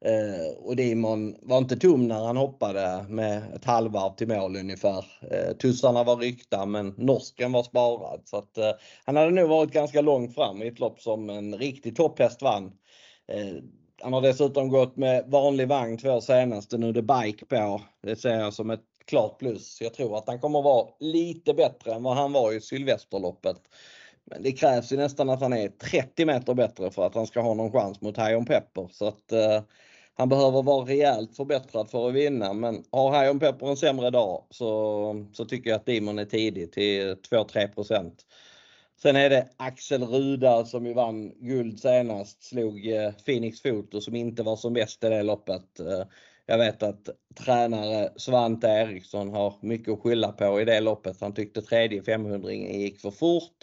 Eh, 0.05 0.57
och 0.57 0.75
Dimon 0.75 1.35
var 1.41 1.57
inte 1.57 1.77
tom 1.77 2.07
när 2.07 2.25
han 2.25 2.37
hoppade 2.37 3.05
med 3.09 3.53
ett 3.55 3.65
halvvarv 3.65 4.15
till 4.15 4.27
mål 4.27 4.55
ungefär. 4.55 5.05
tussarna 5.53 6.03
var 6.03 6.17
ryckta 6.17 6.65
men 6.65 6.93
norsken 6.97 7.51
var 7.51 7.63
sparad. 7.63 8.21
Så 8.25 8.37
att, 8.37 8.57
han 9.05 9.15
hade 9.15 9.31
nog 9.31 9.49
varit 9.49 9.71
ganska 9.71 10.01
långt 10.01 10.35
fram 10.35 10.61
i 10.61 10.67
ett 10.67 10.79
lopp 10.79 11.01
som 11.01 11.29
en 11.29 11.55
riktig 11.55 11.95
topphäst 11.95 12.41
vann. 12.41 12.71
Han 14.01 14.13
har 14.13 14.21
dessutom 14.21 14.69
gått 14.69 14.97
med 14.97 15.23
vanlig 15.27 15.67
vagn 15.67 15.97
två 15.97 16.21
senaste, 16.21 16.77
nu 16.77 16.89
är 16.89 16.93
det 16.93 17.01
bike 17.01 17.45
på. 17.45 17.81
Det 18.03 18.15
ser 18.15 18.39
jag 18.39 18.53
som 18.53 18.69
ett 18.69 18.96
klart 19.07 19.39
plus. 19.39 19.81
Jag 19.81 19.93
tror 19.93 20.17
att 20.17 20.27
han 20.27 20.39
kommer 20.39 20.61
vara 20.61 20.87
lite 20.99 21.53
bättre 21.53 21.93
än 21.93 22.03
vad 22.03 22.15
han 22.15 22.33
var 22.33 22.53
i 22.53 22.61
Sylvesterloppet. 22.61 23.61
Men 24.25 24.43
det 24.43 24.51
krävs 24.51 24.91
ju 24.91 24.97
nästan 24.97 25.29
att 25.29 25.41
han 25.41 25.53
är 25.53 25.69
30 25.69 26.25
meter 26.25 26.53
bättre 26.53 26.91
för 26.91 27.05
att 27.05 27.15
han 27.15 27.27
ska 27.27 27.41
ha 27.41 27.53
någon 27.53 27.71
chans 27.71 28.01
mot 28.01 28.17
Hajon 28.17 28.45
Pepper. 28.45 28.87
Så 28.91 29.07
att 29.07 29.31
eh, 29.31 29.61
han 30.15 30.29
behöver 30.29 30.61
vara 30.61 30.85
rejält 30.85 31.35
förbättrad 31.35 31.89
för 31.89 32.07
att 32.07 32.13
vinna. 32.13 32.53
Men 32.53 32.83
har 32.91 33.11
Hajon 33.11 33.39
Pepper 33.39 33.67
en 33.67 33.77
sämre 33.77 34.09
dag 34.09 34.43
så, 34.49 35.25
så 35.33 35.45
tycker 35.45 35.69
jag 35.69 35.77
att 35.77 35.85
Dimon 35.85 36.19
är 36.19 36.25
tidig 36.25 36.71
till 36.71 37.13
2-3% 37.13 38.11
Sen 39.01 39.15
är 39.15 39.29
det 39.29 39.47
Axel 39.57 40.03
Ruda 40.03 40.65
som 40.65 40.85
ju 40.85 40.93
vann 40.93 41.31
guld 41.39 41.79
senast, 41.79 42.43
slog 42.43 42.87
eh, 42.87 43.11
Phoenix 43.11 43.61
Foto 43.61 44.01
som 44.01 44.15
inte 44.15 44.43
var 44.43 44.55
som 44.55 44.73
bäst 44.73 45.03
i 45.03 45.09
det 45.09 45.23
loppet. 45.23 45.79
Eh, 45.79 46.03
jag 46.49 46.57
vet 46.57 46.83
att 46.83 47.09
tränare 47.35 48.09
Svante 48.15 48.67
Eriksson 48.67 49.29
har 49.29 49.53
mycket 49.61 49.93
att 49.93 49.99
skylla 49.99 50.31
på 50.31 50.61
i 50.61 50.65
det 50.65 50.79
loppet. 50.79 51.21
Han 51.21 51.33
tyckte 51.33 51.61
tredje 51.61 52.03
500 52.03 52.51
gick 52.51 52.99
för 52.99 53.11
fort. 53.11 53.53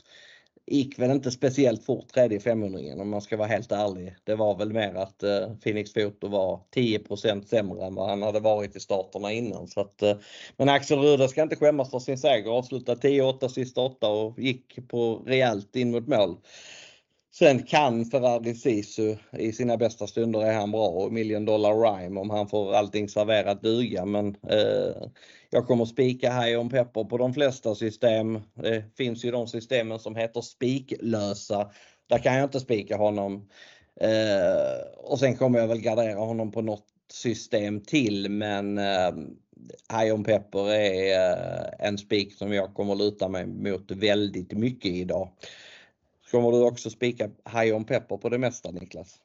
Gick 0.67 0.99
väl 0.99 1.11
inte 1.11 1.31
speciellt 1.31 1.85
fort 1.85 2.09
tredje 2.09 2.41
500 2.41 3.03
om 3.03 3.09
man 3.09 3.23
ska 3.23 3.37
vara 3.37 3.49
helt 3.49 3.73
ärlig. 3.73 4.17
Det 4.25 4.35
var 4.35 4.59
väl 4.59 4.73
mer 4.73 4.95
att 4.95 5.23
eh, 5.23 5.57
Phoenix 5.63 5.93
Foto 5.93 6.29
var 6.29 6.61
10% 6.75 7.45
sämre 7.45 7.87
än 7.87 7.95
vad 7.95 8.09
han 8.09 8.23
hade 8.23 8.41
varit 8.41 8.77
i 8.77 8.81
starterna 8.81 9.33
innan. 9.33 9.69
Så 9.69 9.81
att, 9.81 10.03
eh, 10.03 10.17
men 10.57 10.69
Axel 10.69 10.99
Ruda 10.99 11.29
ska 11.29 11.43
inte 11.43 11.57
skämmas 11.57 11.91
för 11.91 11.99
sin 11.99 12.19
seger. 12.19 12.51
Avslutade 12.51 13.01
10-8 13.01 13.49
sista 13.49 13.81
8 13.81 14.09
och 14.09 14.39
gick 14.39 14.89
på 14.89 15.23
rejält 15.27 15.77
in 15.77 15.91
mot 15.91 16.09
mål. 16.09 16.37
Sen 17.39 17.63
kan 17.63 18.05
Ferrari 18.05 18.55
Sisu 18.55 19.17
i 19.39 19.53
sina 19.53 19.77
bästa 19.77 20.07
stunder 20.07 20.41
är 20.41 20.55
han 20.55 20.71
bra 20.71 20.89
och 20.89 21.13
Million 21.13 21.45
Dollar 21.45 21.75
Rhyme 21.75 22.21
om 22.21 22.31
han 22.31 22.49
får 22.49 22.75
allting 22.75 23.09
serverat 23.09 23.63
duga 23.63 24.05
men 24.05 24.27
eh, 24.49 25.09
jag 25.51 25.67
kommer 25.67 25.85
spika 25.85 26.41
High 26.41 26.61
on 26.61 26.69
Pepper 26.69 27.05
på 27.05 27.19
de 27.19 27.35
flesta 27.35 27.75
system. 27.75 28.41
Det 28.55 28.85
finns 28.97 29.25
ju 29.25 29.31
de 29.31 29.47
systemen 29.47 29.99
som 29.99 30.17
heter 30.17 30.41
spiklösa. 30.41 31.71
Där 32.07 32.19
kan 32.19 32.35
jag 32.35 32.45
inte 32.45 32.61
spika 32.61 32.97
honom. 32.97 33.49
Eh, 34.01 34.87
och 34.97 35.19
sen 35.19 35.37
kommer 35.37 35.59
jag 35.59 35.69
väl 35.69 35.81
gardera 35.81 36.19
honom 36.19 36.53
på 36.53 36.63
något 36.63 36.87
system 37.13 37.81
till 37.81 38.31
men 38.31 38.79
eh, 38.79 39.13
High 39.93 40.15
on 40.15 40.25
Pepper 40.25 40.75
är 40.75 41.31
eh, 41.31 41.87
en 41.89 41.99
spik 41.99 42.35
som 42.35 42.53
jag 42.53 42.75
kommer 42.75 42.95
luta 42.95 43.29
mig 43.29 43.47
mot 43.47 43.91
väldigt 43.91 44.53
mycket 44.53 44.93
idag. 44.93 45.29
Kommer 46.35 46.53
du 46.53 46.65
också 46.65 46.91
spika 46.91 47.31
High 47.53 47.77
on 47.77 47.85
Pepper 47.85 48.17
på 48.17 48.29
det 48.29 48.39
mesta 48.39 48.71
Niklas? 48.71 49.17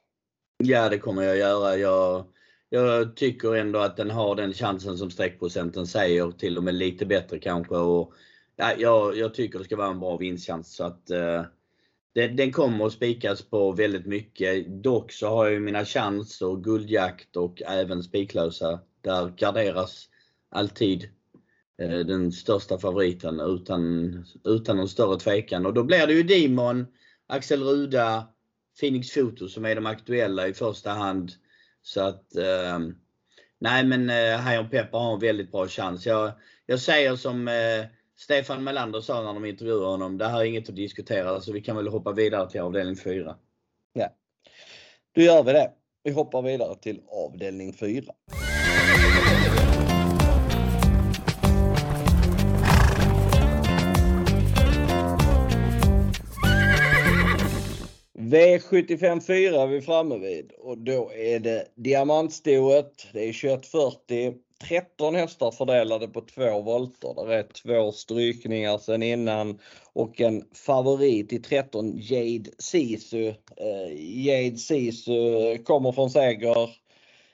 Ja 0.58 0.88
det 0.88 0.98
kommer 0.98 1.22
jag 1.22 1.36
göra. 1.36 1.76
Jag, 1.76 2.24
jag 2.68 3.16
tycker 3.16 3.54
ändå 3.54 3.78
att 3.78 3.96
den 3.96 4.10
har 4.10 4.36
den 4.36 4.52
chansen 4.52 4.98
som 4.98 5.10
streckprocenten 5.10 5.86
säger, 5.86 6.30
till 6.30 6.58
och 6.58 6.64
med 6.64 6.74
lite 6.74 7.06
bättre 7.06 7.38
kanske. 7.38 7.76
Och, 7.76 8.12
ja, 8.56 8.72
jag, 8.78 9.16
jag 9.16 9.34
tycker 9.34 9.58
det 9.58 9.64
ska 9.64 9.76
vara 9.76 9.90
en 9.90 10.00
bra 10.00 10.16
vinstchans. 10.16 10.74
Så 10.74 10.84
att, 10.84 11.10
eh, 11.10 11.44
den, 12.14 12.36
den 12.36 12.52
kommer 12.52 12.86
att 12.86 12.92
spikas 12.92 13.42
på 13.42 13.72
väldigt 13.72 14.06
mycket. 14.06 14.82
Dock 14.82 15.12
så 15.12 15.28
har 15.28 15.48
jag 15.48 15.62
mina 15.62 15.84
chanser, 15.84 16.56
guldjakt 16.56 17.36
och 17.36 17.62
även 17.62 18.02
spiklösa. 18.02 18.80
Där 19.00 19.32
garderas 19.36 20.08
alltid 20.50 21.08
eh, 21.82 21.98
den 21.98 22.32
största 22.32 22.78
favoriten 22.78 23.40
utan, 23.40 24.14
utan 24.44 24.76
någon 24.76 24.88
större 24.88 25.18
tvekan. 25.18 25.66
Och 25.66 25.74
då 25.74 25.84
blir 25.84 26.06
det 26.06 26.12
ju 26.12 26.22
Demon 26.22 26.86
Axel 27.30 27.62
Ruda, 27.62 28.28
Phoenix 28.80 29.10
Foto 29.10 29.48
som 29.48 29.64
är 29.64 29.74
de 29.74 29.86
aktuella 29.86 30.48
i 30.48 30.54
första 30.54 30.90
hand. 30.90 31.32
Så 31.82 32.00
att 32.00 32.36
eh, 32.36 32.78
Nej 33.58 33.84
men 33.84 34.10
eh, 34.10 34.40
Hajon 34.40 34.70
Pepper 34.70 34.98
har 34.98 35.14
en 35.14 35.20
väldigt 35.20 35.52
bra 35.52 35.68
chans. 35.68 36.06
Jag, 36.06 36.32
jag 36.66 36.80
säger 36.80 37.16
som 37.16 37.48
eh, 37.48 37.86
Stefan 38.16 38.64
Melander 38.64 39.00
sa 39.00 39.22
när 39.22 39.34
de 39.34 39.44
intervjuade 39.44 39.86
honom, 39.86 40.18
det 40.18 40.28
här 40.28 40.40
är 40.40 40.44
inget 40.44 40.68
att 40.68 40.76
diskutera 40.76 41.40
så 41.40 41.52
vi 41.52 41.60
kan 41.60 41.76
väl 41.76 41.88
hoppa 41.88 42.12
vidare 42.12 42.50
till 42.50 42.60
avdelning 42.60 42.96
4. 42.96 43.36
Ja, 43.92 44.08
då 45.14 45.20
gör 45.20 45.42
vi 45.42 45.52
det. 45.52 45.70
Vi 46.02 46.10
hoppar 46.10 46.42
vidare 46.42 46.74
till 46.74 47.00
avdelning 47.08 47.72
4. 47.72 48.04
V75 58.30 59.20
4 59.20 59.62
är 59.62 59.66
vi 59.66 59.80
framme 59.80 60.18
vid 60.18 60.52
och 60.52 60.78
då 60.78 61.12
är 61.12 61.40
det 61.40 61.66
diamantstoet. 61.74 63.06
Det 63.12 63.28
är 63.28 63.32
2140. 63.32 64.34
13 64.68 65.14
hästar 65.14 65.50
fördelade 65.50 66.08
på 66.08 66.20
två 66.20 66.60
volter. 66.60 67.26
Det 67.26 67.34
är 67.34 67.42
två 67.42 67.92
strykningar 67.92 68.78
sen 68.78 69.02
innan 69.02 69.58
och 69.92 70.20
en 70.20 70.44
favorit 70.54 71.32
i 71.32 71.38
13 71.38 71.92
Jade 71.98 72.50
Sisu. 72.58 73.28
Eh, 73.56 74.24
Jade 74.26 74.56
Sisu 74.56 75.58
kommer 75.64 75.92
från 75.92 76.10
seger. 76.10 76.62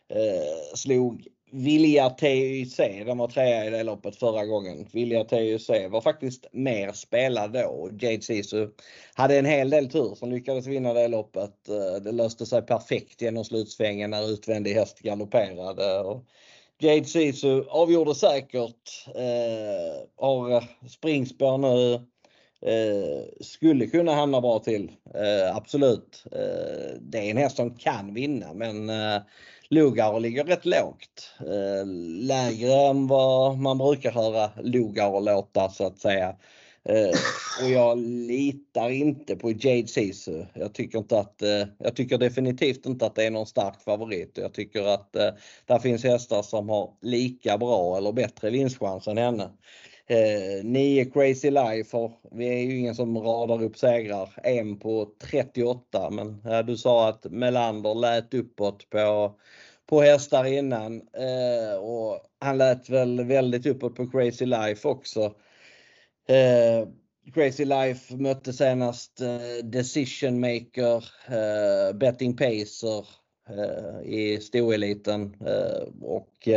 Eh, 0.09 0.75
slog 0.75 1.27
Vilja 1.57 2.11
TYC, 2.11 2.77
den 3.07 3.19
var 3.19 3.29
trea 3.29 3.67
i 3.67 3.71
det 3.71 3.83
loppet 3.83 4.17
förra 4.17 4.47
gången. 4.47 4.87
Vilja 4.93 5.25
TYC 5.25 5.69
var 5.91 6.01
faktiskt 6.01 6.47
mer 6.53 6.93
spelad 6.93 7.53
då. 7.53 7.91
Jade 8.01 8.23
Sisu 8.23 8.69
hade 9.15 9.39
en 9.39 9.45
hel 9.45 9.71
del 9.71 9.91
tur 9.91 10.15
som 10.15 10.33
lyckades 10.33 10.67
vinna 10.67 10.93
det 10.93 11.09
loppet. 11.09 11.69
Eh, 11.69 12.03
det 12.03 12.13
löste 12.13 12.47
sig 12.47 12.63
perfekt 12.63 13.23
genom 13.23 13.45
slutsvängen 13.45 14.11
när 14.11 14.31
utvändig 14.31 14.75
häst 14.75 15.01
galopperade. 15.01 16.21
Jade 16.79 17.05
Sisu 17.05 17.65
avgjorde 17.69 18.15
säkert. 18.15 19.07
Eh, 19.15 20.09
har 20.17 20.65
springspår 20.89 21.59
nu. 21.59 21.95
Eh, 22.61 23.25
skulle 23.41 23.87
kunna 23.87 24.15
hamna 24.15 24.41
bra 24.41 24.59
till. 24.59 24.91
Eh, 25.15 25.57
absolut. 25.57 26.25
Eh, 26.33 26.99
det 27.01 27.19
är 27.19 27.31
en 27.31 27.37
häst 27.37 27.57
som 27.57 27.75
kan 27.75 28.15
vinna 28.15 28.55
men 28.55 28.91
eh, 28.91 29.23
Lugauer 29.71 30.21
ligger 30.21 30.45
rätt 30.45 30.65
lågt. 30.67 31.31
Eh, 31.41 31.87
lägre 32.21 32.73
än 32.73 33.07
vad 33.07 33.59
man 33.59 33.79
brukar 33.79 34.11
höra 34.11 34.51
Lugauer 34.63 35.21
låta 35.21 35.71
så 35.71 35.87
att 35.87 35.99
säga. 35.99 36.37
Eh, 36.85 37.19
och 37.63 37.71
jag 37.71 37.99
litar 37.99 38.91
inte 38.91 39.37
på 39.37 39.51
Jade 39.51 39.87
Sisu. 39.87 40.45
Jag 40.55 40.75
tycker, 40.75 40.99
inte 40.99 41.19
att, 41.19 41.43
eh, 41.43 41.65
jag 41.79 41.97
tycker 41.97 42.19
definitivt 42.19 42.87
inte 42.87 43.07
att 43.07 43.15
det 43.15 43.25
är 43.25 43.31
någon 43.31 43.47
stark 43.47 43.83
favorit. 43.83 44.39
Jag 44.39 44.55
tycker 44.55 44.83
att 44.83 45.13
där 45.67 45.79
finns 45.79 46.05
hästar 46.05 46.43
som 46.43 46.69
har 46.69 46.91
lika 47.01 47.59
bra 47.59 47.97
eller 47.97 48.13
bättre 48.13 48.51
vinstchans 48.51 49.09
än 49.09 49.19
henne. 49.19 49.51
Eh, 50.09 50.65
nio 50.65 51.05
Crazy 51.05 51.51
Life, 51.51 51.97
och 51.97 52.13
vi 52.33 52.49
är 52.49 52.59
ju 52.59 52.79
ingen 52.79 52.95
som 52.95 53.19
radar 53.19 53.63
upp 53.63 53.79
segrar. 53.79 54.31
En 54.43 54.79
på 54.79 55.11
38 55.21 56.11
men 56.11 56.43
eh, 56.45 56.59
du 56.59 56.77
sa 56.77 57.09
att 57.09 57.25
Melander 57.31 57.95
lät 57.95 58.35
uppåt 58.35 58.91
på, 58.91 59.35
på 59.87 60.01
hästar 60.01 60.45
innan 60.45 60.95
eh, 60.97 61.79
och 61.79 62.21
han 62.39 62.59
lät 62.59 62.89
väl 62.89 63.25
väldigt 63.25 63.67
uppåt 63.67 63.95
på 63.95 64.07
Crazy 64.11 64.47
Life 64.47 64.89
också. 64.89 65.35
Eh, 66.29 66.89
Crazy 67.35 67.65
Life 67.65 68.17
mötte 68.17 68.53
senast 68.53 69.21
eh, 69.21 69.65
Decision 69.65 70.41
Maker, 70.41 71.05
eh, 71.29 71.97
Betting 71.97 72.37
Pacer 72.37 73.07
eh, 73.49 74.09
i 74.09 74.41
stoeliten 74.41 75.37
och 76.03 76.49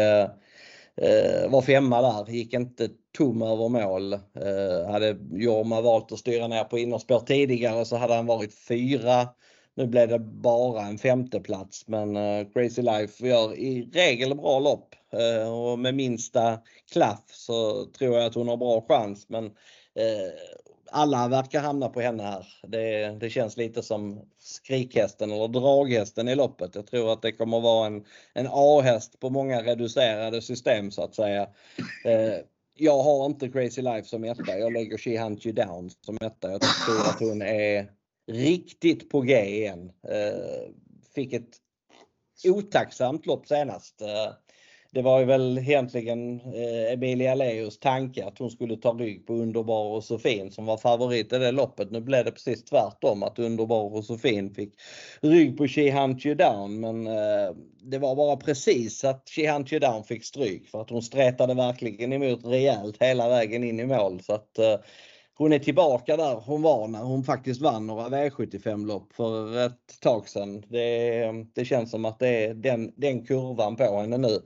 Eh, 1.01 1.49
var 1.49 1.61
femma 1.61 2.01
där, 2.01 2.33
gick 2.33 2.53
inte 2.53 2.89
tom 3.17 3.41
över 3.41 3.69
mål. 3.69 4.13
Eh, 4.13 4.91
hade 4.91 5.17
Jorma 5.31 5.81
valt 5.81 6.11
att 6.11 6.19
styra 6.19 6.47
ner 6.47 6.63
på 6.63 6.79
innerspår 6.79 7.19
tidigare 7.19 7.85
så 7.85 7.95
hade 7.97 8.13
han 8.13 8.25
varit 8.25 8.53
fyra. 8.53 9.27
Nu 9.75 9.87
blev 9.87 10.07
det 10.07 10.19
bara 10.19 10.81
en 10.81 10.97
femteplats 10.97 11.87
men 11.87 12.15
eh, 12.15 12.47
Crazy 12.53 12.81
Life 12.81 13.27
gör 13.27 13.55
i 13.55 13.89
regel 13.93 14.35
bra 14.35 14.59
lopp 14.59 14.95
eh, 15.13 15.53
och 15.53 15.79
med 15.79 15.95
minsta 15.95 16.59
klaff 16.93 17.23
så 17.27 17.85
tror 17.85 18.15
jag 18.15 18.25
att 18.25 18.35
hon 18.35 18.47
har 18.47 18.57
bra 18.57 18.85
chans 18.87 19.29
men 19.29 19.45
eh, 19.45 20.31
alla 20.91 21.27
verkar 21.27 21.61
hamna 21.61 21.89
på 21.89 22.01
henne 22.01 22.23
här. 22.23 22.47
Det, 22.67 23.09
det, 23.19 23.29
känns 23.29 23.57
lite 23.57 23.83
som 23.83 24.21
skrikhästen 24.39 25.31
eller 25.31 25.47
draghästen 25.47 26.27
i 26.27 26.35
loppet. 26.35 26.75
Jag 26.75 26.87
tror 26.87 27.13
att 27.13 27.21
det 27.21 27.31
kommer 27.31 27.59
vara 27.59 27.87
en, 27.87 28.05
en 28.33 28.47
A-häst 28.51 29.19
på 29.19 29.29
många 29.29 29.63
reducerade 29.63 30.41
system 30.41 30.91
så 30.91 31.03
att 31.03 31.15
säga. 31.15 31.41
Eh, 32.05 32.37
jag 32.75 33.03
har 33.03 33.25
inte 33.25 33.49
Crazy 33.49 33.81
Life 33.81 34.07
som 34.07 34.23
etta. 34.23 34.57
Jag 34.57 34.73
lägger 34.73 34.97
She 34.97 35.19
Hunt 35.19 35.45
You 35.45 35.55
Down 35.55 35.89
som 35.89 36.17
etta. 36.21 36.51
Jag 36.51 36.61
tror 36.61 36.99
att 36.99 37.19
hon 37.19 37.41
är 37.41 37.91
riktigt 38.31 39.09
på 39.09 39.21
G 39.21 39.45
igen. 39.45 39.91
Eh, 40.07 40.71
fick 41.15 41.33
ett 41.33 41.57
otacksamt 42.45 43.25
lopp 43.25 43.47
senast. 43.47 44.01
Eh, 44.01 44.33
det 44.91 45.01
var 45.01 45.19
ju 45.19 45.25
väl 45.25 45.57
egentligen 45.57 46.41
eh, 46.41 46.93
Emilia 46.93 47.35
Leos 47.35 47.79
tanke 47.79 48.25
att 48.25 48.39
hon 48.39 48.49
skulle 48.49 48.77
ta 48.77 48.93
rygg 48.93 49.27
på 49.27 49.33
Underbar 49.33 49.85
och 49.85 50.03
Sofin 50.03 50.51
som 50.51 50.65
var 50.65 50.77
favorit 50.77 51.33
i 51.33 51.37
det 51.37 51.51
loppet. 51.51 51.91
Nu 51.91 52.01
blev 52.01 52.25
det 52.25 52.31
precis 52.31 52.65
tvärtom 52.65 53.23
att 53.23 53.39
Underbar 53.39 53.95
och 53.95 54.05
Sofin 54.05 54.53
fick 54.53 54.73
rygg 55.21 55.57
på 55.57 55.67
She 55.67 55.91
Hunt 55.91 56.25
You 56.25 56.35
Down 56.35 56.79
men 56.79 57.07
eh, 57.07 57.55
det 57.81 57.97
var 57.97 58.15
bara 58.15 58.37
precis 58.37 59.03
att 59.03 59.29
She 59.29 59.51
Hunt 59.51 59.73
You 59.73 59.79
Down 59.79 60.03
fick 60.03 60.25
stryk 60.25 60.67
för 60.67 60.81
att 60.81 60.89
hon 60.89 61.01
stretade 61.01 61.53
verkligen 61.53 62.13
emot 62.13 62.45
rejält 62.45 62.97
hela 62.99 63.29
vägen 63.29 63.63
in 63.63 63.79
i 63.79 63.85
mål 63.85 64.21
så 64.23 64.33
att 64.33 64.57
eh, 64.57 64.75
hon 65.39 65.53
är 65.53 65.59
tillbaka 65.59 66.17
där 66.17 66.35
hon 66.35 66.61
var 66.61 66.87
när 66.87 67.03
hon 67.03 67.23
faktiskt 67.23 67.61
vann 67.61 67.87
några 67.87 68.09
V75-lopp 68.09 69.13
för 69.13 69.65
ett 69.65 69.99
tag 70.01 70.29
sedan. 70.29 70.63
Det, 70.67 71.45
det 71.55 71.65
känns 71.65 71.91
som 71.91 72.05
att 72.05 72.19
det 72.19 72.27
är 72.27 72.53
den, 72.53 72.93
den 72.95 73.25
kurvan 73.25 73.75
på 73.75 73.99
henne 73.99 74.17
nu. 74.17 74.39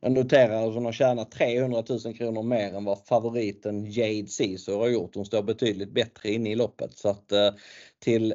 Jag 0.00 0.12
noterar 0.12 0.68
att 0.68 0.74
hon 0.74 0.84
har 0.84 0.92
tjänat 0.92 1.30
300 1.30 1.82
000 1.88 2.14
kronor 2.14 2.42
mer 2.42 2.74
än 2.74 2.84
vad 2.84 3.06
favoriten 3.06 3.90
Jade 3.90 4.26
Caesar 4.38 4.78
har 4.78 4.88
gjort. 4.88 5.14
Hon 5.14 5.26
står 5.26 5.42
betydligt 5.42 5.92
bättre 5.92 6.30
inne 6.30 6.50
i 6.50 6.54
loppet. 6.54 6.98
Så 6.98 7.08
att 7.08 7.32
eh, 7.32 7.50
till 7.98 8.34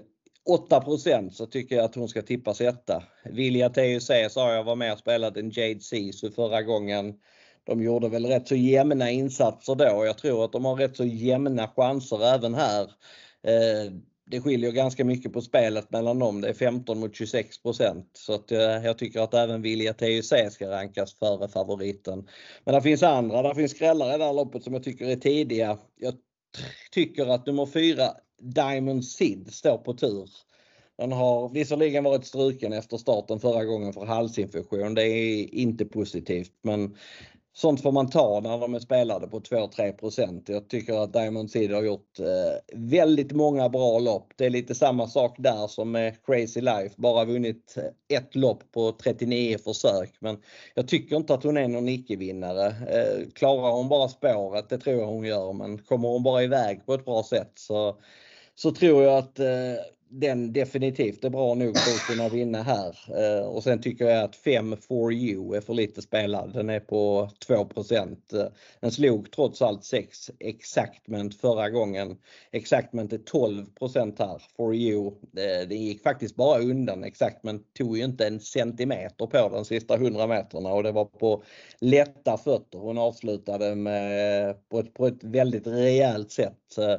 8% 0.69 1.29
så 1.29 1.45
tycker 1.45 1.75
jag 1.75 1.85
att 1.85 1.95
hon 1.95 2.09
ska 2.09 2.21
tippas 2.21 2.61
etta. 2.61 3.03
Vilja 3.25 3.69
TUC 3.69 4.11
sa 4.29 4.53
jag 4.53 4.63
var 4.63 4.75
med 4.75 4.93
och 4.93 4.99
spelade 4.99 5.39
en 5.39 5.51
Jade 5.51 5.79
Caesar 5.91 6.29
förra 6.29 6.61
gången. 6.61 7.13
De 7.63 7.83
gjorde 7.83 8.09
väl 8.09 8.25
rätt 8.25 8.47
så 8.47 8.55
jämna 8.55 9.11
insatser 9.11 9.75
då. 9.75 10.05
Jag 10.05 10.17
tror 10.17 10.45
att 10.45 10.51
de 10.51 10.65
har 10.65 10.75
rätt 10.75 10.97
så 10.97 11.05
jämna 11.05 11.67
chanser 11.67 12.33
även 12.35 12.53
här. 12.53 12.83
Eh, 13.43 13.93
det 14.25 14.41
skiljer 14.41 14.71
ganska 14.71 15.05
mycket 15.05 15.33
på 15.33 15.41
spelet 15.41 15.91
mellan 15.91 16.19
dem. 16.19 16.41
Det 16.41 16.49
är 16.49 16.53
15 16.53 16.99
mot 16.99 17.11
26% 17.11 18.05
Så 18.13 18.33
att 18.33 18.51
eh, 18.51 18.59
jag 18.59 18.97
tycker 18.97 19.19
att 19.19 19.33
även 19.33 19.61
Vilja 19.61 19.93
TUC 19.93 20.33
ska 20.51 20.69
rankas 20.69 21.13
före 21.13 21.47
favoriten. 21.47 22.27
Men 22.65 22.75
det 22.75 22.81
finns 22.81 23.03
andra, 23.03 23.41
det 23.41 23.55
finns 23.55 23.71
skrällar 23.71 24.15
i 24.15 24.17
det 24.17 24.25
här 24.25 24.33
loppet 24.33 24.63
som 24.63 24.73
jag 24.73 24.83
tycker 24.83 25.05
är 25.05 25.15
tidiga. 25.15 25.77
Jag 25.99 26.13
tycker 26.91 27.25
att 27.25 27.45
nummer 27.45 27.65
4 27.65 28.11
Diamond 28.41 29.05
Sid 29.05 29.53
står 29.53 29.77
på 29.77 29.93
tur. 29.93 30.29
Den 30.97 31.11
har 31.11 31.49
visserligen 31.49 32.03
varit 32.03 32.25
struken 32.25 32.73
efter 32.73 32.97
starten 32.97 33.39
förra 33.39 33.65
gången 33.65 33.93
för 33.93 34.05
halsinfektion. 34.05 34.93
Det 34.93 35.07
är 35.07 35.53
inte 35.53 35.85
positivt 35.85 36.51
men 36.61 36.97
sånt 37.53 37.81
får 37.81 37.91
man 37.91 38.09
ta 38.09 38.39
när 38.39 38.57
de 38.57 38.73
är 38.73 38.79
spelade 38.79 39.27
på 39.27 39.39
2-3% 39.39 40.43
Jag 40.45 40.69
tycker 40.69 41.03
att 41.03 41.13
Diamond 41.13 41.51
Seed 41.51 41.71
har 41.71 41.83
gjort 41.83 42.19
eh, 42.19 42.77
väldigt 42.77 43.31
många 43.31 43.69
bra 43.69 43.99
lopp. 43.99 44.33
Det 44.35 44.45
är 44.45 44.49
lite 44.49 44.75
samma 44.75 45.07
sak 45.07 45.35
där 45.39 45.67
som 45.67 45.91
med 45.91 46.25
Crazy 46.25 46.61
Life, 46.61 46.95
bara 46.97 47.25
vunnit 47.25 47.77
eh, 47.77 48.17
ett 48.17 48.35
lopp 48.35 48.71
på 48.71 48.91
39 48.91 49.57
försök. 49.57 50.15
Men 50.19 50.37
jag 50.73 50.87
tycker 50.87 51.15
inte 51.15 51.33
att 51.33 51.43
hon 51.43 51.57
är 51.57 51.67
någon 51.67 51.89
icke-vinnare. 51.89 52.65
Eh, 52.67 53.29
klarar 53.35 53.71
hon 53.71 53.89
bara 53.89 54.09
spåret, 54.09 54.69
det 54.69 54.77
tror 54.77 54.99
jag 54.99 55.07
hon 55.07 55.25
gör, 55.25 55.53
men 55.53 55.77
kommer 55.77 56.09
hon 56.09 56.23
bara 56.23 56.43
iväg 56.43 56.85
på 56.85 56.93
ett 56.93 57.05
bra 57.05 57.23
sätt 57.23 57.51
så, 57.55 57.97
så 58.55 58.71
tror 58.71 59.03
jag 59.03 59.17
att 59.17 59.39
eh, 59.39 59.75
den 60.19 60.53
definitivt 60.53 61.23
är 61.23 61.29
bra 61.29 61.53
nog 61.53 61.77
för 61.77 61.91
att 61.91 62.07
kunna 62.07 62.29
vinna 62.29 62.63
här. 62.63 62.97
Eh, 63.07 63.45
och 63.45 63.63
sen 63.63 63.81
tycker 63.81 64.05
jag 64.05 64.23
att 64.23 64.35
5 64.35 64.77
for 64.77 65.13
you 65.13 65.55
är 65.55 65.61
för 65.61 65.73
lite 65.73 66.01
spelad. 66.01 66.53
Den 66.53 66.69
är 66.69 66.79
på 66.79 67.29
2 67.47 67.53
eh, 67.53 68.45
Den 68.79 68.91
slog 68.91 69.31
trots 69.31 69.61
allt 69.61 69.85
6 69.85 70.31
Exactment 70.39 71.35
förra 71.41 71.69
gången. 71.69 72.17
Exactment 72.51 73.13
är 73.13 73.17
12% 73.17 74.15
här. 74.19 74.41
For 74.57 74.75
you, 74.75 75.07
eh, 75.07 75.67
det 75.69 75.75
gick 75.75 76.03
faktiskt 76.03 76.35
bara 76.35 76.61
undan. 76.61 77.03
Exactment 77.03 77.73
tog 77.73 77.97
ju 77.97 78.03
inte 78.03 78.27
en 78.27 78.39
centimeter 78.39 79.25
på 79.25 79.49
de 79.49 79.65
sista 79.65 79.95
100 79.95 80.27
meterna 80.27 80.73
och 80.73 80.83
det 80.83 80.91
var 80.91 81.05
på 81.05 81.43
lätta 81.79 82.37
fötter. 82.37 82.79
Hon 82.79 82.97
avslutade 82.97 83.75
med, 83.75 84.49
eh, 84.49 84.55
på, 84.69 84.79
ett, 84.79 84.93
på 84.93 85.07
ett 85.07 85.23
väldigt 85.23 85.67
rejält 85.67 86.31
sätt 86.31 86.77
eh, 86.77 86.95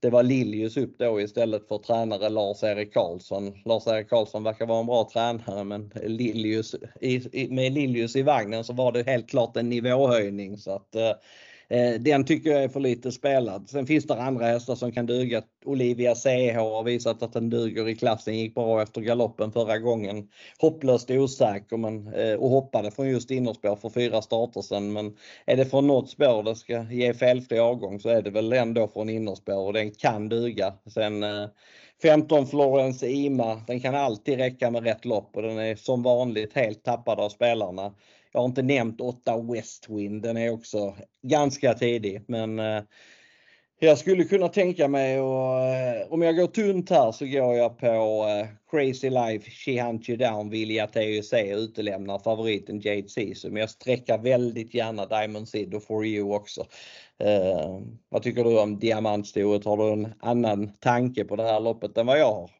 det 0.00 0.10
var 0.10 0.22
Liljus 0.22 0.76
upp 0.76 0.98
då 0.98 1.20
istället 1.20 1.68
för 1.68 1.78
tränare 1.78 2.28
Lars-Erik 2.28 2.94
Karlsson. 2.94 3.52
Lars-Erik 3.64 4.08
Karlsson 4.08 4.42
verkar 4.42 4.66
vara 4.66 4.80
en 4.80 4.86
bra 4.86 5.08
tränare 5.12 5.64
men 5.64 5.92
Liljus, 6.04 6.74
i, 7.00 7.48
med 7.50 7.72
Liljus 7.72 8.16
i 8.16 8.22
vagnen 8.22 8.64
så 8.64 8.72
var 8.72 8.92
det 8.92 9.06
helt 9.06 9.28
klart 9.28 9.56
en 9.56 9.68
nivåhöjning 9.68 10.58
så 10.58 10.70
att 10.70 10.94
Eh, 10.94 11.12
Eh, 11.68 12.00
den 12.00 12.24
tycker 12.24 12.50
jag 12.50 12.64
är 12.64 12.68
för 12.68 12.80
lite 12.80 13.12
spelad. 13.12 13.68
Sen 13.68 13.86
finns 13.86 14.06
det 14.06 14.22
andra 14.22 14.46
hästar 14.46 14.74
som 14.74 14.92
kan 14.92 15.06
duga. 15.06 15.42
Olivia 15.64 16.14
CH 16.14 16.56
har 16.56 16.82
visat 16.82 17.22
att 17.22 17.32
den 17.32 17.50
duger 17.50 17.88
i 17.88 17.94
klassen. 17.94 18.38
Gick 18.38 18.54
bra 18.54 18.82
efter 18.82 19.00
galoppen 19.00 19.52
förra 19.52 19.78
gången. 19.78 20.28
Hopplöst 20.58 21.10
osäker 21.10 21.76
men, 21.76 22.14
eh, 22.14 22.34
och 22.34 22.50
hoppade 22.50 22.90
från 22.90 23.08
just 23.08 23.30
innerspår 23.30 23.76
för 23.76 23.90
fyra 23.90 24.22
starter 24.22 24.62
sen. 24.62 24.92
Men 24.92 25.16
är 25.46 25.56
det 25.56 25.66
från 25.66 25.86
något 25.86 26.10
spår 26.10 26.42
det 26.42 26.56
ska 26.56 26.82
ge 26.82 27.14
felfri 27.14 27.58
avgång 27.58 28.00
så 28.00 28.08
är 28.08 28.22
det 28.22 28.30
väl 28.30 28.52
ändå 28.52 28.88
från 28.88 29.10
innerspår 29.10 29.66
och 29.66 29.72
den 29.72 29.90
kan 29.90 30.28
duga. 30.28 30.74
Sen 30.94 31.22
eh, 31.22 31.46
15 32.02 32.46
Florence 32.46 33.06
Ima, 33.08 33.62
den 33.66 33.80
kan 33.80 33.94
alltid 33.94 34.38
räcka 34.38 34.70
med 34.70 34.84
rätt 34.84 35.04
lopp 35.04 35.36
och 35.36 35.42
den 35.42 35.58
är 35.58 35.76
som 35.76 36.02
vanligt 36.02 36.52
helt 36.52 36.84
tappad 36.84 37.20
av 37.20 37.28
spelarna. 37.28 37.92
Jag 38.32 38.40
har 38.40 38.46
inte 38.48 38.62
nämnt 38.62 39.00
8 39.00 39.42
Westwind, 39.52 40.22
den 40.22 40.36
är 40.36 40.50
också 40.50 40.96
ganska 41.22 41.74
tidig 41.74 42.24
men 42.28 42.58
eh, 42.58 42.82
jag 43.78 43.98
skulle 43.98 44.24
kunna 44.24 44.48
tänka 44.48 44.88
mig 44.88 45.20
och 45.20 45.60
eh, 45.60 46.06
om 46.12 46.22
jag 46.22 46.36
går 46.36 46.46
tunt 46.46 46.90
här 46.90 47.12
så 47.12 47.26
går 47.26 47.54
jag 47.54 47.78
på 47.78 47.86
eh, 47.86 48.46
Crazy 48.70 49.10
Life, 49.10 49.50
She 49.50 49.82
Hunt 49.82 50.08
You 50.08 50.18
Down, 50.18 50.50
Vilja 50.50 50.86
TUC 50.86 51.32
utelämnar 51.32 52.18
favoriten 52.18 52.80
Jade 52.80 53.08
Season. 53.08 53.52
Men 53.52 53.60
jag 53.60 53.70
sträcker 53.70 54.18
väldigt 54.18 54.74
gärna 54.74 55.06
Diamond 55.06 55.48
Seed 55.48 55.74
och 55.74 55.82
For 55.82 56.06
You 56.06 56.34
också. 56.34 56.60
Eh, 57.18 57.80
vad 58.08 58.22
tycker 58.22 58.44
du 58.44 58.58
om 58.58 58.78
diamantstoet? 58.78 59.64
Har 59.64 59.76
du 59.76 59.92
en 59.92 60.12
annan 60.20 60.68
tanke 60.68 61.24
på 61.24 61.36
det 61.36 61.42
här 61.42 61.60
loppet 61.60 61.98
än 61.98 62.06
vad 62.06 62.18
jag 62.18 62.32
har? 62.32 62.50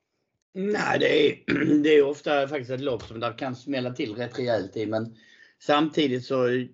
Nej, 0.55 0.99
det 0.99 1.27
är, 1.27 1.35
det 1.83 1.89
är 1.89 2.07
ofta 2.07 2.49
faktiskt 2.49 2.71
ett 2.71 2.81
lopp 2.81 3.03
som 3.03 3.21
där 3.21 3.39
kan 3.39 3.57
smälla 3.57 3.91
till 3.91 4.15
rätt 4.15 4.39
rejält 4.39 4.77
i. 4.77 4.87
Men 4.87 5.17
samtidigt 5.63 6.25
så 6.25 6.67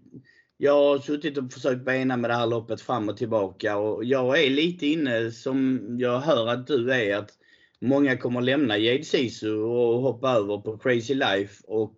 jag 0.56 0.74
har 0.74 0.98
suttit 0.98 1.38
och 1.38 1.52
försökt 1.52 1.84
bena 1.84 2.16
med 2.16 2.30
det 2.30 2.34
här 2.34 2.46
loppet 2.46 2.80
fram 2.80 3.08
och 3.08 3.16
tillbaka 3.16 3.76
och 3.76 4.04
jag 4.04 4.44
är 4.44 4.50
lite 4.50 4.86
inne 4.86 5.30
som 5.30 5.86
jag 5.98 6.20
hör 6.20 6.46
att 6.46 6.66
du 6.66 6.92
är 6.92 7.16
att 7.16 7.30
många 7.80 8.16
kommer 8.16 8.40
lämna 8.40 8.78
Jade 8.78 9.04
Sisu 9.04 9.54
och 9.54 10.02
hoppa 10.02 10.30
över 10.30 10.58
på 10.58 10.78
Crazy 10.78 11.14
Life 11.14 11.62
och 11.66 11.96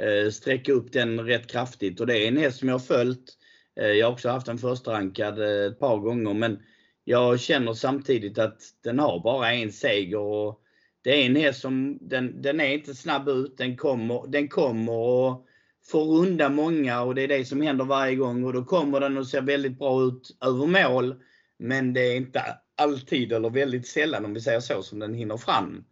eh, 0.00 0.30
sträcka 0.30 0.72
upp 0.72 0.92
den 0.92 1.20
rätt 1.20 1.50
kraftigt 1.50 2.00
och 2.00 2.06
det 2.06 2.18
är 2.18 2.28
en 2.28 2.36
häst 2.36 2.58
som 2.58 2.68
jag 2.68 2.74
har 2.74 2.78
följt. 2.78 3.38
Eh, 3.80 3.86
jag 3.86 4.06
har 4.06 4.12
också 4.12 4.28
haft 4.28 4.48
en 4.48 4.58
förstrankad 4.58 5.38
eh, 5.38 5.66
ett 5.66 5.78
par 5.78 5.98
gånger 5.98 6.34
men 6.34 6.58
jag 7.04 7.40
känner 7.40 7.74
samtidigt 7.74 8.38
att 8.38 8.62
den 8.84 8.98
har 8.98 9.20
bara 9.22 9.52
en 9.52 9.72
seger 9.72 10.18
och 10.18 10.60
det 11.02 11.22
är 11.22 11.26
en 11.26 11.36
häst 11.36 11.60
som 11.60 11.98
den, 12.00 12.42
den 12.42 12.60
är 12.60 12.74
inte 12.74 12.94
snabb 12.94 13.28
ut, 13.28 13.58
den 13.58 13.76
kommer, 13.76 14.26
den 14.26 14.48
kommer 14.48 14.92
och 14.92 15.43
får 15.86 16.04
runda 16.04 16.48
många 16.48 17.02
och 17.02 17.14
det 17.14 17.22
är 17.22 17.28
det 17.28 17.44
som 17.44 17.60
händer 17.60 17.84
varje 17.84 18.16
gång 18.16 18.44
och 18.44 18.52
då 18.52 18.64
kommer 18.64 19.00
den 19.00 19.16
och 19.16 19.26
ser 19.26 19.42
väldigt 19.42 19.78
bra 19.78 20.02
ut 20.02 20.36
över 20.40 20.66
mål. 20.66 21.14
Men 21.58 21.92
det 21.92 22.00
är 22.00 22.16
inte 22.16 22.42
alltid 22.76 23.32
eller 23.32 23.50
väldigt 23.50 23.86
sällan 23.86 24.24
om 24.24 24.34
vi 24.34 24.40
säger 24.40 24.60
så 24.60 24.82
som 24.82 24.98
den 24.98 25.14
hinner 25.14 25.36
fram. 25.36 25.84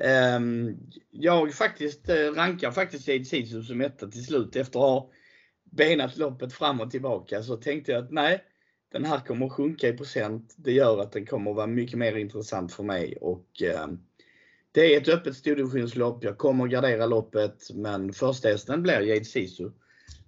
Ehm, 0.00 0.76
jag 1.10 1.54
faktiskt 1.54 2.08
eh, 2.08 2.14
rankar 2.14 2.70
faktiskt 2.70 3.08
Jade 3.08 3.24
Sisu 3.24 3.62
som 3.62 3.80
etta 3.80 4.06
till 4.06 4.24
slut 4.24 4.56
efter 4.56 4.78
att 4.78 4.84
ha 4.84 5.10
benat 5.70 6.16
loppet 6.16 6.52
fram 6.52 6.80
och 6.80 6.90
tillbaka 6.90 7.42
så 7.42 7.56
tänkte 7.56 7.92
jag 7.92 8.04
att 8.04 8.10
nej, 8.10 8.44
den 8.92 9.04
här 9.04 9.20
kommer 9.20 9.46
att 9.46 9.52
sjunka 9.52 9.88
i 9.88 9.92
procent. 9.92 10.54
Det 10.56 10.72
gör 10.72 10.98
att 10.98 11.12
den 11.12 11.26
kommer 11.26 11.50
att 11.50 11.56
vara 11.56 11.66
mycket 11.66 11.98
mer 11.98 12.16
intressant 12.16 12.72
för 12.72 12.82
mig 12.82 13.16
och 13.20 13.62
ehm, 13.62 13.98
det 14.72 14.94
är 14.94 15.00
ett 15.00 15.08
öppet 15.08 15.36
stordivisionslopp. 15.36 16.24
Jag 16.24 16.38
kommer 16.38 16.64
att 16.64 16.70
gardera 16.70 17.06
loppet 17.06 17.70
men 17.74 18.12
första 18.12 18.48
hästen 18.48 18.82
blir 18.82 19.00
Jade 19.00 19.24
Sisu. 19.24 19.70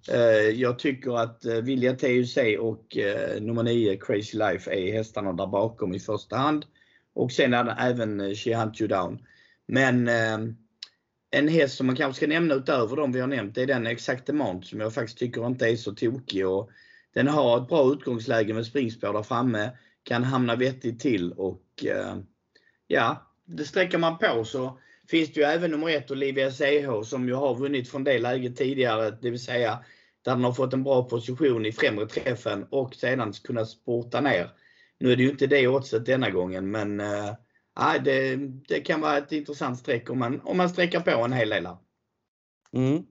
Eh, 0.08 0.60
jag 0.60 0.78
tycker 0.78 1.18
att 1.18 1.44
eh, 1.44 1.54
Vilja 1.54 1.94
TUC 1.94 2.38
och 2.58 2.96
eh, 2.96 3.42
nummer 3.42 3.62
9 3.62 3.96
Crazy 3.96 4.38
Life 4.38 4.70
är 4.70 4.92
hästarna 4.92 5.32
där 5.32 5.46
bakom 5.46 5.94
i 5.94 6.00
första 6.00 6.36
hand. 6.36 6.64
Och 7.14 7.32
sen 7.32 7.54
är 7.54 7.64
det 7.64 7.76
även 7.78 8.34
She 8.34 8.56
Hunt 8.56 8.80
You 8.80 8.88
Down. 8.88 9.18
Men 9.66 10.08
en 11.30 11.48
häst 11.48 11.76
som 11.76 11.86
man 11.86 11.96
kanske 11.96 12.16
ska 12.16 12.26
nämna 12.26 12.54
utöver 12.54 12.96
de 12.96 13.12
vi 13.12 13.20
har 13.20 13.26
nämnt 13.26 13.54
det 13.54 13.62
är 13.62 13.66
den 13.66 13.86
Exactement 13.86 14.66
som 14.66 14.80
jag 14.80 14.94
faktiskt 14.94 15.18
tycker 15.18 15.46
inte 15.46 15.66
är 15.66 15.76
så 15.76 15.94
tokig. 15.94 16.48
Och 16.48 16.70
den 17.14 17.28
har 17.28 17.62
ett 17.62 17.68
bra 17.68 17.92
utgångsläge 17.92 18.54
med 18.54 18.66
springspår 18.66 19.12
där 19.12 19.22
framme. 19.22 19.70
Kan 20.02 20.24
hamna 20.24 20.56
vettigt 20.56 21.00
till 21.00 21.32
och 21.32 21.84
ja, 22.86 23.29
det 23.56 23.64
sträcker 23.64 23.98
man 23.98 24.18
på 24.18 24.44
så 24.44 24.78
finns 25.08 25.32
det 25.32 25.40
ju 25.40 25.46
även 25.46 25.70
nummer 25.70 25.88
ett 25.88 26.10
Olivia 26.10 26.50
CH 26.50 27.02
som 27.04 27.28
ju 27.28 27.34
har 27.34 27.54
vunnit 27.54 27.88
från 27.88 28.04
det 28.04 28.18
läget 28.18 28.56
tidigare, 28.56 29.10
det 29.10 29.30
vill 29.30 29.44
säga 29.44 29.84
där 30.24 30.32
den 30.32 30.44
har 30.44 30.52
fått 30.52 30.72
en 30.72 30.82
bra 30.82 31.04
position 31.04 31.66
i 31.66 31.72
främre 31.72 32.06
träffen 32.06 32.66
och 32.70 32.94
sedan 32.94 33.32
kunnat 33.32 33.68
sporta 33.68 34.20
ner. 34.20 34.50
Nu 34.98 35.12
är 35.12 35.16
det 35.16 35.22
ju 35.22 35.30
inte 35.30 35.46
det 35.46 35.68
oddset 35.68 36.06
denna 36.06 36.30
gången 36.30 36.70
men 36.70 37.00
äh, 37.00 37.34
det, 38.04 38.36
det 38.68 38.80
kan 38.80 39.00
vara 39.00 39.18
ett 39.18 39.32
intressant 39.32 39.78
streck 39.78 40.10
om 40.10 40.18
man, 40.18 40.40
om 40.40 40.56
man 40.56 40.68
sträcker 40.68 41.00
på 41.00 41.10
en 41.10 41.32
hel 41.32 41.48
del. 41.48 41.68
Mm. 42.72 43.06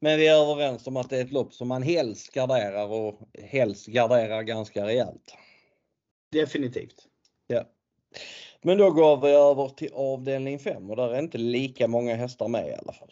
Men 0.00 0.18
vi 0.18 0.28
är 0.28 0.52
överens 0.52 0.86
om 0.86 0.96
att 0.96 1.10
det 1.10 1.16
är 1.16 1.24
ett 1.24 1.32
lopp 1.32 1.54
som 1.54 1.68
man 1.68 1.82
helst 1.82 2.34
garderar 2.34 2.88
och 2.88 3.20
helst 3.42 3.86
garderar 3.86 4.42
ganska 4.42 4.86
rejält. 4.86 5.34
Definitivt. 6.32 7.06
Ja. 7.46 7.64
Men 8.62 8.78
då 8.78 8.90
går 8.90 9.16
vi 9.16 9.28
över 9.28 9.68
till 9.68 9.90
avdelning 9.94 10.58
5 10.58 10.90
och 10.90 10.96
där 10.96 11.14
är 11.14 11.18
inte 11.18 11.38
lika 11.38 11.88
många 11.88 12.14
hästar 12.14 12.48
med 12.48 12.68
i 12.68 12.72
alla 12.72 12.92
fall. 12.92 13.08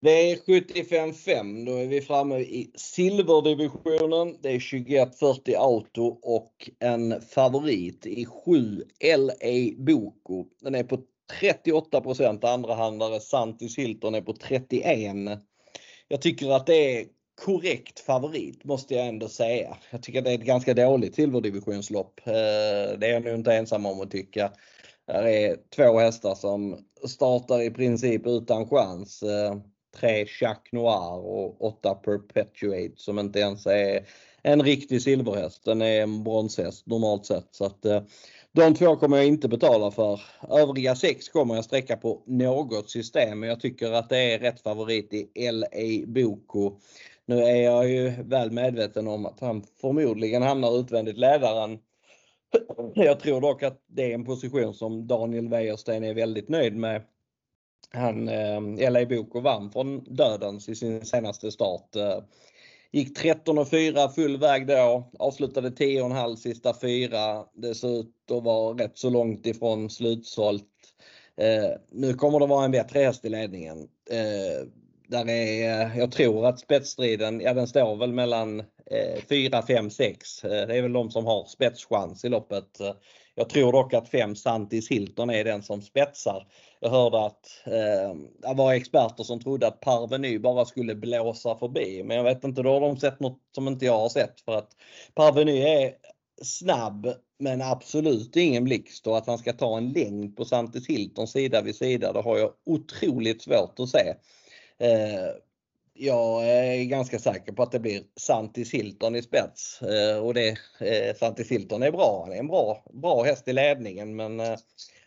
Det 0.00 0.30
är 0.30 0.36
75-5. 0.36 1.66
Då 1.66 1.72
är 1.72 1.86
vi 1.86 2.00
framme 2.00 2.38
i 2.38 2.70
silverdivisionen. 2.74 4.36
Det 4.42 4.48
är 4.48 4.70
2140 4.70 5.54
Auto 5.56 6.18
och 6.22 6.70
en 6.78 7.20
favorit 7.20 8.06
i 8.06 8.26
7 8.26 8.84
LA 9.16 9.84
Boko. 9.84 10.44
Den 10.60 10.74
är 10.74 10.84
på 10.84 10.98
38% 11.40 12.44
andrahandare. 12.44 13.20
Santis 13.20 13.78
Hilton 13.78 14.14
är 14.14 14.20
på 14.20 14.32
31. 14.32 15.16
Jag 16.08 16.22
tycker 16.22 16.50
att 16.50 16.66
det 16.66 17.00
är 17.00 17.06
korrekt 17.44 18.00
favorit 18.00 18.64
måste 18.64 18.94
jag 18.94 19.06
ändå 19.06 19.28
säga. 19.28 19.76
Jag 19.90 20.02
tycker 20.02 20.22
det 20.22 20.30
är 20.30 20.34
ett 20.34 20.40
ganska 20.40 20.74
dåligt 20.74 21.14
silverdivisionslopp. 21.14 22.20
Eh, 22.24 22.98
det 22.98 23.06
är 23.06 23.12
jag 23.12 23.24
nog 23.24 23.34
inte 23.34 23.54
ensam 23.54 23.86
om 23.86 24.00
att 24.00 24.10
tycka. 24.10 24.52
Det 25.06 25.46
är 25.46 25.56
två 25.76 25.98
hästar 25.98 26.34
som 26.34 26.78
startar 27.06 27.62
i 27.62 27.70
princip 27.70 28.26
utan 28.26 28.68
chans. 28.68 29.22
Eh, 29.22 29.56
tre 29.96 30.26
Chac 30.26 30.58
Noir 30.72 31.26
och 31.26 31.64
åtta 31.64 31.94
Perpetuate 31.94 32.92
som 32.96 33.18
inte 33.18 33.38
ens 33.38 33.66
är 33.66 34.06
en 34.42 34.62
riktig 34.62 35.02
silverhäst. 35.02 35.64
Den 35.64 35.82
är 35.82 36.02
en 36.02 36.24
bronshäst 36.24 36.86
normalt 36.86 37.26
sett. 37.26 37.48
Så 37.50 37.64
att, 37.64 37.84
eh, 37.84 38.02
de 38.52 38.74
två 38.74 38.96
kommer 38.96 39.16
jag 39.16 39.26
inte 39.26 39.48
betala 39.48 39.90
för. 39.90 40.20
Övriga 40.50 40.96
sex 40.96 41.28
kommer 41.28 41.54
jag 41.54 41.64
sträcka 41.64 41.96
på 41.96 42.22
något 42.26 42.90
system 42.90 43.40
men 43.40 43.48
jag 43.48 43.60
tycker 43.60 43.92
att 43.92 44.08
det 44.08 44.18
är 44.18 44.38
rätt 44.38 44.60
favorit 44.60 45.12
i 45.12 45.50
LA 45.50 46.06
Boko. 46.06 46.78
Nu 47.26 47.42
är 47.42 47.62
jag 47.62 47.88
ju 47.88 48.10
väl 48.22 48.50
medveten 48.50 49.08
om 49.08 49.26
att 49.26 49.40
han 49.40 49.64
förmodligen 49.80 50.42
hamnar 50.42 50.80
utvändigt 50.80 51.18
ledaren. 51.18 51.78
Jag 52.94 53.20
tror 53.20 53.40
dock 53.40 53.62
att 53.62 53.82
det 53.86 54.10
är 54.10 54.14
en 54.14 54.24
position 54.24 54.74
som 54.74 55.06
Daniel 55.06 55.48
Wäjersten 55.48 56.04
är 56.04 56.14
väldigt 56.14 56.48
nöjd 56.48 56.76
med. 56.76 57.02
Han, 57.90 58.28
eh, 58.28 58.90
LA 58.90 59.06
Boko 59.06 59.40
vann 59.40 59.70
från 59.70 60.04
dödens 60.04 60.68
i 60.68 60.74
sin 60.74 61.04
senaste 61.04 61.50
start. 61.50 61.96
Eh, 61.96 62.18
Gick 62.92 63.18
13,4 63.18 64.08
full 64.08 64.38
väg 64.38 64.66
då. 64.66 65.10
Avslutade 65.18 65.70
10,5 65.70 66.36
sista 66.36 66.74
fyra. 66.80 67.44
Det 67.54 67.74
ser 67.74 68.00
ut 68.00 68.30
att 68.30 68.42
vara 68.42 68.84
rätt 68.84 68.98
så 68.98 69.10
långt 69.10 69.46
ifrån 69.46 69.90
slutsålt. 69.90 70.64
Eh, 71.36 71.80
nu 71.90 72.14
kommer 72.14 72.40
det 72.40 72.46
vara 72.46 72.64
en 72.64 72.70
bättre 72.70 73.00
häst 73.00 73.24
i 73.24 73.28
ledningen. 73.28 73.78
Eh, 74.10 74.66
där 75.08 75.28
är, 75.28 75.86
eh, 75.86 75.98
jag 75.98 76.12
tror 76.12 76.46
att 76.46 76.60
spetsstriden, 76.60 77.40
ja 77.40 77.54
den 77.54 77.66
står 77.66 77.96
väl 77.96 78.12
mellan 78.12 78.60
eh, 78.60 79.22
4, 79.28 79.62
5, 79.62 79.90
6. 79.90 80.40
det 80.40 80.76
är 80.76 80.82
väl 80.82 80.92
de 80.92 81.10
som 81.10 81.26
har 81.26 81.44
spetschans 81.44 82.24
i 82.24 82.28
loppet. 82.28 82.80
Jag 83.38 83.48
tror 83.48 83.72
dock 83.72 83.94
att 83.94 84.08
5 84.08 84.36
Santis 84.36 84.90
Hilton 84.90 85.30
är 85.30 85.44
den 85.44 85.62
som 85.62 85.82
spetsar. 85.82 86.46
Jag 86.80 86.90
hörde 86.90 87.24
att 87.26 87.62
eh, 87.66 88.14
det 88.48 88.54
var 88.54 88.72
experter 88.72 89.24
som 89.24 89.40
trodde 89.40 89.66
att 89.66 89.80
Parveny 89.80 90.38
bara 90.38 90.64
skulle 90.64 90.94
blåsa 90.94 91.58
förbi. 91.58 92.02
Men 92.04 92.16
jag 92.16 92.24
vet 92.24 92.44
inte, 92.44 92.62
då 92.62 92.72
har 92.72 92.80
de 92.80 92.96
sett 92.96 93.20
något 93.20 93.40
som 93.54 93.68
inte 93.68 93.84
jag 93.84 93.98
har 93.98 94.08
sett. 94.08 94.40
För 94.40 94.52
att 94.52 94.70
Parveny 95.14 95.58
är 95.58 95.92
snabb 96.42 97.14
men 97.38 97.62
absolut 97.62 98.36
ingen 98.36 98.64
blixt 98.64 99.06
och 99.06 99.18
att 99.18 99.26
han 99.26 99.38
ska 99.38 99.52
ta 99.52 99.76
en 99.76 99.92
längd 99.92 100.36
på 100.36 100.44
Santis 100.44 100.88
Hilton 100.88 101.26
sida 101.26 101.62
vid 101.62 101.76
sida 101.76 102.12
det 102.12 102.20
har 102.20 102.38
jag 102.38 102.52
otroligt 102.66 103.42
svårt 103.42 103.80
att 103.80 103.88
se. 103.88 104.14
Eh, 104.78 105.28
jag 105.98 106.48
är 106.48 106.84
ganska 106.84 107.18
säker 107.18 107.52
på 107.52 107.62
att 107.62 107.72
det 107.72 107.80
blir 107.80 108.02
Santi 108.16 108.64
Silton 108.64 109.16
i 109.16 109.22
spets. 109.22 109.82
Eh, 109.82 110.18
och 110.18 110.34
det, 110.34 110.48
eh, 110.80 111.16
Santi 111.16 111.44
Silton 111.44 111.82
är 111.82 111.90
bra. 111.90 112.22
Han 112.24 112.34
är 112.34 112.38
en 112.38 112.46
bra, 112.46 112.84
bra 112.92 113.22
häst 113.22 113.48
i 113.48 113.52
ledningen 113.52 114.16
men 114.16 114.40
eh, 114.40 114.56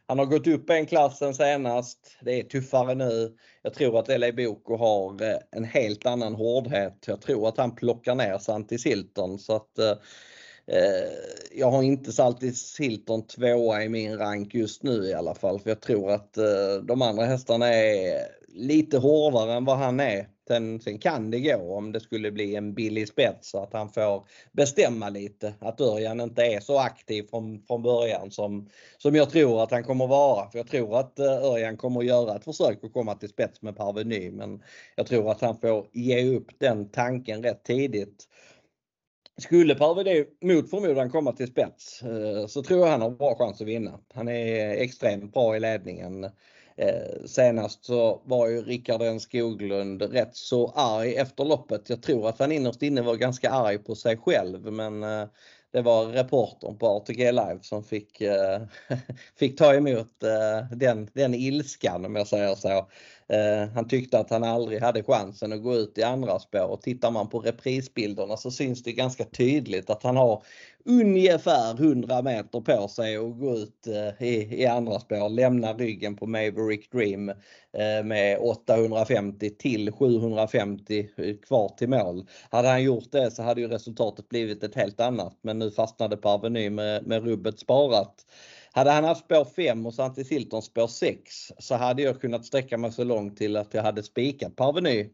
han 0.08 0.20
har 0.20 0.26
gått 0.26 0.48
upp 0.48 0.70
en 0.70 0.86
klass 0.86 1.18
sen 1.18 1.34
senast. 1.34 2.18
Det 2.22 2.40
är 2.40 2.44
tuffare 2.44 2.96
nu. 2.96 3.38
Jag 3.62 3.74
tror 3.74 4.00
att 4.00 4.20
LA 4.20 4.32
Boko 4.32 4.78
har 4.78 5.24
eh, 5.24 5.38
en 5.52 5.64
helt 5.64 6.06
annan 6.06 6.36
hårdhet. 6.36 7.04
Jag 7.08 7.22
tror 7.22 7.48
att 7.48 7.58
han 7.58 7.76
plockar 7.76 8.16
ner 8.16 8.38
Santi 8.38 8.78
Silton 8.78 9.40
så 9.40 9.56
att 9.56 10.00
jag 11.52 11.72
har 11.72 11.84
inte 11.84 12.12
Saltis 12.12 12.80
Hilton 12.80 13.28
tvåa 13.28 13.84
i 13.84 13.90
min 13.90 14.18
rank 14.18 14.54
just 14.54 14.84
nu 14.84 15.06
i 15.06 15.14
alla 15.14 15.36
fall 15.36 15.60
för 15.60 15.70
jag 15.70 15.82
tror 15.82 16.12
att 16.12 16.34
de 16.84 17.02
andra 17.02 17.26
hästarna 17.26 17.74
är 17.74 18.22
lite 18.48 18.98
hårdare 18.98 19.54
än 19.54 19.66
vad 19.66 19.78
han 19.78 20.00
är. 20.00 20.28
Sen, 20.52 20.80
sen 20.80 20.98
kan 21.00 21.32
det 21.32 21.40
gå 21.40 21.76
om 21.76 21.92
det 21.92 22.00
skulle 22.00 22.32
bli 22.32 22.56
en 22.56 22.74
billig 22.74 23.08
spets 23.08 23.50
så 23.50 23.64
att 23.64 23.74
han 23.74 23.90
får 23.90 24.28
bestämma 24.52 25.10
lite. 25.10 25.54
Att 25.60 25.82
Örjan 25.82 26.22
inte 26.22 26.44
är 26.44 26.60
så 26.60 26.80
aktiv 26.80 27.24
från, 27.30 27.64
från 27.68 27.84
början 27.84 28.32
som, 28.32 28.70
som 28.98 29.16
jag 29.16 29.30
tror 29.30 29.64
att 29.64 29.72
han 29.72 29.84
kommer 29.84 30.08
vara. 30.08 30.50
För 30.50 30.60
jag 30.60 30.68
tror 30.68 31.00
att 31.00 31.20
eh, 31.20 31.26
Örjan 31.26 31.78
kommer 31.78 32.00
att 32.00 32.06
göra 32.06 32.36
ett 32.36 32.44
försök 32.44 32.84
att 32.84 32.94
komma 32.94 33.16
till 33.16 33.30
spets 33.30 33.62
med 33.62 33.78
Parveny 33.78 34.32
men 34.32 34.64
jag 34.96 35.08
tror 35.08 35.32
att 35.32 35.42
han 35.42 35.58
får 35.58 35.88
ge 35.92 36.36
upp 36.36 36.48
den 36.58 36.90
tanken 36.90 37.44
rätt 37.44 37.64
tidigt. 37.64 38.28
Skulle 39.38 39.76
Parvedi 39.76 40.26
mot 40.42 40.70
förmodan 40.70 41.10
komma 41.10 41.32
till 41.32 41.48
spets 41.48 42.04
eh, 42.04 42.48
så 42.48 42.64
tror 42.64 42.80
jag 42.80 42.88
han 42.88 43.02
har 43.02 43.10
bra 43.10 43.36
chans 43.38 43.62
att 43.62 43.68
vinna. 43.68 44.00
Han 44.14 44.28
är 44.28 44.70
extremt 44.70 45.34
bra 45.34 45.56
i 45.56 45.60
ledningen. 45.60 46.30
Eh, 46.78 47.26
senast 47.26 47.86
så 47.86 48.22
var 48.26 48.48
ju 48.48 48.62
Rickard 48.62 49.02
N 49.02 49.20
Skoglund 49.20 50.02
rätt 50.02 50.36
så 50.36 50.72
arg 50.76 51.16
efter 51.16 51.46
loppet. 51.46 51.90
Jag 51.90 52.04
tror 52.04 52.30
att 52.30 52.40
han 52.40 52.52
innerst 52.52 52.82
inne 52.82 53.02
var 53.02 53.16
ganska 53.16 53.50
arg 53.50 53.78
på 53.78 53.96
sig 53.96 54.18
själv 54.18 54.74
men 54.74 55.04
eh, 55.04 55.26
det 55.72 55.82
var 55.82 56.06
reportern 56.06 56.78
på 56.78 56.88
ATG 56.88 57.32
Live 57.32 57.60
som 57.62 57.84
fick, 57.84 58.22
eh, 58.22 58.62
fick 59.36 59.58
ta 59.58 59.74
emot 59.74 60.24
eh, 60.24 60.78
den, 60.78 61.10
den 61.14 61.34
ilskan 61.34 62.06
om 62.06 62.16
jag 62.16 62.28
säger 62.28 62.56
så. 62.56 62.88
Eh, 63.28 63.70
han 63.74 63.88
tyckte 63.88 64.20
att 64.20 64.30
han 64.30 64.44
aldrig 64.44 64.82
hade 64.82 65.04
chansen 65.04 65.54
att 65.54 65.64
gå 65.64 65.76
ut 65.76 65.98
i 65.98 66.04
andra 66.04 66.40
spår 66.40 66.68
och 66.68 66.82
tittar 66.82 67.12
man 67.12 67.30
på 67.30 67.40
reprisbilderna 67.40 68.38
så 68.38 68.52
syns 68.52 68.84
det 68.84 68.92
ganska 68.92 69.26
tydligt 69.26 69.90
att 69.90 70.04
han 70.04 70.18
har 70.18 70.44
ungefär 70.86 71.74
100 71.74 72.22
meter 72.22 72.62
på 72.62 72.88
sig 72.88 73.18
att 73.18 73.40
gå 73.40 73.56
ut 73.56 73.88
eh, 73.88 74.28
i, 74.28 74.62
i 74.62 74.66
andra 74.66 75.00
spår, 75.00 75.30
lämna 75.30 75.74
ryggen 75.74 76.16
på 76.16 76.28
Maverick 76.28 76.92
Dream 76.92 77.30
eh, 77.30 78.04
med 78.04 78.38
850 78.40 79.50
till 79.50 79.92
750 79.92 81.08
kvar 81.48 81.70
till 81.78 81.90
mål. 81.90 82.26
Hade 82.50 82.68
han 82.68 82.84
gjort 82.84 83.12
det 83.12 83.32
så 83.32 83.44
hade 83.44 83.62
ju 83.62 83.68
resultatet 83.68 84.30
blivit 84.30 84.64
ett 84.64 84.76
helt 84.76 85.00
annat 85.00 85.38
men 85.42 85.60
nu 85.60 85.72
fastnade 85.72 86.18
Parveny 86.18 86.70
med, 86.70 87.08
med 87.08 87.24
rubbet 87.24 87.60
sparat. 87.60 88.26
Hade 88.74 88.92
han 88.92 89.04
haft 89.04 89.26
spår 89.26 89.46
5 89.46 89.86
och 89.86 89.94
Santi 89.94 90.24
Silton 90.24 90.62
spår 90.62 90.88
6 90.88 91.24
så 91.60 91.76
hade 91.76 92.02
jag 92.02 92.22
kunnat 92.22 92.46
sträcka 92.46 92.78
mig 92.78 92.92
så 92.92 93.04
långt 93.04 93.38
till 93.38 93.58
att 93.58 93.74
jag 93.74 93.84
hade 93.84 94.04
spikat 94.04 94.56
Parveny. 94.56 95.10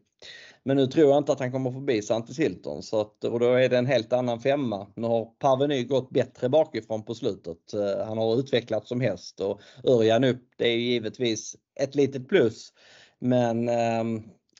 Men 0.62 0.76
nu 0.76 0.86
tror 0.86 1.08
jag 1.08 1.18
inte 1.18 1.32
att 1.32 1.40
han 1.40 1.52
kommer 1.52 1.70
förbi 1.70 2.02
Santi 2.02 2.34
Silton 2.34 2.82
så 2.82 3.00
att, 3.00 3.24
och 3.24 3.40
då 3.40 3.52
är 3.52 3.68
det 3.68 3.78
en 3.78 3.86
helt 3.86 4.12
annan 4.12 4.40
femma. 4.40 4.86
Nu 4.94 5.06
har 5.06 5.24
Parveny 5.24 5.84
gått 5.84 6.10
bättre 6.10 6.48
bakifrån 6.48 7.04
på 7.04 7.14
slutet. 7.14 7.74
Eh, 7.74 8.06
han 8.06 8.18
har 8.18 8.38
utvecklats 8.38 8.88
som 8.88 9.00
häst 9.00 9.40
och 9.40 9.60
Örjan 9.84 10.24
upp 10.24 10.42
det 10.56 10.68
är 10.68 10.76
givetvis 10.76 11.56
ett 11.80 11.94
litet 11.94 12.28
plus. 12.28 12.72
Men 13.18 13.68
Eh, 13.68 14.04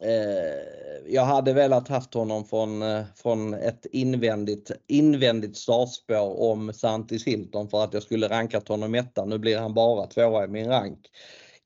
Eh, 0.01 1.13
jag 1.13 1.25
hade 1.25 1.53
velat 1.53 1.89
haft 1.89 2.15
honom 2.15 2.45
från, 2.45 2.83
eh, 2.83 3.05
från 3.15 3.55
ett 3.55 3.87
invändigt, 3.93 4.71
invändigt 4.87 5.57
startspår 5.57 6.41
om 6.41 6.73
Santis 6.73 7.27
Hilton 7.27 7.69
för 7.69 7.85
att 7.85 7.95
jag 7.95 8.03
skulle 8.03 8.29
rankat 8.29 8.69
honom 8.69 8.95
etta. 8.95 9.25
Nu 9.25 9.39
blir 9.39 9.59
han 9.59 9.75
bara 9.75 10.07
tvåa 10.07 10.45
i 10.45 10.49
min 10.49 10.69
rank. 10.69 10.99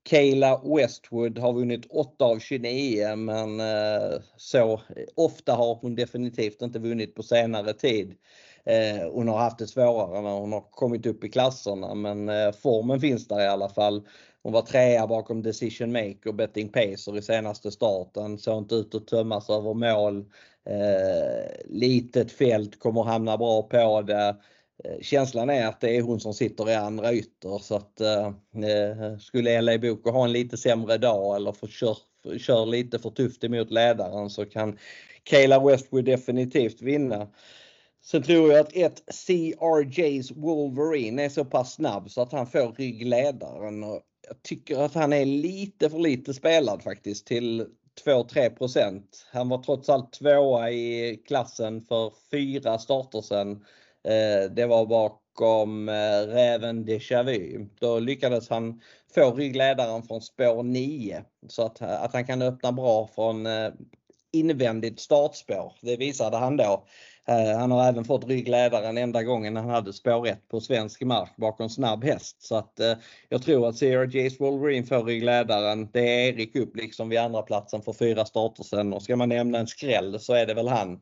Kayla 0.02 0.60
Westwood 0.64 1.38
har 1.38 1.52
vunnit 1.52 1.86
8 1.90 2.24
av 2.24 2.38
29 2.38 3.16
men 3.16 3.60
eh, 3.60 4.20
så 4.36 4.80
ofta 5.14 5.52
har 5.52 5.74
hon 5.74 5.94
definitivt 5.94 6.62
inte 6.62 6.78
vunnit 6.78 7.14
på 7.14 7.22
senare 7.22 7.72
tid. 7.72 8.14
Eh, 8.64 9.12
hon 9.12 9.28
har 9.28 9.38
haft 9.38 9.58
det 9.58 9.66
svårare 9.66 10.20
när 10.22 10.30
hon 10.30 10.52
har 10.52 10.70
kommit 10.70 11.06
upp 11.06 11.24
i 11.24 11.28
klasserna 11.28 11.94
men 11.94 12.30
formen 12.52 13.00
finns 13.00 13.28
där 13.28 13.40
i 13.40 13.48
alla 13.48 13.68
fall. 13.68 14.02
Hon 14.42 14.52
var 14.52 14.62
trea 14.62 15.06
bakom 15.06 15.42
Decision 15.42 15.92
Maker 15.92 16.28
och 16.28 16.34
Betting 16.34 16.68
Pacer 16.68 17.18
i 17.18 17.22
senaste 17.22 17.70
starten. 17.70 18.38
Såg 18.38 18.58
inte 18.58 18.74
ut 18.74 18.94
att 18.94 19.06
tömmas 19.06 19.50
över 19.50 19.74
mål. 19.74 20.24
Eh, 20.66 21.50
litet 21.64 22.32
fält, 22.32 22.78
kommer 22.78 23.02
hamna 23.02 23.36
bra 23.36 23.62
på 23.62 24.02
det. 24.02 24.36
Eh, 24.84 25.00
känslan 25.00 25.50
är 25.50 25.66
att 25.66 25.80
det 25.80 25.96
är 25.96 26.02
hon 26.02 26.20
som 26.20 26.34
sitter 26.34 26.70
i 26.70 26.74
andra 26.74 27.12
ytter 27.12 27.58
så 27.58 27.76
att 27.76 28.00
eh, 28.00 28.26
eh 28.64 29.18
skulle 29.18 29.60
LA 29.60 29.78
Boko 29.78 30.10
ha 30.10 30.24
en 30.24 30.32
lite 30.32 30.56
sämre 30.56 30.98
dag 30.98 31.36
eller 31.36 31.52
få 31.52 31.66
kör, 31.66 31.96
kör 32.38 32.66
lite 32.66 32.98
för 32.98 33.10
tufft 33.10 33.44
emot 33.44 33.70
ledaren 33.70 34.30
så 34.30 34.44
kan 34.44 34.78
Kayla 35.22 35.64
Westwood 35.64 36.04
definitivt 36.04 36.82
vinna. 36.82 37.28
Sen 38.04 38.22
tror 38.22 38.52
jag 38.52 38.60
att 38.60 38.76
ett 38.76 39.02
CRJ's 39.12 40.32
Wolverine 40.34 41.24
är 41.24 41.28
så 41.28 41.44
pass 41.44 41.74
snabb 41.74 42.10
så 42.10 42.22
att 42.22 42.32
han 42.32 42.46
får 42.46 42.72
ryggledaren. 42.72 43.84
Och 43.84 44.02
jag 44.32 44.42
tycker 44.42 44.78
att 44.78 44.94
han 44.94 45.12
är 45.12 45.24
lite 45.24 45.90
för 45.90 45.98
lite 45.98 46.34
spelad 46.34 46.82
faktiskt 46.82 47.26
till 47.26 47.66
2-3% 48.04 49.02
Han 49.32 49.48
var 49.48 49.62
trots 49.62 49.88
allt 49.88 50.12
tvåa 50.12 50.70
i 50.70 51.16
klassen 51.26 51.82
för 51.82 52.12
fyra 52.30 52.78
starter 52.78 53.20
sen. 53.20 53.52
Eh, 54.04 54.50
det 54.50 54.66
var 54.66 54.86
bakom 54.86 55.88
eh, 55.88 56.26
Räven 56.26 56.84
Déjà 56.84 57.22
Vu. 57.22 57.68
Då 57.80 57.98
lyckades 57.98 58.48
han 58.48 58.80
få 59.14 59.34
ryggledaren 59.34 60.02
från 60.02 60.22
spår 60.22 60.62
9 60.62 61.24
så 61.48 61.62
att, 61.62 61.82
att 61.82 62.12
han 62.12 62.26
kan 62.26 62.42
öppna 62.42 62.72
bra 62.72 63.10
från 63.14 63.46
eh, 63.46 63.70
invändigt 64.32 65.00
startspår. 65.00 65.72
Det 65.82 65.96
visade 65.96 66.36
han 66.36 66.56
då. 66.56 66.86
Eh, 67.28 67.58
han 67.58 67.70
har 67.70 67.88
även 67.88 68.04
fått 68.04 68.28
ryggledaren 68.28 68.98
enda 68.98 69.22
gången 69.22 69.56
han 69.56 69.68
hade 69.68 69.92
spår 69.92 70.26
1 70.26 70.48
på 70.48 70.60
svensk 70.60 71.02
mark 71.02 71.36
bakom 71.36 71.68
snabb 71.68 72.04
häst. 72.04 72.42
Så 72.42 72.56
att 72.56 72.80
eh, 72.80 72.92
jag 73.28 73.42
tror 73.42 73.68
att 73.68 73.74
CRJ's 73.74 74.38
Wolverine 74.38 74.86
får 74.86 75.04
ryggledaren. 75.04 75.88
Det 75.92 76.00
är 76.00 76.28
Erik 76.32 76.56
upp 76.56 76.76
liksom 76.76 77.08
vid 77.08 77.18
andra 77.18 77.42
platsen 77.42 77.82
för 77.82 77.92
fyra 77.92 78.24
starter 78.24 78.62
sen 78.62 78.92
och 78.92 79.02
ska 79.02 79.16
man 79.16 79.28
nämna 79.28 79.58
en 79.58 79.66
skräll 79.66 80.20
så 80.20 80.34
är 80.34 80.46
det 80.46 80.54
väl 80.54 80.68
han. 80.68 81.00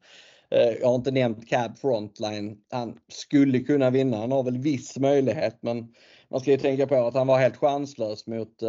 Eh, 0.51 0.71
jag 0.81 0.89
har 0.89 0.95
inte 0.95 1.11
nämnt 1.11 1.49
Cab 1.49 1.79
Frontline. 1.79 2.57
Han 2.71 2.99
skulle 3.09 3.59
kunna 3.61 3.91
vinna. 3.91 4.17
Han 4.17 4.33
har 4.33 4.43
väl 4.43 4.59
viss 4.59 4.99
möjlighet 4.99 5.59
men 5.61 5.95
man 6.29 6.41
ska 6.41 6.51
ju 6.51 6.57
tänka 6.57 6.87
på 6.87 7.07
att 7.07 7.15
han 7.15 7.27
var 7.27 7.39
helt 7.39 7.57
chanslös 7.57 8.27
mot 8.27 8.63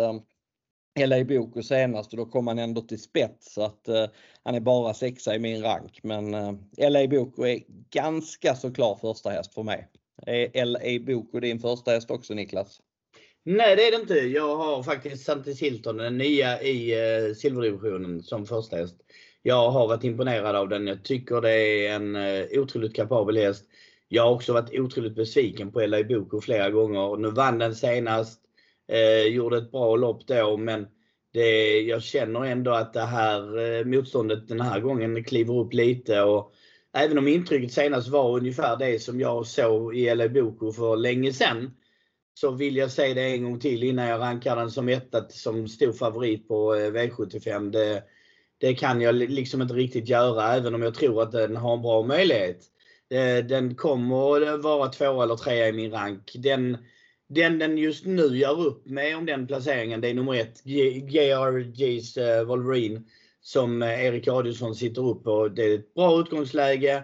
LA 1.00 1.24
Boko 1.24 1.64
senast 1.64 2.12
och 2.12 2.18
då 2.18 2.26
kom 2.26 2.48
han 2.48 2.60
ändå 2.60 2.82
till 2.82 3.02
spets 3.02 3.54
så 3.54 3.64
att 3.64 3.88
eh, 3.88 4.06
han 4.44 4.56
är 4.56 4.60
bara 4.60 4.94
sexa 4.94 5.36
i 5.36 5.40
min 5.40 5.64
rank. 5.64 6.00
Men 6.04 6.34
eh, 6.34 6.54
LA 6.90 7.08
Boko 7.08 7.44
är 7.44 7.60
ganska 7.92 8.56
så 8.56 8.74
klar 8.74 8.96
första 9.02 9.30
häst 9.30 9.54
för 9.54 9.64
mig. 9.64 9.88
Är 10.26 10.66
LA 10.66 11.06
Boko 11.06 11.40
din 11.40 11.60
första 11.60 11.92
häst 11.92 12.12
också 12.12 12.34
Niklas? 12.34 12.82
Nej 13.44 13.76
det 13.76 13.88
är 13.88 13.92
det 13.92 14.02
inte. 14.02 14.14
Jag 14.14 14.58
har 14.58 14.84
faktiskt 14.84 15.26
Santis 15.26 15.62
Hilton, 15.62 15.98
den 15.98 16.18
nya 16.18 16.62
i 16.62 16.92
eh, 16.92 17.34
silverdivisionen 17.34 18.24
som 18.24 18.46
första 18.46 18.78
häst. 18.78 18.96
Jag 19.42 19.72
har 19.72 19.88
varit 19.88 20.04
imponerad 20.04 20.56
av 20.56 20.70
den. 20.70 20.88
Jag 20.88 21.04
tycker 21.04 21.42
det 21.42 21.88
är 21.88 21.96
en 21.96 22.16
eh, 22.16 22.46
otroligt 22.60 22.96
kapabel 22.96 23.38
häst. 23.38 23.66
Jag 24.08 24.24
har 24.24 24.32
också 24.32 24.54
varit 24.54 24.80
otroligt 24.80 25.16
besviken 25.16 25.72
på 25.72 25.80
LA 25.86 26.04
Boko 26.04 26.42
flera 26.42 26.70
gånger. 26.70 27.18
Nu 27.18 27.32
vann 27.32 27.60
den 27.60 27.76
senast 27.76 28.42
Eh, 28.92 29.28
gjorde 29.28 29.58
ett 29.58 29.72
bra 29.72 29.96
lopp 29.96 30.28
då 30.28 30.58
men 30.58 30.88
det, 31.34 31.82
jag 31.82 32.04
känner 32.04 32.46
ändå 32.46 32.72
att 32.72 32.94
det 32.94 33.02
här 33.02 33.60
eh, 33.60 33.86
motståndet 33.86 34.48
den 34.48 34.62
här 34.62 34.80
gången 34.80 35.24
kliver 35.24 35.60
upp 35.60 35.74
lite. 35.74 36.22
Och 36.22 36.54
även 36.94 37.18
om 37.18 37.28
intrycket 37.28 37.74
senast 37.74 38.08
var 38.08 38.38
ungefär 38.38 38.78
det 38.78 39.02
som 39.02 39.20
jag 39.20 39.48
såg 39.48 39.96
i 39.96 40.16
LA 40.16 40.28
Boko 40.28 40.72
för 40.72 40.96
länge 40.96 41.34
sedan. 41.34 41.72
Så 42.34 42.52
vill 42.52 42.76
jag 42.76 42.92
säga 42.92 43.14
det 43.14 43.22
en 43.22 43.44
gång 43.44 43.60
till 43.60 43.84
innan 43.84 44.08
jag 44.08 44.20
rankar 44.20 44.56
den 44.56 44.72
som 44.72 44.90
etta 44.90 45.30
som 45.30 45.68
stor 45.68 45.94
favorit 45.94 46.48
på 46.48 46.76
eh, 46.76 46.92
V75. 46.92 47.72
Det, 47.72 48.04
det 48.58 48.74
kan 48.74 49.02
jag 49.02 49.16
liksom 49.16 49.62
inte 49.62 49.74
riktigt 49.74 50.10
göra 50.10 50.56
även 50.56 50.76
om 50.76 50.82
jag 50.82 50.94
tror 50.94 51.24
att 51.24 51.32
den 51.32 51.56
har 51.56 51.74
en 51.74 51.82
bra 51.82 52.04
möjlighet. 52.04 52.60
Eh, 53.10 53.46
den 53.46 53.76
kommer 53.76 54.58
vara 54.58 54.88
två 54.88 55.22
eller 55.22 55.36
tre 55.36 55.68
i 55.68 55.72
min 55.72 55.92
rank. 55.92 56.32
Den, 56.36 56.78
den 57.34 57.60
den 57.60 57.78
just 57.78 58.06
nu 58.06 58.38
gör 58.38 58.62
upp 58.62 58.86
med 58.86 59.18
om 59.18 59.26
den 59.26 59.48
placeringen, 59.48 60.02
det 60.02 60.10
är 60.10 60.14
nummer 60.14 60.36
ett, 60.36 60.62
JRG's 60.66 62.20
uh, 62.20 62.40
eh, 62.40 62.44
Wolverine, 62.44 63.02
som 63.42 63.82
eh, 63.82 64.06
Erik 64.06 64.28
Adielsson 64.28 64.76
sitter 64.76 65.10
upp 65.10 65.24
på. 65.24 65.48
Det 65.48 65.64
är 65.64 65.76
ett 65.76 65.94
bra 65.94 66.20
utgångsläge. 66.20 67.04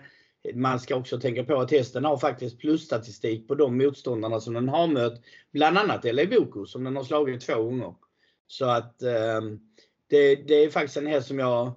Man 0.53 0.79
ska 0.79 0.95
också 0.95 1.19
tänka 1.19 1.43
på 1.43 1.59
att 1.59 1.71
hästen 1.71 2.05
har 2.05 2.17
faktiskt 2.17 2.59
plusstatistik 2.59 3.47
på 3.47 3.55
de 3.55 3.77
motståndarna 3.77 4.39
som 4.39 4.53
den 4.53 4.69
har 4.69 4.87
mött. 4.87 5.21
Bland 5.53 5.77
annat 5.77 6.05
LA 6.15 6.25
Boko 6.25 6.65
som 6.65 6.83
den 6.83 6.95
har 6.95 7.03
slagit 7.03 7.41
två 7.41 7.63
gånger. 7.63 7.93
Så 8.47 8.65
att 8.65 9.01
ehm, 9.01 9.59
det, 10.09 10.35
det, 10.35 10.55
är 10.55 10.69
faktiskt 10.69 10.97
en 10.97 11.07
häst 11.07 11.27
som 11.27 11.39
jag 11.39 11.71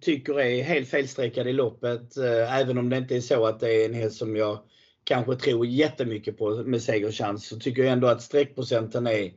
tycker 0.00 0.40
är 0.40 0.62
helt 0.62 0.88
felstreckad 0.88 1.48
i 1.48 1.52
loppet. 1.52 2.16
Eh, 2.16 2.60
även 2.60 2.78
om 2.78 2.90
det 2.90 2.96
inte 2.96 3.16
är 3.16 3.20
så 3.20 3.46
att 3.46 3.60
det 3.60 3.74
är 3.74 3.84
en 3.86 3.94
häst 3.94 4.16
som 4.16 4.36
jag 4.36 4.58
kanske 5.04 5.36
tror 5.36 5.66
jättemycket 5.66 6.38
på 6.38 6.50
med 6.50 6.82
segerchans 6.82 7.48
så 7.48 7.58
tycker 7.58 7.82
jag 7.82 7.92
ändå 7.92 8.06
att 8.06 8.22
streckprocenten 8.22 9.06
är 9.06 9.32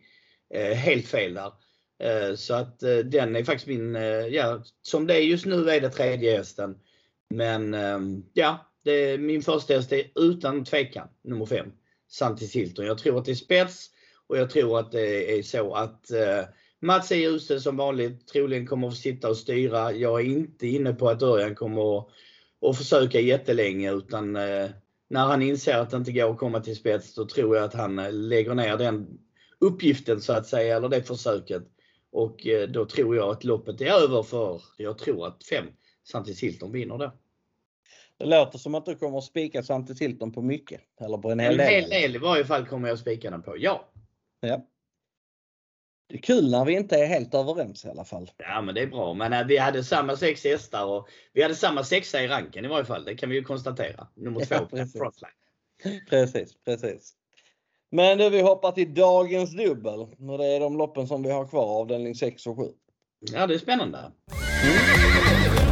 eh, 0.53 0.73
helt 0.73 1.07
fel 1.07 1.33
där. 1.33 1.51
Eh, 2.03 2.35
så 2.35 2.53
att 2.53 2.83
eh, 2.83 2.97
den 2.97 3.35
är 3.35 3.43
faktiskt 3.43 3.67
min, 3.67 3.95
ja 4.29 4.63
som 4.81 5.07
det 5.07 5.13
är 5.15 5.21
just 5.21 5.45
nu 5.45 5.69
är 5.69 5.81
det 5.81 5.89
tredje 5.89 6.37
hästen. 6.37 6.77
Men 7.29 7.73
ehm, 7.73 8.23
ja, 8.33 8.71
det, 8.83 9.17
min 9.17 9.41
första 9.41 9.73
häst 9.73 9.91
är 9.91 10.03
utan 10.15 10.65
tvekan 10.65 11.07
nummer 11.23 11.45
5. 11.45 11.67
Santis 12.09 12.55
Hilton. 12.55 12.85
Jag 12.85 12.97
tror 12.97 13.19
att 13.19 13.25
det 13.25 13.31
är 13.31 13.35
spets 13.35 13.89
och 14.27 14.37
jag 14.37 14.49
tror 14.49 14.79
att 14.79 14.91
det 14.91 15.37
är 15.37 15.43
så 15.43 15.73
att 15.73 16.11
Mats 16.81 17.11
är 17.11 17.29
usel 17.29 17.61
som 17.61 17.77
vanligt 17.77 18.27
troligen 18.27 18.67
kommer 18.67 18.87
att 18.87 18.97
sitta 18.97 19.29
och 19.29 19.37
styra. 19.37 19.91
Jag 19.91 20.19
är 20.19 20.25
inte 20.25 20.67
inne 20.67 20.93
på 20.93 21.09
att 21.09 21.21
Örjan 21.21 21.55
kommer 21.55 21.97
att, 21.97 22.07
att 22.61 22.77
försöka 22.77 23.19
jättelänge 23.19 23.93
utan 23.93 24.37
när 25.13 25.25
han 25.25 25.41
inser 25.41 25.77
att 25.77 25.89
det 25.89 25.97
inte 25.97 26.11
går 26.11 26.31
att 26.31 26.37
komma 26.37 26.59
till 26.59 26.75
spets 26.75 27.15
då 27.15 27.25
tror 27.25 27.55
jag 27.55 27.65
att 27.65 27.73
han 27.73 27.99
eh, 27.99 28.13
lägger 28.13 28.55
ner 28.55 28.77
den 28.77 29.19
uppgiften 29.59 30.21
så 30.21 30.33
att 30.33 30.47
säga, 30.47 30.77
eller 30.77 30.89
det 30.89 31.03
försöket. 31.03 31.63
Och 32.11 32.47
eh, 32.47 32.69
då 32.69 32.85
tror 32.85 33.15
jag 33.15 33.29
att 33.29 33.43
loppet 33.43 33.81
är 33.81 34.03
över 34.03 34.23
för 34.23 34.61
jag 34.77 34.97
tror 34.97 35.27
att 35.27 35.43
5 35.43 35.65
Santis 36.03 36.43
Hilton 36.43 36.71
vinner 36.71 36.97
det. 36.97 37.11
Det 38.17 38.25
låter 38.25 38.57
som 38.57 38.75
att 38.75 38.85
du 38.85 38.95
kommer 38.95 39.17
att 39.17 39.23
spika 39.23 39.63
Svante 39.63 39.95
Tilton 39.95 40.31
på 40.31 40.41
mycket. 40.41 40.81
Eller 41.01 41.17
på 41.17 41.31
en 41.31 41.39
hel 41.39 41.57
del. 41.57 41.67
En 41.67 41.73
hel 41.73 41.89
del 41.89 42.15
i 42.15 42.19
varje 42.19 42.45
fall 42.45 42.65
kommer 42.65 42.87
jag 42.87 42.93
att 42.93 43.01
spika 43.01 43.31
den 43.31 43.41
på, 43.41 43.55
ja. 43.57 43.89
ja. 44.39 44.67
Det 46.07 46.15
är 46.15 46.21
kul 46.21 46.51
när 46.51 46.65
vi 46.65 46.73
inte 46.73 46.97
är 46.97 47.05
helt 47.05 47.33
överens 47.33 47.85
i 47.85 47.89
alla 47.89 48.05
fall. 48.05 48.31
Ja 48.37 48.61
men 48.61 48.75
det 48.75 48.81
är 48.81 48.87
bra. 48.87 49.13
Men 49.13 49.33
äh, 49.33 49.45
vi 49.45 49.57
hade 49.57 49.83
samma 49.83 50.15
sex 50.15 50.43
hästar 50.43 50.85
och 50.85 51.07
vi 51.33 51.43
hade 51.43 51.55
samma 51.55 51.83
sexa 51.83 52.23
i 52.23 52.27
ranken 52.27 52.65
i 52.65 52.67
varje 52.67 52.85
fall. 52.85 53.05
Det 53.05 53.15
kan 53.15 53.29
vi 53.29 53.35
ju 53.35 53.43
konstatera. 53.43 54.07
Nummer 54.15 54.45
två 54.45 54.55
ja, 54.55 54.67
precis. 54.71 54.93
frontline. 54.93 55.31
Precis, 56.09 56.53
precis. 56.65 57.13
Men 57.91 58.17
du, 58.17 58.29
vi 58.29 58.41
hoppar 58.41 58.71
till 58.71 58.93
dagens 58.93 59.51
dubbel. 59.51 59.99
Och 59.99 60.37
det 60.37 60.45
är 60.45 60.59
de 60.59 60.77
loppen 60.77 61.07
som 61.07 61.23
vi 61.23 61.31
har 61.31 61.47
kvar, 61.47 61.81
avdelning 61.81 62.15
6 62.15 62.47
och 62.47 62.57
7. 62.57 62.63
Ja, 63.31 63.47
det 63.47 63.53
är 63.53 63.59
spännande. 63.59 63.97
Mm. 63.97 65.62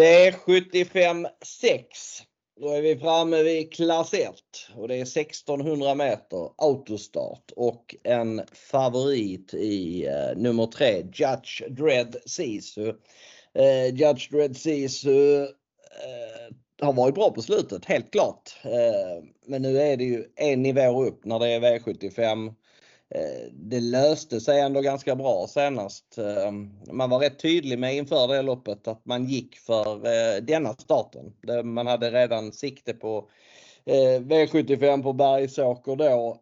V75 0.00 1.26
6. 1.42 2.22
Då 2.60 2.68
är 2.68 2.82
vi 2.82 2.98
framme 2.98 3.42
vid 3.42 3.72
klass 3.72 4.14
1 4.14 4.34
och 4.74 4.88
det 4.88 4.94
är 4.94 5.02
1600 5.02 5.94
meter 5.94 6.50
autostart 6.56 7.50
och 7.56 7.94
en 8.02 8.42
favorit 8.52 9.54
i 9.54 10.08
uh, 10.08 10.42
nummer 10.42 10.66
3 10.66 10.96
Judge 10.96 11.62
Dread 11.68 12.16
Sisu. 12.26 12.88
Uh, 13.58 13.94
Judge 13.94 14.30
Dread 14.30 14.56
Sisu 14.56 15.42
uh, 15.42 15.48
har 16.80 16.92
varit 16.92 17.14
bra 17.14 17.30
på 17.30 17.42
slutet, 17.42 17.84
helt 17.84 18.10
klart. 18.10 18.56
men 19.46 19.62
nu 19.62 19.80
är 19.80 19.96
det 19.96 20.04
ju 20.04 20.24
en 20.36 20.62
nivå 20.62 21.04
upp 21.04 21.24
när 21.24 21.38
det 21.38 21.48
är 21.48 21.60
V75 21.60 22.54
Eh, 23.14 23.48
det 23.52 23.80
löste 23.80 24.40
sig 24.40 24.60
ändå 24.60 24.80
ganska 24.80 25.16
bra 25.16 25.46
senast. 25.48 26.18
Eh, 26.18 26.52
man 26.92 27.10
var 27.10 27.18
rätt 27.18 27.38
tydlig 27.38 27.78
med 27.78 27.96
inför 27.96 28.28
det 28.28 28.42
loppet 28.42 28.88
att 28.88 29.06
man 29.06 29.24
gick 29.24 29.56
för 29.56 29.94
eh, 29.94 30.42
denna 30.42 30.74
starten. 30.74 31.32
Man 31.64 31.86
hade 31.86 32.10
redan 32.10 32.52
sikte 32.52 32.92
på 32.92 33.28
V75 34.20 35.02
på 35.02 35.12
Bergsåker 35.12 35.96
då 35.96 36.40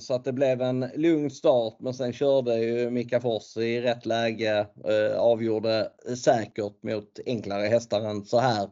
så 0.00 0.14
att 0.14 0.24
det 0.24 0.32
blev 0.32 0.62
en 0.62 0.86
lugn 0.94 1.30
start 1.30 1.74
men 1.78 1.94
sen 1.94 2.12
körde 2.12 2.58
ju 2.58 2.90
Mika 2.90 3.20
Fors 3.20 3.56
i 3.56 3.80
rätt 3.80 4.06
läge, 4.06 4.66
avgjorde 5.16 5.90
säkert 6.16 6.82
mot 6.82 7.18
enklare 7.26 7.66
hästar 7.66 8.00
än 8.00 8.24
så 8.24 8.38
här. 8.38 8.68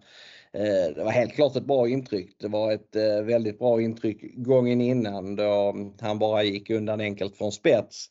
Eh, 0.54 0.94
det 0.94 1.04
var 1.04 1.10
helt 1.10 1.32
klart 1.32 1.56
ett 1.56 1.66
bra 1.66 1.88
intryck. 1.88 2.36
Det 2.38 2.48
var 2.48 2.72
ett 2.72 2.96
eh, 2.96 3.22
väldigt 3.22 3.58
bra 3.58 3.82
intryck 3.82 4.34
gången 4.34 4.80
innan 4.80 5.36
då 5.36 5.74
han 6.00 6.18
bara 6.18 6.42
gick 6.42 6.70
undan 6.70 7.00
enkelt 7.00 7.36
från 7.36 7.52
spets. 7.52 8.10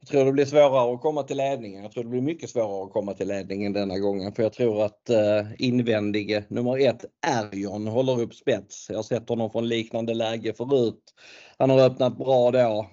Jag 0.00 0.08
tror 0.08 0.24
det 0.24 0.32
blir 0.32 0.44
svårare 0.44 0.94
att 0.94 1.00
komma 1.00 1.22
till 1.22 1.36
ledningen. 1.36 1.82
Jag 1.82 1.92
tror 1.92 2.04
det 2.04 2.10
blir 2.10 2.20
mycket 2.20 2.50
svårare 2.50 2.84
att 2.84 2.92
komma 2.92 3.14
till 3.14 3.28
ledningen 3.28 3.72
denna 3.72 3.98
gången 3.98 4.32
för 4.32 4.42
jag 4.42 4.52
tror 4.52 4.84
att 4.84 5.10
eh, 5.10 5.46
invändige 5.58 6.44
nummer 6.48 6.86
ett 6.86 7.04
Erjon 7.26 7.86
håller 7.86 8.20
upp 8.20 8.34
spets. 8.34 8.86
Jag 8.88 8.96
har 8.96 9.02
sett 9.02 9.28
honom 9.28 9.50
från 9.50 9.68
liknande 9.68 10.14
läge 10.14 10.52
förut. 10.52 11.14
Han 11.58 11.70
har 11.70 11.80
öppnat 11.80 12.18
bra 12.18 12.50
då. 12.50 12.86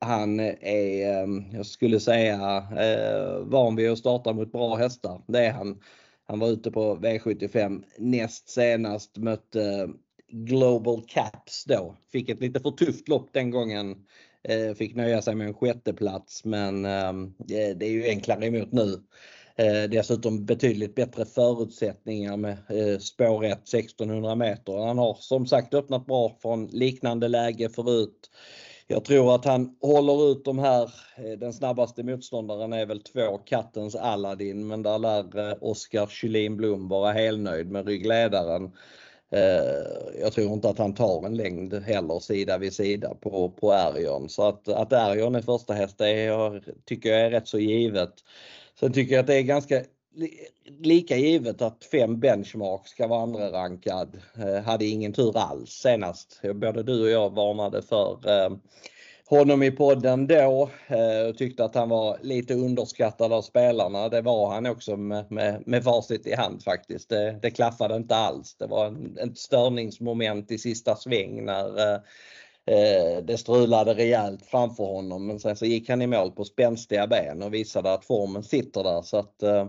Han 0.00 0.40
är, 0.40 1.56
jag 1.56 1.66
skulle 1.66 2.00
säga, 2.00 2.66
van 3.42 3.76
vid 3.76 3.90
att 3.90 3.98
starta 3.98 4.32
mot 4.32 4.52
bra 4.52 4.76
hästar. 4.76 5.22
Det 5.26 5.46
är 5.46 5.52
han. 5.52 5.78
Han 6.28 6.38
var 6.38 6.48
ute 6.48 6.70
på 6.70 6.96
V75 6.96 7.84
näst 7.98 8.48
senast, 8.48 9.16
mötte 9.16 9.88
Global 10.30 11.02
Caps 11.08 11.64
då. 11.64 11.96
Fick 12.12 12.28
ett 12.28 12.40
lite 12.40 12.60
för 12.60 12.70
tufft 12.70 13.08
lopp 13.08 13.32
den 13.32 13.50
gången. 13.50 13.96
Eh, 14.42 14.74
fick 14.74 14.94
nöja 14.94 15.22
sig 15.22 15.34
med 15.34 15.46
en 15.46 15.54
sjätteplats 15.54 16.44
men 16.44 16.84
ehm, 16.84 17.34
det 17.38 17.82
är 17.82 17.90
ju 17.90 18.04
enklare 18.04 18.46
emot 18.46 18.72
nu. 18.72 19.02
Eh, 19.56 19.90
dessutom 19.90 20.44
betydligt 20.44 20.94
bättre 20.94 21.24
förutsättningar 21.24 22.36
med 22.36 22.58
eh, 22.68 22.98
spår 22.98 23.44
1 23.44 23.52
1600 23.52 24.34
meter. 24.34 24.86
Han 24.86 24.98
har 24.98 25.14
som 25.14 25.46
sagt 25.46 25.74
öppnat 25.74 26.06
bra 26.06 26.36
från 26.42 26.66
liknande 26.66 27.28
läge 27.28 27.68
förut. 27.68 28.30
Jag 28.90 29.04
tror 29.04 29.34
att 29.34 29.44
han 29.44 29.76
håller 29.80 30.32
ut 30.32 30.44
de 30.44 30.58
här. 30.58 30.90
Eh, 31.16 31.38
den 31.38 31.52
snabbaste 31.52 32.02
motståndaren 32.02 32.72
är 32.72 32.86
väl 32.86 33.02
två 33.02 33.38
kattens 33.38 33.94
Aladdin 33.94 34.66
men 34.66 34.82
där 34.82 34.98
lär 34.98 35.50
eh, 35.50 35.56
Oskar 35.60 36.06
Kylin 36.06 36.56
Blom 36.56 36.88
vara 36.88 37.12
helnöjd 37.12 37.70
med 37.70 37.86
ryggledaren. 37.86 38.64
Eh, 39.32 40.20
jag 40.20 40.32
tror 40.32 40.52
inte 40.52 40.68
att 40.68 40.78
han 40.78 40.94
tar 40.94 41.26
en 41.26 41.36
längd 41.36 41.74
heller 41.74 42.18
sida 42.18 42.58
vid 42.58 42.72
sida 42.72 43.14
på, 43.14 43.50
på 43.50 43.72
Arion. 43.72 44.28
Så 44.28 44.48
att, 44.48 44.68
att 44.68 44.92
Arion 44.92 45.34
är 45.34 45.42
första 45.42 45.74
häst 45.74 45.98
det 45.98 46.10
är, 46.10 46.62
tycker 46.84 47.10
jag 47.10 47.20
är 47.20 47.30
rätt 47.30 47.48
så 47.48 47.58
givet. 47.58 48.14
Sen 48.80 48.92
tycker 48.92 49.14
jag 49.14 49.20
att 49.20 49.26
det 49.26 49.38
är 49.38 49.42
ganska 49.42 49.82
lika 50.78 51.16
givet 51.16 51.62
att 51.62 51.84
fem 51.84 52.20
benchmark 52.20 52.88
ska 52.88 53.06
vara 53.06 53.22
andra 53.22 53.52
rankad. 53.52 54.18
Eh, 54.36 54.64
hade 54.64 54.84
ingen 54.84 55.12
tur 55.12 55.38
alls 55.38 55.70
senast. 55.70 56.40
Både 56.54 56.82
du 56.82 57.02
och 57.02 57.10
jag 57.10 57.34
varnade 57.34 57.82
för 57.82 58.18
eh, 58.28 58.50
honom 59.28 59.62
i 59.62 59.70
podden 59.70 60.26
då 60.26 60.70
eh, 60.86 61.28
och 61.28 61.38
tyckte 61.38 61.64
att 61.64 61.74
han 61.74 61.88
var 61.88 62.18
lite 62.22 62.54
underskattad 62.54 63.32
av 63.32 63.42
spelarna. 63.42 64.08
Det 64.08 64.20
var 64.20 64.50
han 64.50 64.66
också 64.66 64.96
med, 64.96 65.30
med, 65.30 65.62
med 65.66 65.84
facit 65.84 66.26
i 66.26 66.34
hand 66.34 66.62
faktiskt. 66.62 67.08
Det, 67.08 67.38
det 67.42 67.50
klaffade 67.50 67.96
inte 67.96 68.16
alls. 68.16 68.56
Det 68.58 68.66
var 68.66 68.86
en, 68.86 69.18
ett 69.18 69.38
störningsmoment 69.38 70.50
i 70.50 70.58
sista 70.58 70.96
sväng 70.96 71.44
när 71.44 71.94
eh, 71.94 72.00
Eh, 72.68 73.22
det 73.22 73.38
strulade 73.38 73.94
rejält 73.94 74.46
framför 74.46 74.84
honom 74.84 75.26
men 75.26 75.40
sen 75.40 75.56
så 75.56 75.66
gick 75.66 75.88
han 75.88 76.02
i 76.02 76.06
mål 76.06 76.30
på 76.30 76.44
spänstiga 76.44 77.06
ben 77.06 77.42
och 77.42 77.54
visade 77.54 77.92
att 77.92 78.04
formen 78.04 78.42
sitter 78.42 78.84
där 78.84 79.02
så 79.02 79.16
att 79.16 79.42
Eh, 79.42 79.66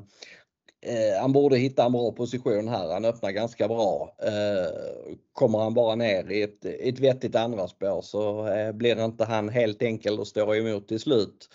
eh 0.81 1.21
han 1.21 1.31
borde 1.33 1.57
hitta 1.57 1.85
en 1.85 1.91
bra 1.91 2.11
position 2.11 2.67
här. 2.67 2.93
Han 2.93 3.05
öppnar 3.05 3.31
ganska 3.31 3.67
bra. 3.67 4.15
Eh, 4.23 5.13
kommer 5.33 5.59
han 5.59 5.73
bara 5.73 5.95
ner 5.95 6.31
i 6.31 6.41
ett, 6.41 6.65
ett 6.65 6.99
vettigt 6.99 7.35
andra 7.35 7.67
spår 7.67 8.01
så 8.01 8.47
eh, 8.47 8.71
blir 8.71 9.05
inte 9.05 9.25
han 9.25 9.49
helt 9.49 9.81
enkel 9.81 10.21
att 10.21 10.27
stå 10.27 10.55
emot 10.55 10.87
till 10.87 10.99
slut. 10.99 11.49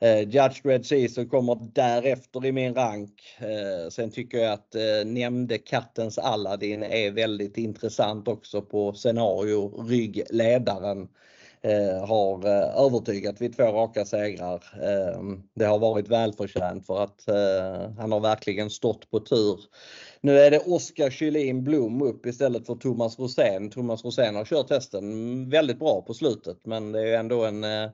Eh, 0.00 0.20
Judge 0.20 0.60
Red 0.64 0.86
Season 0.86 1.28
kommer 1.28 1.58
därefter 1.72 2.46
i 2.46 2.52
min 2.52 2.74
rank. 2.74 3.22
Eh, 3.38 3.90
sen 3.90 4.10
tycker 4.10 4.38
jag 4.38 4.52
att 4.52 4.74
eh, 4.74 5.06
nämnde 5.06 5.58
kattens 5.58 6.18
Aladdin 6.18 6.82
är 6.82 7.10
väldigt 7.10 7.58
intressant 7.58 8.28
också 8.28 8.62
på 8.62 8.92
scenario 8.92 9.86
ryggledaren. 9.88 11.08
Eh, 11.64 12.06
har 12.06 12.46
eh, 12.46 12.84
övertygat 12.84 13.40
vid 13.40 13.56
två 13.56 13.62
raka 13.64 14.04
segrar. 14.04 14.64
Eh, 14.82 15.20
det 15.54 15.64
har 15.64 15.78
varit 15.78 16.08
välförtjänt 16.08 16.86
för 16.86 17.04
att 17.04 17.28
eh, 17.28 17.90
han 17.98 18.12
har 18.12 18.20
verkligen 18.20 18.70
stått 18.70 19.10
på 19.10 19.20
tur. 19.20 19.60
Nu 20.20 20.38
är 20.38 20.50
det 20.50 20.58
Oskar 20.58 21.10
Kylin 21.10 21.64
Blom 21.64 22.02
upp 22.02 22.26
istället 22.26 22.66
för 22.66 22.74
Thomas 22.74 23.18
Rosén. 23.18 23.70
Thomas 23.70 24.04
Rosén 24.04 24.36
har 24.36 24.44
kört 24.44 24.70
hästen 24.70 25.50
väldigt 25.50 25.78
bra 25.78 26.02
på 26.06 26.14
slutet 26.14 26.58
men 26.62 26.92
det 26.92 27.08
är 27.08 27.18
ändå 27.18 27.44
en, 27.44 27.64
eh, 27.64 27.90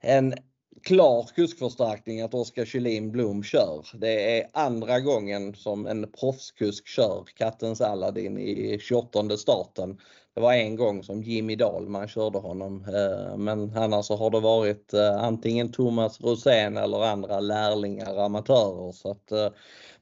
en 0.00 0.34
klar 0.82 1.26
kuskförstärkning 1.34 2.20
att 2.20 2.34
Oskar 2.34 2.64
Kylin 2.64 3.12
Blom 3.12 3.42
kör. 3.42 3.86
Det 3.94 4.38
är 4.38 4.46
andra 4.52 5.00
gången 5.00 5.54
som 5.54 5.86
en 5.86 6.12
proffskusk 6.20 6.86
kör 6.86 7.24
Kattens 7.34 7.80
Aladdin 7.80 8.38
i 8.38 8.78
28 8.80 9.36
starten. 9.36 9.98
Det 10.34 10.40
var 10.40 10.52
en 10.52 10.76
gång 10.76 11.02
som 11.02 11.22
Jimmy 11.22 11.56
Dahlman 11.56 12.08
körde 12.08 12.38
honom 12.38 12.84
eh, 12.84 13.36
men 13.36 13.76
annars 13.76 14.06
så 14.06 14.16
har 14.16 14.30
det 14.30 14.40
varit 14.40 14.92
eh, 14.92 15.24
antingen 15.24 15.72
Thomas 15.72 16.20
Rosén 16.20 16.76
eller 16.76 17.04
andra 17.04 17.40
lärlingar, 17.40 18.16
amatörer. 18.24 18.92
Så 18.92 19.10
att 19.10 19.32
eh, 19.32 19.48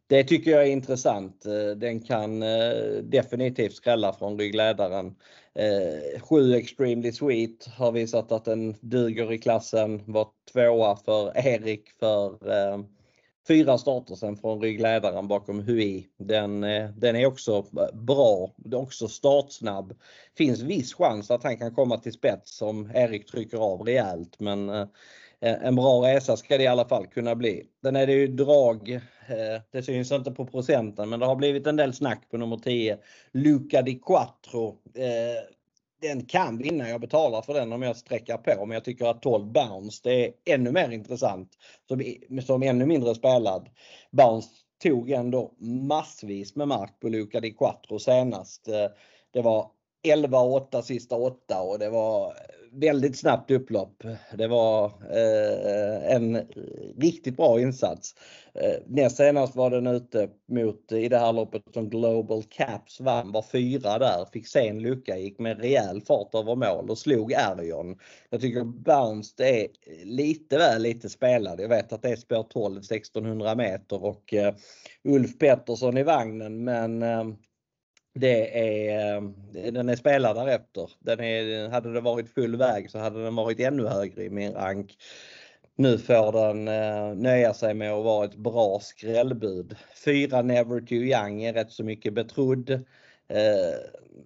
det 0.06 0.24
tycker 0.24 0.50
jag 0.50 0.62
är 0.62 0.70
intressant. 0.70 1.44
Den 1.76 2.00
kan 2.00 2.40
definitivt 3.02 3.74
skrälla 3.74 4.12
från 4.12 4.38
ryggledaren. 4.38 5.14
Eh, 5.58 6.20
7 6.20 6.54
Extremely 6.54 7.12
Sweet 7.12 7.66
har 7.66 7.92
visat 7.92 8.32
att 8.32 8.44
den 8.44 8.74
duger 8.80 9.32
i 9.32 9.38
klassen. 9.38 10.02
Var 10.06 10.28
tvåa 10.52 10.96
för 10.96 11.46
Erik 11.46 11.90
för 12.00 12.50
eh, 12.50 12.78
fyra 13.48 13.78
starter 13.78 14.14
sen 14.14 14.36
från 14.36 14.60
ryggledaren 14.60 15.28
bakom 15.28 15.60
Hui. 15.60 16.06
Den, 16.16 16.64
eh, 16.64 16.90
den 16.90 17.16
är 17.16 17.26
också 17.26 17.66
bra, 17.92 18.54
är 18.64 18.74
också 18.74 19.08
startsnabb. 19.08 19.94
Finns 20.36 20.60
viss 20.60 20.94
chans 20.94 21.30
att 21.30 21.42
han 21.42 21.58
kan 21.58 21.74
komma 21.74 21.98
till 21.98 22.12
spets 22.12 22.62
om 22.62 22.90
Erik 22.94 23.30
trycker 23.30 23.58
av 23.58 23.80
rejält 23.82 24.40
men 24.40 24.88
Eh, 25.40 25.64
en 25.64 25.74
bra 25.74 26.02
resa 26.02 26.36
ska 26.36 26.58
det 26.58 26.64
i 26.64 26.66
alla 26.66 26.88
fall 26.88 27.06
kunna 27.06 27.34
bli. 27.34 27.66
Den 27.82 27.96
är 27.96 28.06
det 28.06 28.12
ju 28.12 28.26
drag, 28.28 28.90
eh, 29.28 29.62
det 29.70 29.82
syns 29.82 30.12
inte 30.12 30.30
på 30.30 30.46
procenten, 30.46 31.08
men 31.08 31.20
det 31.20 31.26
har 31.26 31.36
blivit 31.36 31.66
en 31.66 31.76
del 31.76 31.94
snack 31.94 32.30
på 32.30 32.36
nummer 32.36 32.56
10. 32.56 32.98
Luca 33.32 33.82
di 33.82 33.94
Quattro. 33.94 34.68
Eh, 34.94 35.54
den 36.02 36.24
kan 36.24 36.58
vinna, 36.58 36.88
jag 36.88 37.00
betalar 37.00 37.42
för 37.42 37.54
den 37.54 37.72
om 37.72 37.82
jag 37.82 37.96
sträcker 37.96 38.36
på, 38.36 38.66
men 38.66 38.74
jag 38.74 38.84
tycker 38.84 39.06
att 39.06 39.22
12 39.22 39.52
Bounce 39.52 40.00
det 40.04 40.26
är 40.26 40.32
ännu 40.54 40.72
mer 40.72 40.90
intressant. 40.90 41.48
Som, 41.88 42.14
som 42.42 42.62
ännu 42.62 42.86
mindre 42.86 43.14
spelad. 43.14 43.68
Bounce 44.10 44.48
tog 44.82 45.10
ändå 45.10 45.52
massvis 45.58 46.56
med 46.56 46.68
mark 46.68 47.00
på 47.00 47.08
Luca 47.08 47.40
di 47.40 47.50
Quattro 47.50 47.98
senast. 47.98 48.64
Det 49.32 49.42
var 49.42 49.70
11-8 50.06 50.82
sista 50.82 51.16
8 51.16 51.60
och 51.60 51.78
det 51.78 51.90
var 51.90 52.34
väldigt 52.80 53.18
snabbt 53.18 53.50
upplopp. 53.50 54.02
Det 54.34 54.46
var 54.46 54.84
eh, 54.86 56.14
en 56.14 56.38
riktigt 56.98 57.36
bra 57.36 57.60
insats. 57.60 58.14
Eh, 58.54 58.82
näst 58.86 59.16
senast 59.16 59.56
var 59.56 59.70
den 59.70 59.86
ute 59.86 60.28
mot 60.48 60.92
i 60.92 61.08
det 61.08 61.18
här 61.18 61.32
loppet 61.32 61.62
som 61.74 61.90
Global 61.90 62.42
Caps 62.42 63.00
vann, 63.00 63.32
var 63.32 63.42
fyra 63.42 63.98
där, 63.98 64.24
fick 64.32 64.46
se 64.48 64.68
en 64.68 64.82
lucka, 64.82 65.18
gick 65.18 65.38
med 65.38 65.60
rejäl 65.60 66.00
fart 66.00 66.34
över 66.34 66.54
mål 66.54 66.90
och 66.90 66.98
slog 66.98 67.34
Arion. 67.34 67.98
Jag 68.30 68.40
tycker 68.40 68.64
Bounce 68.64 69.44
är 69.44 69.68
lite 70.04 70.58
väl 70.58 70.82
lite 70.82 71.08
spelad. 71.08 71.60
Jag 71.60 71.68
vet 71.68 71.92
att 71.92 72.02
det 72.02 72.10
är 72.10 72.16
spår 72.16 72.42
12 72.42 72.78
1600 72.78 73.54
meter 73.54 74.04
och 74.04 74.34
eh, 74.34 74.54
Ulf 75.04 75.38
Pettersson 75.38 75.96
i 75.96 76.02
vagnen 76.02 76.64
men 76.64 77.02
eh, 77.02 77.24
det 78.18 78.58
är, 78.58 79.16
eh, 79.16 79.22
den 79.72 79.88
är 79.88 79.96
spelad 79.96 80.36
därefter. 80.36 80.90
Den 80.98 81.20
är, 81.20 81.68
hade 81.68 81.92
det 81.92 82.00
varit 82.00 82.34
full 82.34 82.56
väg 82.56 82.90
så 82.90 82.98
hade 82.98 83.24
den 83.24 83.34
varit 83.34 83.60
ännu 83.60 83.86
högre 83.86 84.24
i 84.24 84.30
min 84.30 84.52
rank. 84.52 84.96
Nu 85.76 85.98
får 85.98 86.32
den 86.32 86.68
eh, 86.68 87.14
nöja 87.14 87.54
sig 87.54 87.74
med 87.74 87.92
att 87.92 88.04
vara 88.04 88.24
ett 88.24 88.36
bra 88.36 88.80
skrällbud. 88.82 89.76
Fyra 90.04 90.42
Never 90.42 90.80
Too 90.80 90.98
Young 90.98 91.42
är 91.42 91.52
rätt 91.52 91.72
så 91.72 91.84
mycket 91.84 92.14
betrodd. 92.14 92.70
Eh, 93.28 93.74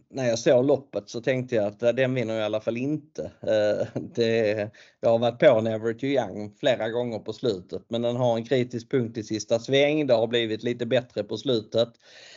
när 0.09 0.29
jag 0.29 0.39
såg 0.39 0.67
loppet 0.67 1.09
så 1.09 1.21
tänkte 1.21 1.55
jag 1.55 1.67
att 1.67 1.97
den 1.97 2.15
vinner 2.15 2.39
i 2.41 2.43
alla 2.43 2.61
fall 2.61 2.77
inte. 2.77 3.23
Eh, 3.41 4.01
det, 4.15 4.71
jag 5.01 5.11
har 5.11 5.19
varit 5.19 5.39
på 5.39 5.61
Never 5.61 5.93
Too 5.93 6.11
Young 6.11 6.55
flera 6.61 6.89
gånger 6.89 7.19
på 7.19 7.33
slutet 7.33 7.83
men 7.89 8.03
den 8.03 8.17
har 8.17 8.37
en 8.37 8.45
kritisk 8.45 8.91
punkt 8.91 9.19
i 9.19 9.23
sista 9.23 9.59
sväng. 9.59 10.07
Det 10.07 10.15
har 10.15 10.27
blivit 10.27 10.63
lite 10.63 10.87
bättre 10.87 11.25
på 11.25 11.37
slutet. 11.37 11.89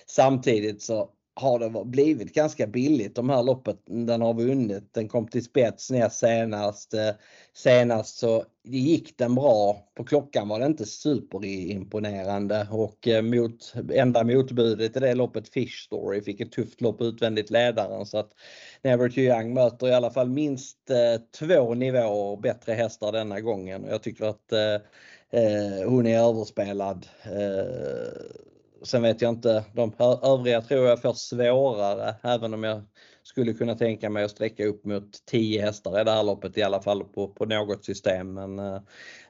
Samtidigt 0.07 0.81
så 0.81 1.09
har 1.35 1.59
det 1.59 1.85
blivit 1.85 2.33
ganska 2.33 2.67
billigt 2.67 3.15
de 3.15 3.29
här 3.29 3.43
loppet 3.43 3.77
den 3.85 4.21
har 4.21 4.33
vunnit. 4.33 4.93
Den 4.93 5.07
kom 5.07 5.27
till 5.27 5.43
spets 5.43 5.91
näst 5.91 6.19
senast. 6.19 6.93
Eh, 6.93 7.09
senast 7.53 8.17
så 8.17 8.45
gick 8.63 9.17
den 9.17 9.35
bra. 9.35 9.77
På 9.95 10.03
klockan 10.03 10.47
var 10.47 10.59
det 10.59 10.65
inte 10.65 10.85
superimponerande 10.85 12.67
och 12.71 13.07
eh, 13.07 13.21
mot, 13.21 13.73
enda 13.93 14.23
motbudet 14.23 14.97
i 14.97 14.99
det 14.99 15.13
loppet 15.13 15.49
Fish 15.49 15.85
Story 15.85 16.21
fick 16.21 16.41
ett 16.41 16.51
tufft 16.51 16.81
lopp 16.81 17.01
utvändigt 17.01 17.49
ledaren 17.49 18.05
så 18.05 18.17
att 18.17 18.31
Never 18.81 19.09
Too 19.09 19.23
Young 19.23 19.53
möter 19.53 19.87
i 19.87 19.93
alla 19.93 20.11
fall 20.11 20.29
minst 20.29 20.89
eh, 20.89 21.21
två 21.39 21.73
nivåer 21.73 22.37
bättre 22.41 22.73
hästar 22.73 23.11
denna 23.11 23.41
gången. 23.41 23.85
Jag 23.89 24.03
tycker 24.03 24.25
att 24.25 24.51
eh 24.51 24.77
hon 25.87 26.07
är 26.07 26.19
överspelad. 26.19 27.07
Eh, 27.23 28.54
Sen 28.83 29.01
vet 29.01 29.21
jag 29.21 29.29
inte, 29.29 29.63
de 29.73 29.93
övriga 30.23 30.61
tror 30.61 30.87
jag 30.87 31.01
får 31.01 31.13
svårare 31.13 32.15
även 32.23 32.53
om 32.53 32.63
jag 32.63 32.83
skulle 33.23 33.53
kunna 33.53 33.75
tänka 33.75 34.09
mig 34.09 34.23
att 34.23 34.31
sträcka 34.31 34.65
upp 34.65 34.85
mot 34.85 35.25
10 35.25 35.61
hästar 35.61 36.01
i 36.01 36.03
det 36.03 36.11
här 36.11 36.23
loppet 36.23 36.57
i 36.57 36.63
alla 36.63 36.81
fall 36.81 37.03
på, 37.03 37.27
på 37.27 37.45
något 37.45 37.85
system. 37.85 38.33
Men 38.33 38.59
eh, 38.59 38.75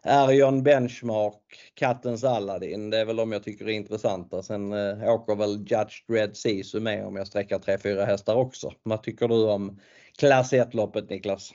äh, 0.05 0.17
Arion 0.17 0.63
Benchmark, 0.63 1.73
Kattens 1.73 2.23
Aladdin, 2.23 2.89
det 2.89 2.97
är 2.97 3.05
väl 3.05 3.15
de 3.15 3.31
jag 3.31 3.43
tycker 3.43 3.65
är 3.65 3.69
intressanta. 3.69 4.43
Sen 4.43 4.73
äh, 4.73 5.13
åker 5.13 5.35
väl 5.35 5.57
Judge 5.57 6.09
Red 6.09 6.37
Sisu 6.37 6.79
med 6.79 7.05
om 7.05 7.15
jag 7.15 7.27
sträcker 7.27 7.59
3-4 7.59 8.05
hästar 8.05 8.35
också. 8.35 8.71
Vad 8.83 9.03
tycker 9.03 9.27
du 9.27 9.43
om 9.43 9.79
klass 10.17 10.53
1-loppet 10.53 11.09
Niklas? 11.09 11.51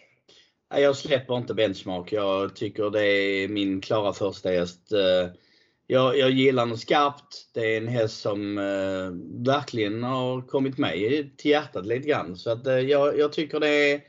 Jag 0.74 0.96
släpper 0.96 1.36
inte 1.36 1.54
Benchmark. 1.54 2.12
Jag 2.12 2.56
tycker 2.56 2.90
det 2.90 3.06
är 3.06 3.48
min 3.48 3.80
klara 3.80 4.12
första 4.12 4.48
häst. 4.48 4.92
Äh 4.92 4.98
eh, 4.98 5.30
jag, 5.90 6.18
jag 6.18 6.30
gillar 6.30 6.66
den 6.66 6.78
skarpt. 6.78 7.50
Det 7.54 7.60
är 7.60 7.76
en 7.76 7.88
häst 7.88 8.20
som 8.20 8.58
eh, 8.58 9.44
verkligen 9.46 10.02
har 10.02 10.46
kommit 10.46 10.78
mig 10.78 11.30
till 11.36 11.50
hjärtat 11.50 11.86
lite 11.86 12.08
grann. 12.08 12.36
Så 12.36 12.50
att 12.50 12.66
eh, 12.66 12.78
jag, 12.78 13.18
jag 13.18 13.32
tycker 13.32 13.60
det 13.60 13.92
är, 13.92 14.00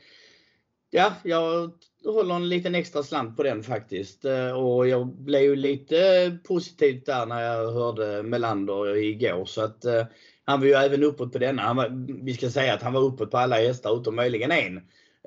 ja, 0.90 1.12
jag 1.22 1.72
håller 2.04 2.34
en 2.34 2.48
liten 2.48 2.74
extra 2.74 3.02
slant 3.02 3.36
på 3.36 3.42
den 3.42 3.62
faktiskt. 3.62 4.24
Eh, 4.24 4.50
och 4.50 4.88
jag 4.88 5.06
blev 5.06 5.42
ju 5.42 5.56
lite 5.56 6.38
positiv 6.44 7.02
där 7.06 7.26
när 7.26 7.40
jag 7.40 7.72
hörde 7.72 8.22
Melander 8.22 8.96
igår. 8.96 9.44
Så 9.44 9.62
att 9.62 9.84
eh, 9.84 10.04
han 10.44 10.60
var 10.60 10.66
ju 10.66 10.72
även 10.72 11.02
uppåt 11.02 11.32
på 11.32 11.38
denna. 11.38 11.62
Han 11.62 11.76
var, 11.76 12.22
vi 12.24 12.34
ska 12.34 12.50
säga 12.50 12.74
att 12.74 12.82
han 12.82 12.92
var 12.92 13.00
uppåt 13.00 13.30
på 13.30 13.38
alla 13.38 13.56
hästar 13.56 14.00
utom 14.00 14.16
möjligen 14.16 14.50
en. 14.50 14.76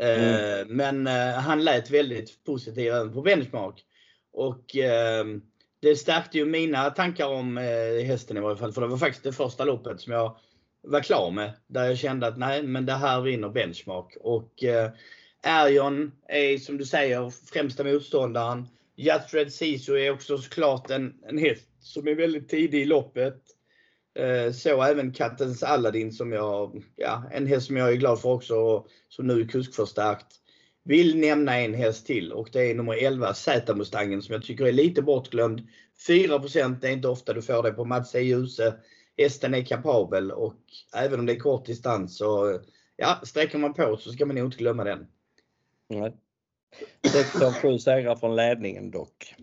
Eh, 0.02 0.64
mm. 0.64 0.68
Men 0.78 1.08
eh, 1.08 1.34
han 1.34 1.64
lät 1.64 1.90
väldigt 1.90 2.44
positiv 2.44 2.94
även 2.94 3.14
på 3.14 3.22
benchmark. 3.22 3.84
Och 4.34 4.76
det 5.86 5.96
stärkte 5.96 6.38
ju 6.38 6.46
mina 6.46 6.90
tankar 6.90 7.28
om 7.28 7.58
eh, 7.58 8.06
hästen 8.06 8.38
i 8.38 8.40
varje 8.40 8.58
fall. 8.58 8.74
För 8.74 8.82
det 8.82 8.88
var 8.88 8.98
faktiskt 8.98 9.24
det 9.24 9.34
första 9.34 9.64
loppet 9.66 10.02
som 10.02 10.14
jag 10.14 10.38
var 10.84 11.00
klar 11.00 11.32
med. 11.32 11.54
Där 11.68 11.86
jag 11.86 11.98
kände 11.98 12.28
att 12.28 12.38
nej, 12.38 12.64
men 12.64 12.86
det 12.86 12.94
här 12.94 13.22
vinner 13.22 13.50
benchmark. 13.50 14.18
Och 14.22 14.64
eh, 14.64 14.92
Arion 15.44 16.12
är 16.28 16.58
som 16.58 16.78
du 16.78 16.86
säger 16.86 17.30
främsta 17.30 17.84
motståndaren. 17.84 18.68
Jatred 18.96 19.54
Sisu 19.54 19.98
är 19.98 20.12
också 20.12 20.38
såklart 20.38 20.90
en, 20.90 21.14
en 21.28 21.38
häst 21.38 21.70
som 21.80 22.08
är 22.08 22.16
väldigt 22.16 22.50
tidig 22.50 22.82
i 22.82 22.86
loppet. 22.86 23.42
Eh, 24.20 24.52
så 24.52 24.84
även 24.84 25.14
Kattens 25.14 25.64
Aladdin 25.64 26.12
som 26.12 26.32
jag, 26.32 26.84
ja, 26.96 27.24
en 27.32 27.48
häst 27.48 27.68
som 27.68 27.78
jag 27.78 27.92
är 27.92 27.96
glad 27.96 28.22
för 28.22 28.30
också 28.30 28.56
och 28.56 28.88
som 29.10 29.28
nu 29.28 29.42
är 29.42 29.48
kuskförstärkt. 29.48 30.28
Vill 30.88 31.18
nämna 31.18 31.60
en 31.60 31.74
häst 31.74 32.06
till 32.06 32.32
och 32.32 32.50
det 32.52 32.72
är 32.72 32.76
nummer 32.76 32.94
11 32.94 33.34
Z-Mustangen 33.34 34.22
som 34.22 34.34
jag 34.34 34.44
tycker 34.44 34.66
är 34.66 34.72
lite 34.72 35.02
bortglömd. 35.02 35.68
4 36.08 36.38
det 36.38 36.88
är 36.88 36.92
inte 36.92 37.08
ofta 37.08 37.34
du 37.34 37.42
får 37.42 37.64
det 37.64 37.72
på 37.72 37.86
Mats 37.86 38.16
E. 38.16 38.20
Djuse. 38.20 38.74
Hästen 39.18 39.54
är 39.54 39.66
kapabel 39.66 40.32
och 40.32 40.60
även 40.96 41.20
om 41.20 41.26
det 41.26 41.34
är 41.34 41.40
kort 41.40 41.66
distans 41.66 42.18
så 42.18 42.60
ja, 42.96 43.22
sträcker 43.24 43.58
man 43.58 43.74
på 43.74 43.98
så 43.98 44.12
ska 44.12 44.26
man 44.26 44.36
nog 44.36 44.46
inte 44.48 44.58
glömma 44.58 44.84
den. 44.84 45.08
Nej. 45.90 46.14
6 47.12 47.42
av 47.42 47.54
7 47.54 47.80
segrar 47.80 48.16
från 48.16 48.36
ledningen 48.36 48.92
dock. 48.92 49.36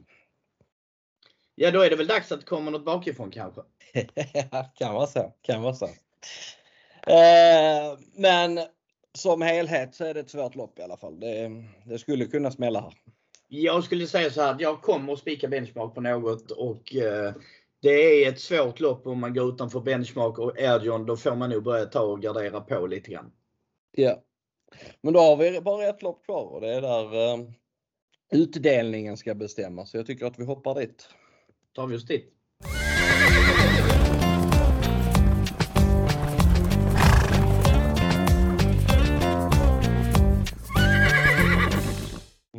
Ja, 1.55 1.70
då 1.70 1.80
är 1.80 1.90
det 1.90 1.97
väl 1.97 2.07
dags 2.07 2.32
att 2.32 2.40
det 2.40 2.47
kommer 2.47 2.70
något 2.70 2.84
bakifrån 2.84 3.30
kanske? 3.30 3.61
kan 4.74 4.95
vara 4.95 5.07
så, 5.07 5.32
kan 5.43 5.62
vara 5.62 5.74
så. 5.74 5.86
Eh, 7.07 7.99
men 8.14 8.61
som 9.19 9.43
helhet 9.43 9.95
så 9.95 10.05
är 10.05 10.15
det 10.15 10.21
ett 10.21 10.31
svårt 10.31 10.55
lopp 10.55 10.79
i 10.79 10.83
alla 10.83 10.97
fall. 10.97 11.21
Det, 11.21 11.65
det 11.85 11.99
skulle 11.99 12.25
kunna 12.25 12.51
smälla 12.51 12.81
här. 12.81 12.95
Jag 13.49 13.85
skulle 13.85 14.07
säga 14.07 14.31
så 14.31 14.43
här 14.43 14.55
att 14.55 14.61
jag 14.61 14.83
kommer 14.83 15.13
att 15.13 15.19
spika 15.19 15.49
benchmark 15.49 15.95
på 15.95 16.01
något 16.01 16.51
och 16.51 16.95
eh, 16.95 17.35
det 17.83 18.25
är 18.25 18.33
ett 18.33 18.41
svårt 18.41 18.81
lopp 18.81 19.07
om 19.07 19.21
man 19.21 19.35
går 19.35 19.49
utanför 19.49 19.81
benchmark 19.81 20.39
och 20.39 20.59
Erdion. 20.59 21.07
Då 21.07 21.17
får 21.17 21.37
man 21.37 21.51
nog 21.51 21.63
börja 21.63 21.87
ta 21.87 22.01
och 22.01 22.23
gardera 22.23 22.61
på 22.61 22.87
lite 22.87 23.11
grann. 23.11 23.33
Ja. 23.93 24.23
Men 25.01 25.13
då 25.13 25.21
har 25.21 25.37
vi 25.37 25.61
bara 25.61 25.89
ett 25.89 26.03
lopp 26.03 26.25
kvar 26.25 26.45
och 26.45 26.61
det 26.61 26.75
är 26.75 26.81
där 26.81 27.33
eh, 27.33 27.49
utdelningen 28.33 29.17
ska 29.17 29.35
bestämmas. 29.35 29.91
Så 29.91 29.97
jag 29.97 30.07
tycker 30.07 30.27
att 30.27 30.39
vi 30.39 30.45
hoppar 30.45 30.75
dit. 30.75 31.09
Tar 31.73 31.87
vi 31.87 31.97
oss 31.97 32.07
dit. 32.07 32.33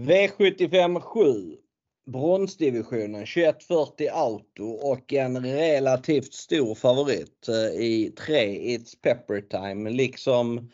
V75 0.04 1.00
7 1.00 1.58
bronsdivisionen 2.06 3.26
2140 3.26 4.10
Auto 4.12 4.66
och 4.66 5.14
en 5.14 5.46
relativt 5.46 6.34
stor 6.34 6.76
favorit 6.76 7.48
eh, 7.48 7.82
i 7.82 8.14
3 8.18 8.78
It's 8.78 9.02
Pepper 9.02 9.42
Time 9.42 9.90
liksom 9.90 10.72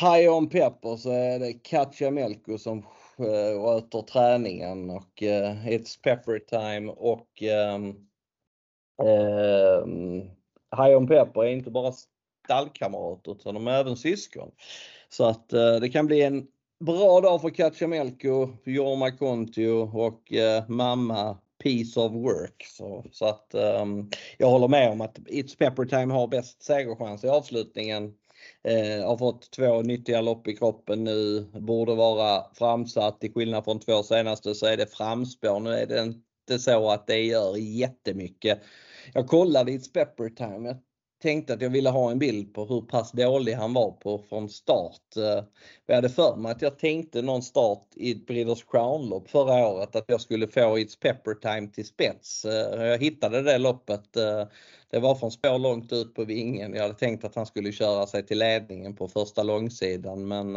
High 0.00 0.32
on 0.32 0.48
Pepper 0.48 0.96
så 0.96 1.10
eh, 1.10 1.34
är 1.34 1.38
det 1.38 1.52
Katja 1.52 2.10
Melko 2.10 2.58
som 2.58 2.78
eh, 3.18 3.62
sköter 3.64 4.02
träningen 4.02 4.90
och 4.90 5.22
uh, 5.22 5.66
It's 5.66 6.00
Pepper 6.02 6.38
time 6.38 6.92
och 6.92 7.42
um, 7.74 8.08
um, 9.08 10.20
High 10.76 10.96
on 10.96 11.06
Pepper 11.06 11.44
är 11.44 11.48
inte 11.48 11.70
bara 11.70 11.92
stallkamrater 12.44 13.32
utan 13.32 13.54
de 13.54 13.66
är 13.66 13.80
även 13.80 13.96
syskon. 13.96 14.50
Så 15.08 15.24
att 15.24 15.52
uh, 15.52 15.80
det 15.80 15.88
kan 15.88 16.06
bli 16.06 16.22
en 16.22 16.46
bra 16.84 17.20
dag 17.20 17.40
för 17.40 17.50
Kacamelko, 17.50 18.48
Jorma 18.64 19.10
Kontio 19.10 19.70
och 19.92 20.32
eh, 20.32 20.68
mamma 20.68 21.38
piece 21.62 22.00
of 22.00 22.12
work. 22.12 22.66
Så, 22.66 23.04
så 23.12 23.26
att 23.26 23.54
um, 23.54 24.10
jag 24.38 24.50
håller 24.50 24.68
med 24.68 24.90
om 24.90 25.00
att 25.00 25.18
It's 25.18 25.58
Pepper 25.58 25.84
Time 25.84 26.14
har 26.14 26.28
bäst 26.28 26.62
segerchans 26.62 27.24
i 27.24 27.28
avslutningen. 27.28 28.14
Eh, 28.64 29.06
har 29.06 29.16
fått 29.16 29.50
två 29.50 29.82
nyttiga 29.82 30.20
lopp 30.20 30.48
i 30.48 30.56
kroppen 30.56 31.04
nu, 31.04 31.40
borde 31.52 31.94
vara 31.94 32.44
framsatt. 32.54 33.20
Till 33.20 33.32
skillnad 33.32 33.64
från 33.64 33.80
två 33.80 34.02
senaste 34.02 34.54
så 34.54 34.66
är 34.66 34.76
det 34.76 34.86
framspår. 34.86 35.60
Nu 35.60 35.70
är 35.70 35.86
det 35.86 36.02
inte 36.02 36.58
så 36.58 36.90
att 36.90 37.06
det 37.06 37.22
gör 37.22 37.56
jättemycket. 37.56 38.60
Jag 39.14 39.28
kollade 39.28 39.72
It's 39.72 39.92
Pepper 39.92 40.28
Time. 40.28 40.68
Jag 40.68 40.76
tänkte 41.24 41.54
att 41.54 41.60
jag 41.60 41.70
ville 41.70 41.90
ha 41.90 42.10
en 42.10 42.18
bild 42.18 42.54
på 42.54 42.64
hur 42.64 42.80
pass 42.80 43.12
dålig 43.12 43.52
han 43.52 43.72
var 43.72 43.90
på 43.90 44.18
från 44.28 44.48
start. 44.48 45.16
Eh, 45.16 45.44
jag 45.86 45.94
hade 45.94 46.08
för 46.08 46.36
mig 46.36 46.52
att 46.52 46.62
jag 46.62 46.78
tänkte 46.78 47.22
någon 47.22 47.42
start 47.42 47.86
i 47.94 48.10
ett 48.10 48.26
Breeders 48.26 48.64
Crown-lopp 48.64 49.30
förra 49.30 49.68
året 49.68 49.96
att 49.96 50.04
jag 50.08 50.20
skulle 50.20 50.48
få 50.48 50.78
It's 50.78 50.98
Pepper 51.00 51.34
Time 51.34 51.68
till 51.68 51.86
spets. 51.86 52.44
Eh, 52.44 52.86
jag 52.86 52.98
hittade 52.98 53.42
det 53.42 53.58
loppet. 53.58 54.16
Eh, 54.16 54.46
det 54.90 54.98
var 54.98 55.14
från 55.14 55.30
spår 55.30 55.58
långt 55.58 55.92
ut 55.92 56.14
på 56.14 56.24
vingen. 56.24 56.74
Jag 56.74 56.82
hade 56.82 56.94
tänkt 56.94 57.24
att 57.24 57.34
han 57.34 57.46
skulle 57.46 57.72
köra 57.72 58.06
sig 58.06 58.26
till 58.26 58.38
ledningen 58.38 58.96
på 58.96 59.08
första 59.08 59.42
långsidan 59.42 60.28
men 60.28 60.56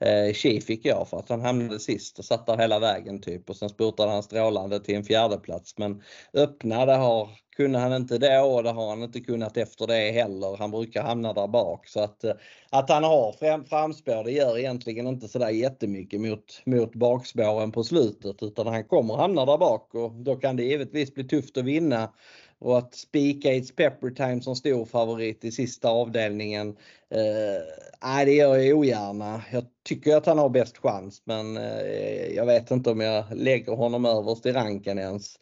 eh, 0.00 0.32
Chi 0.32 0.60
fick 0.60 0.84
jag 0.84 1.08
för 1.08 1.16
att 1.16 1.28
han 1.28 1.40
hamnade 1.40 1.80
sist 1.80 2.18
och 2.18 2.24
satt 2.24 2.46
där 2.46 2.56
hela 2.56 2.78
vägen 2.78 3.20
typ. 3.20 3.50
Och 3.50 3.56
sen 3.56 3.68
spurtade 3.68 4.10
han 4.10 4.22
strålande 4.22 4.80
till 4.80 4.96
en 4.96 5.04
fjärde 5.04 5.38
plats. 5.38 5.78
Men 5.78 6.02
öppna 6.34 6.86
det 6.86 6.94
har 6.94 7.30
kunde 7.56 7.78
han 7.78 7.92
inte 7.92 8.18
då 8.18 8.40
och 8.40 8.62
det 8.62 8.70
har 8.70 8.88
han 8.88 9.02
inte 9.02 9.20
kunnat 9.20 9.56
efter 9.56 9.86
det 9.86 10.10
heller. 10.10 10.56
Han 10.56 10.70
brukar 10.70 11.02
hamna 11.02 11.32
där 11.32 11.46
bak. 11.46 11.88
Så 11.88 12.00
att, 12.00 12.24
eh, 12.24 12.32
att 12.70 12.90
han 12.90 13.04
har 13.04 13.32
fram, 13.32 13.64
framspår 13.64 14.24
det 14.24 14.32
gör 14.32 14.58
egentligen 14.58 15.06
inte 15.06 15.28
sådär 15.28 15.50
jättemycket 15.50 16.20
mot, 16.20 16.62
mot 16.66 16.94
bakspåren 16.94 17.72
på 17.72 17.84
slutet. 17.84 18.42
Utan 18.42 18.66
han 18.66 18.84
kommer 18.84 19.14
hamna 19.14 19.46
där 19.46 19.58
bak 19.58 19.94
och 19.94 20.12
då 20.12 20.36
kan 20.36 20.56
det 20.56 20.64
givetvis 20.64 21.14
bli 21.14 21.24
tufft 21.24 21.56
att 21.56 21.64
vinna 21.64 22.12
och 22.58 22.78
att 22.78 22.94
spika 22.94 23.48
It's 23.48 23.74
Pepper 23.76 24.10
Time 24.10 24.42
som 24.42 24.56
stor 24.56 24.84
favorit 24.84 25.44
i 25.44 25.52
sista 25.52 25.88
avdelningen. 25.88 26.68
Eh, 27.10 27.62
nej, 28.02 28.26
det 28.26 28.32
gör 28.32 28.56
jag 28.56 28.78
ogärna. 28.78 29.42
Jag 29.52 29.64
tycker 29.84 30.16
att 30.16 30.26
han 30.26 30.38
har 30.38 30.48
bäst 30.48 30.78
chans 30.78 31.22
men 31.24 31.56
eh, 31.56 32.34
jag 32.34 32.46
vet 32.46 32.70
inte 32.70 32.90
om 32.90 33.00
jag 33.00 33.24
lägger 33.34 33.72
honom 33.72 34.04
överst 34.04 34.46
i 34.46 34.52
ranken 34.52 34.98
ens. 34.98 35.38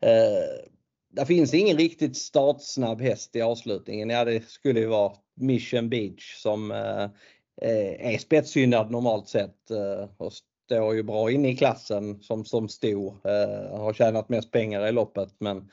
Eh, 0.00 0.68
det 1.10 1.26
finns 1.26 1.54
ingen 1.54 1.78
riktigt 1.78 2.16
startsnabb 2.16 3.00
häst 3.00 3.36
i 3.36 3.42
avslutningen. 3.42 4.10
Ja, 4.10 4.24
det 4.24 4.48
skulle 4.48 4.80
ju 4.80 4.86
vara 4.86 5.12
Mission 5.34 5.88
Beach 5.88 6.34
som 6.36 6.70
eh, 6.70 7.04
eh 7.62 8.14
är 8.14 8.18
spetsgynnad 8.18 8.90
normalt 8.90 9.28
sett 9.28 9.70
eh, 9.70 10.08
och 10.16 10.32
står 10.68 10.94
ju 10.94 11.02
bra 11.02 11.30
inne 11.30 11.48
i 11.48 11.56
klassen 11.56 12.22
som, 12.22 12.44
som 12.44 12.68
stor. 12.68 13.16
Eh, 13.24 13.78
har 13.78 13.92
tjänat 13.92 14.28
mest 14.28 14.50
pengar 14.50 14.86
i 14.86 14.92
loppet 14.92 15.34
men 15.38 15.70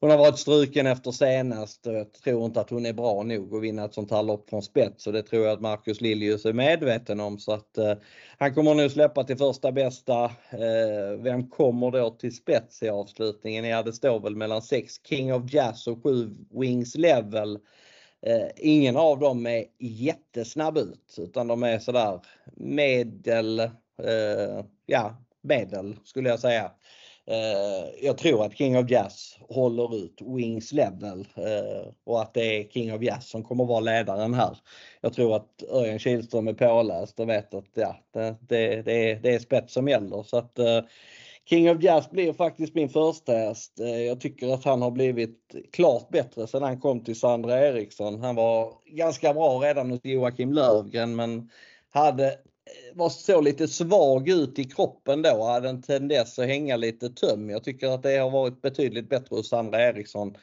hon 0.00 0.10
har 0.10 0.18
varit 0.18 0.38
struken 0.38 0.86
efter 0.86 1.10
senast 1.10 1.86
och 1.86 1.94
jag 1.94 2.12
tror 2.12 2.44
inte 2.44 2.60
att 2.60 2.70
hon 2.70 2.86
är 2.86 2.92
bra 2.92 3.22
nog 3.22 3.54
att 3.54 3.62
vinna 3.62 3.84
ett 3.84 3.94
sånt 3.94 4.10
här 4.10 4.22
lopp 4.22 4.50
från 4.50 4.62
spets 4.62 5.06
och 5.06 5.12
det 5.12 5.22
tror 5.22 5.44
jag 5.44 5.52
att 5.52 5.60
Marcus 5.60 6.00
Liljus 6.00 6.44
är 6.44 6.52
medveten 6.52 7.20
om 7.20 7.38
så 7.38 7.52
att 7.52 7.78
eh, 7.78 7.94
han 8.38 8.54
kommer 8.54 8.74
nu 8.74 8.90
släppa 8.90 9.24
till 9.24 9.36
första 9.36 9.72
bästa. 9.72 10.24
Eh, 10.50 11.18
vem 11.18 11.50
kommer 11.50 11.90
då 11.90 12.10
till 12.10 12.36
spets 12.36 12.82
i 12.82 12.88
avslutningen? 12.88 13.64
Ja 13.64 13.82
det 13.82 13.92
står 13.92 14.20
väl 14.20 14.36
mellan 14.36 14.62
6 14.62 14.94
King 15.08 15.34
of 15.34 15.52
Jazz 15.52 15.86
och 15.86 16.02
7 16.02 16.30
Wings 16.50 16.94
Level. 16.94 17.58
Eh, 18.22 18.48
ingen 18.56 18.96
av 18.96 19.18
dem 19.18 19.46
är 19.46 19.64
jättesnabb 19.78 20.78
ut 20.78 21.16
utan 21.18 21.46
de 21.46 21.62
är 21.62 21.78
sådär 21.78 22.20
medel, 22.56 23.60
eh, 23.60 24.64
ja 24.86 25.16
medel 25.42 25.96
skulle 26.04 26.28
jag 26.28 26.40
säga. 26.40 26.70
Eh, 27.30 27.88
jag 28.02 28.18
tror 28.18 28.44
att 28.44 28.58
King 28.58 28.78
of 28.78 28.90
Jazz 28.90 29.38
håller 29.48 29.96
ut 29.96 30.22
Wings 30.36 30.72
level 30.72 31.26
eh, 31.34 31.92
och 32.04 32.22
att 32.22 32.34
det 32.34 32.40
är 32.40 32.68
King 32.68 32.94
of 32.94 33.02
Jazz 33.02 33.28
som 33.28 33.44
kommer 33.44 33.64
vara 33.64 33.80
ledaren 33.80 34.34
här. 34.34 34.58
Jag 35.00 35.12
tror 35.12 35.36
att 35.36 35.62
Örjan 35.70 35.98
Kihlström 35.98 36.48
är 36.48 36.52
påläst 36.52 37.20
och 37.20 37.28
vet 37.28 37.54
att 37.54 37.68
ja, 37.74 37.96
det, 38.12 38.36
det, 38.40 38.82
det, 38.82 39.10
är, 39.10 39.20
det 39.20 39.34
är 39.34 39.38
spets 39.38 39.72
som 39.72 39.88
gäller. 39.88 40.22
Så 40.22 40.36
att, 40.36 40.58
eh, 40.58 40.80
King 41.50 41.70
of 41.70 41.82
Jazz 41.82 42.10
blir 42.10 42.32
faktiskt 42.32 42.74
min 42.74 42.88
första 42.88 43.32
häst. 43.32 43.80
Eh, 43.80 44.02
jag 44.02 44.20
tycker 44.20 44.54
att 44.54 44.64
han 44.64 44.82
har 44.82 44.90
blivit 44.90 45.54
klart 45.72 46.08
bättre 46.08 46.46
sedan 46.46 46.62
han 46.62 46.80
kom 46.80 47.04
till 47.04 47.20
Sandra 47.20 47.68
Eriksson. 47.68 48.20
Han 48.20 48.34
var 48.34 48.72
ganska 48.86 49.34
bra 49.34 49.58
redan 49.58 49.90
hos 49.90 50.00
Joakim 50.02 50.52
Lövgren 50.52 51.16
men 51.16 51.50
hade 51.90 52.38
var 52.94 53.08
så 53.08 53.40
lite 53.40 53.68
svag 53.68 54.28
ut 54.28 54.58
i 54.58 54.64
kroppen 54.64 55.22
då, 55.22 55.44
hade 55.44 55.68
en 55.68 55.82
tendens 55.82 56.38
att 56.38 56.46
hänga 56.46 56.76
lite 56.76 57.08
töm. 57.10 57.50
Jag 57.50 57.64
tycker 57.64 57.88
att 57.88 58.02
det 58.02 58.16
har 58.16 58.30
varit 58.30 58.62
betydligt 58.62 59.08
bättre 59.08 59.36
hos 59.36 59.48
Sandra 59.48 59.82
Eriksson. 59.82 60.36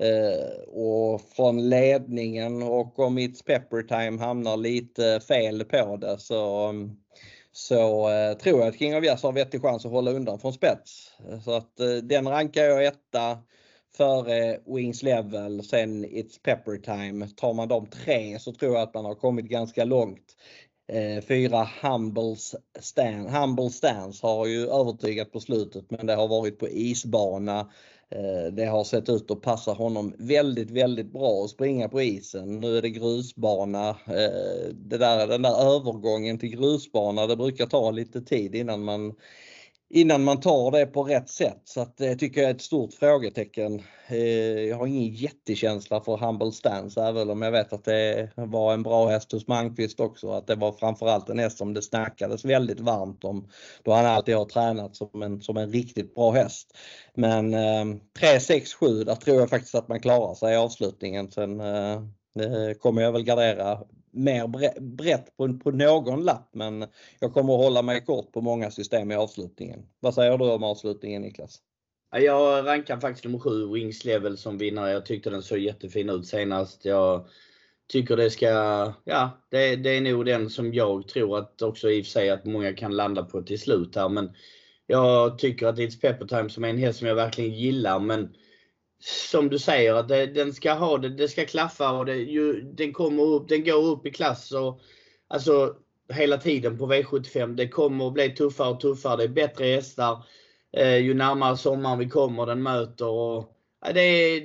Eh, 0.00 0.68
och 0.68 1.20
från 1.20 1.68
ledningen 1.68 2.62
och 2.62 2.98
om 2.98 3.18
It's 3.18 3.44
Pepper 3.44 3.82
Time 3.82 4.24
hamnar 4.24 4.56
lite 4.56 5.20
fel 5.20 5.64
på 5.64 5.96
det 5.96 6.18
så, 6.18 6.74
så 7.52 8.10
eh, 8.10 8.36
tror 8.36 8.60
jag 8.60 8.68
att 8.68 8.78
King 8.78 8.96
of 8.96 9.04
Jazz 9.04 9.22
har 9.22 9.32
vettig 9.32 9.62
chans 9.62 9.84
att 9.84 9.92
hålla 9.92 10.10
undan 10.10 10.38
från 10.38 10.52
spets. 10.52 11.12
Så 11.44 11.52
att 11.52 11.80
eh, 11.80 11.94
den 12.02 12.28
rankar 12.28 12.62
jag 12.64 12.84
etta 12.84 13.38
före 13.96 14.58
Wings 14.66 15.02
Level, 15.02 15.64
sen 15.64 16.06
It's 16.06 16.42
Pepper 16.42 16.76
Time. 16.76 17.28
Tar 17.36 17.54
man 17.54 17.68
de 17.68 17.86
tre 17.86 18.38
så 18.38 18.52
tror 18.52 18.74
jag 18.74 18.82
att 18.82 18.94
man 18.94 19.04
har 19.04 19.14
kommit 19.14 19.46
ganska 19.46 19.84
långt. 19.84 20.36
Eh, 20.88 21.24
fyra 21.24 21.68
Humble, 21.82 22.36
stand, 22.80 23.30
Humble 23.30 23.70
Stance 23.70 24.26
har 24.26 24.46
ju 24.46 24.66
övertygat 24.66 25.32
på 25.32 25.40
slutet 25.40 25.90
men 25.90 26.06
det 26.06 26.14
har 26.14 26.28
varit 26.28 26.58
på 26.58 26.68
isbana. 26.68 27.60
Eh, 28.10 28.52
det 28.52 28.64
har 28.64 28.84
sett 28.84 29.08
ut 29.08 29.30
att 29.30 29.42
passa 29.42 29.72
honom 29.72 30.14
väldigt, 30.18 30.70
väldigt 30.70 31.12
bra 31.12 31.44
att 31.44 31.50
springa 31.50 31.88
på 31.88 32.02
isen. 32.02 32.60
Nu 32.60 32.78
är 32.78 32.82
det 32.82 32.90
grusbana. 32.90 33.88
Eh, 33.88 34.74
det 34.74 34.98
där, 34.98 35.26
den 35.26 35.42
där 35.42 35.76
övergången 35.76 36.38
till 36.38 36.48
grusbana, 36.56 37.26
det 37.26 37.36
brukar 37.36 37.66
ta 37.66 37.90
lite 37.90 38.20
tid 38.20 38.54
innan 38.54 38.84
man 38.84 39.14
innan 39.88 40.24
man 40.24 40.40
tar 40.40 40.70
det 40.70 40.86
på 40.86 41.02
rätt 41.02 41.28
sätt. 41.28 41.60
Så 41.64 41.80
att 41.80 41.96
det 41.96 42.16
tycker 42.16 42.40
jag 42.40 42.50
är 42.50 42.54
ett 42.54 42.62
stort 42.62 42.94
frågetecken. 42.94 43.82
Eh, 44.08 44.18
jag 44.68 44.76
har 44.76 44.86
ingen 44.86 45.14
jättekänsla 45.14 46.00
för 46.00 46.16
Humble 46.16 46.52
Stance 46.52 47.02
även 47.02 47.30
om 47.30 47.42
jag 47.42 47.52
vet 47.52 47.72
att 47.72 47.84
det 47.84 48.30
var 48.34 48.74
en 48.74 48.82
bra 48.82 49.08
häst 49.08 49.32
hos 49.32 49.46
Malmqvist 49.46 50.00
också. 50.00 50.30
Att 50.30 50.46
det 50.46 50.54
var 50.54 50.72
framförallt 50.72 51.28
en 51.28 51.38
häst 51.38 51.58
som 51.58 51.74
det 51.74 51.82
snackades 51.82 52.44
väldigt 52.44 52.80
varmt 52.80 53.24
om 53.24 53.48
då 53.82 53.92
han 53.92 54.06
alltid 54.06 54.36
har 54.36 54.44
tränat 54.44 54.96
som 54.96 55.22
en, 55.22 55.42
som 55.42 55.56
en 55.56 55.72
riktigt 55.72 56.14
bra 56.14 56.30
häst. 56.30 56.76
Men 57.14 57.54
eh, 57.54 57.84
3, 58.18 58.40
6, 58.40 58.74
7 58.74 59.04
där 59.04 59.14
tror 59.14 59.40
jag 59.40 59.50
faktiskt 59.50 59.74
att 59.74 59.88
man 59.88 60.00
klarar 60.00 60.34
sig 60.34 60.52
i 60.52 60.56
avslutningen. 60.56 61.30
Sen 61.30 61.60
eh, 61.60 61.92
eh 62.40 62.72
kommer 62.80 63.02
jag 63.02 63.12
väl 63.12 63.24
gardera 63.24 63.78
mer 64.16 64.80
brett 64.80 65.36
på, 65.36 65.58
på 65.58 65.70
någon 65.70 66.24
lapp 66.24 66.48
men 66.52 66.86
jag 67.20 67.32
kommer 67.32 67.54
att 67.54 67.64
hålla 67.64 67.82
mig 67.82 68.04
kort 68.04 68.32
på 68.32 68.40
många 68.40 68.70
system 68.70 69.12
i 69.12 69.14
avslutningen. 69.14 69.86
Vad 70.00 70.14
säger 70.14 70.38
du 70.38 70.44
om 70.44 70.62
avslutningen 70.62 71.22
Niklas? 71.22 71.62
Jag 72.10 72.66
rankar 72.66 73.00
faktiskt 73.00 73.24
nummer 73.24 73.38
7, 73.38 73.72
Wings 73.72 74.04
Level, 74.04 74.36
som 74.36 74.58
vinnare. 74.58 74.90
Jag 74.92 75.06
tyckte 75.06 75.30
den 75.30 75.42
såg 75.42 75.58
jättefin 75.58 76.10
ut 76.10 76.26
senast. 76.26 76.84
Jag 76.84 77.28
tycker 77.92 78.16
det 78.16 78.30
ska, 78.30 78.46
ja, 79.04 79.30
det, 79.50 79.76
det 79.76 79.90
är 79.90 80.00
nog 80.00 80.24
den 80.24 80.50
som 80.50 80.74
jag 80.74 81.08
tror 81.08 81.38
att 81.38 81.62
också 81.62 81.90
i 81.90 82.00
och 82.00 82.04
för 82.04 82.10
sig 82.10 82.30
att 82.30 82.44
många 82.44 82.72
kan 82.72 82.96
landa 82.96 83.22
på 83.22 83.42
till 83.42 83.60
slut 83.60 83.96
här. 83.96 84.08
Men 84.08 84.30
jag 84.86 85.38
tycker 85.38 85.66
att 85.66 85.78
It's 85.78 86.00
Pepper 86.00 86.26
Time 86.26 86.50
som 86.50 86.64
är 86.64 86.68
en 86.68 86.78
häst 86.78 86.98
som 86.98 87.08
jag 87.08 87.14
verkligen 87.14 87.54
gillar 87.54 87.98
men 87.98 88.34
som 89.00 89.48
du 89.48 89.58
säger, 89.58 89.94
att 89.94 90.08
det, 90.08 90.26
den 90.26 90.52
ska 90.52 90.72
ha 90.72 90.98
det, 90.98 91.08
det 91.08 91.28
ska 91.28 91.44
klaffa 91.44 91.90
och 91.90 92.06
det, 92.06 92.16
ju, 92.16 92.60
den, 92.62 92.92
kommer 92.92 93.22
upp, 93.22 93.48
den 93.48 93.64
går 93.64 93.84
upp 93.84 94.06
i 94.06 94.10
klass. 94.10 94.52
Och, 94.52 94.80
alltså 95.28 95.76
hela 96.08 96.38
tiden 96.38 96.78
på 96.78 96.92
V75. 96.92 97.54
Det 97.54 97.68
kommer 97.68 98.06
att 98.06 98.12
bli 98.12 98.30
tuffare 98.30 98.68
och 98.68 98.80
tuffare. 98.80 99.16
Det 99.16 99.24
är 99.24 99.28
bättre 99.28 99.64
hästar 99.64 100.24
eh, 100.76 100.96
ju 100.96 101.14
närmare 101.14 101.56
sommaren 101.56 101.98
vi 101.98 102.08
kommer 102.08 102.46
den 102.46 102.62
möter. 102.62 103.08
Och, 103.08 103.56
ja, 103.86 103.92
det, 103.92 104.42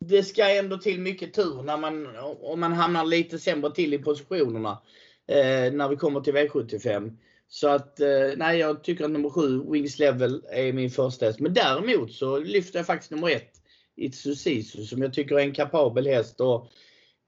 det 0.00 0.22
ska 0.22 0.50
ändå 0.50 0.78
till 0.78 1.00
mycket 1.00 1.34
tur 1.34 1.62
när 1.62 1.76
man, 1.76 2.16
om 2.42 2.60
man 2.60 2.72
hamnar 2.72 3.04
lite 3.04 3.38
sämre 3.38 3.74
till 3.74 3.94
i 3.94 3.98
positionerna 3.98 4.82
eh, 5.28 5.72
när 5.72 5.88
vi 5.88 5.96
kommer 5.96 6.20
till 6.20 6.34
V75. 6.34 7.16
Så 7.48 7.68
att, 7.68 8.00
eh, 8.00 8.08
nej 8.36 8.58
jag 8.58 8.84
tycker 8.84 9.04
att 9.04 9.10
nummer 9.10 9.30
7, 9.30 9.62
Wings 9.72 9.98
Level, 9.98 10.44
är 10.50 10.72
min 10.72 10.90
första 10.90 11.26
häst. 11.26 11.40
Men 11.40 11.54
däremot 11.54 12.12
så 12.12 12.38
lyfter 12.38 12.78
jag 12.78 12.86
faktiskt 12.86 13.10
nummer 13.10 13.30
1, 13.30 13.57
Itsu 13.98 14.34
Sisu 14.34 14.84
som 14.84 15.02
jag 15.02 15.14
tycker 15.14 15.34
är 15.34 15.40
en 15.40 15.54
kapabel 15.54 16.06
häst. 16.06 16.40
Och 16.40 16.70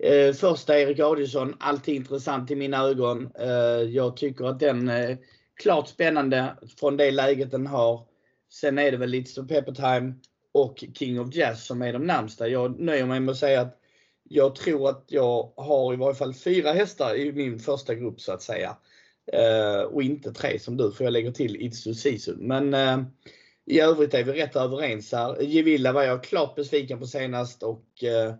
Eh, 0.02 0.32
första 0.32 0.78
Erik 0.78 1.00
Adielsson, 1.00 1.56
alltid 1.60 1.94
intressant 1.94 2.50
i 2.50 2.54
mina 2.54 2.78
ögon. 2.78 3.30
Eh, 3.38 3.48
jag 3.90 4.16
tycker 4.16 4.44
att 4.44 4.60
den 4.60 4.88
är 4.88 5.18
klart 5.62 5.88
spännande 5.88 6.56
från 6.78 6.96
det 6.96 7.10
läget 7.10 7.50
den 7.50 7.66
har. 7.66 8.06
Sen 8.52 8.78
är 8.78 8.90
det 8.90 8.96
väl 8.96 9.10
lite 9.10 9.30
som 9.30 9.48
Peppertime 9.48 10.14
och 10.52 10.84
King 10.94 11.20
of 11.20 11.34
Jazz 11.34 11.66
som 11.66 11.82
är 11.82 11.92
de 11.92 12.06
närmsta. 12.06 12.48
Jag 12.48 12.80
nöjer 12.80 13.06
mig 13.06 13.20
med 13.20 13.32
att 13.32 13.38
säga 13.38 13.60
att 13.60 13.76
jag 14.28 14.54
tror 14.54 14.88
att 14.88 15.04
jag 15.06 15.52
har 15.56 15.92
i 15.92 15.96
varje 15.96 16.14
fall 16.14 16.34
fyra 16.34 16.72
hästar 16.72 17.16
i 17.16 17.32
min 17.32 17.58
första 17.58 17.94
grupp 17.94 18.20
så 18.20 18.32
att 18.32 18.42
säga. 18.42 18.76
Eh, 19.32 19.82
och 19.82 20.02
inte 20.02 20.32
tre 20.32 20.58
som 20.58 20.76
du, 20.76 20.92
för 20.92 21.04
jag 21.04 21.12
lägger 21.12 21.32
till 21.32 21.56
Itsu 21.56 21.94
Sisu. 21.94 22.34
Men 22.38 22.74
eh, 22.74 23.02
i 23.70 23.80
övrigt 23.80 24.14
är 24.14 24.24
vi 24.24 24.32
rätt 24.32 24.56
överens 24.56 25.12
här. 25.12 25.42
Gevilla 25.42 25.92
var 25.92 26.02
jag 26.02 26.24
klart 26.24 26.54
besviken 26.54 26.98
på 26.98 27.06
senast 27.06 27.62
och 27.62 28.04
eh, 28.04 28.34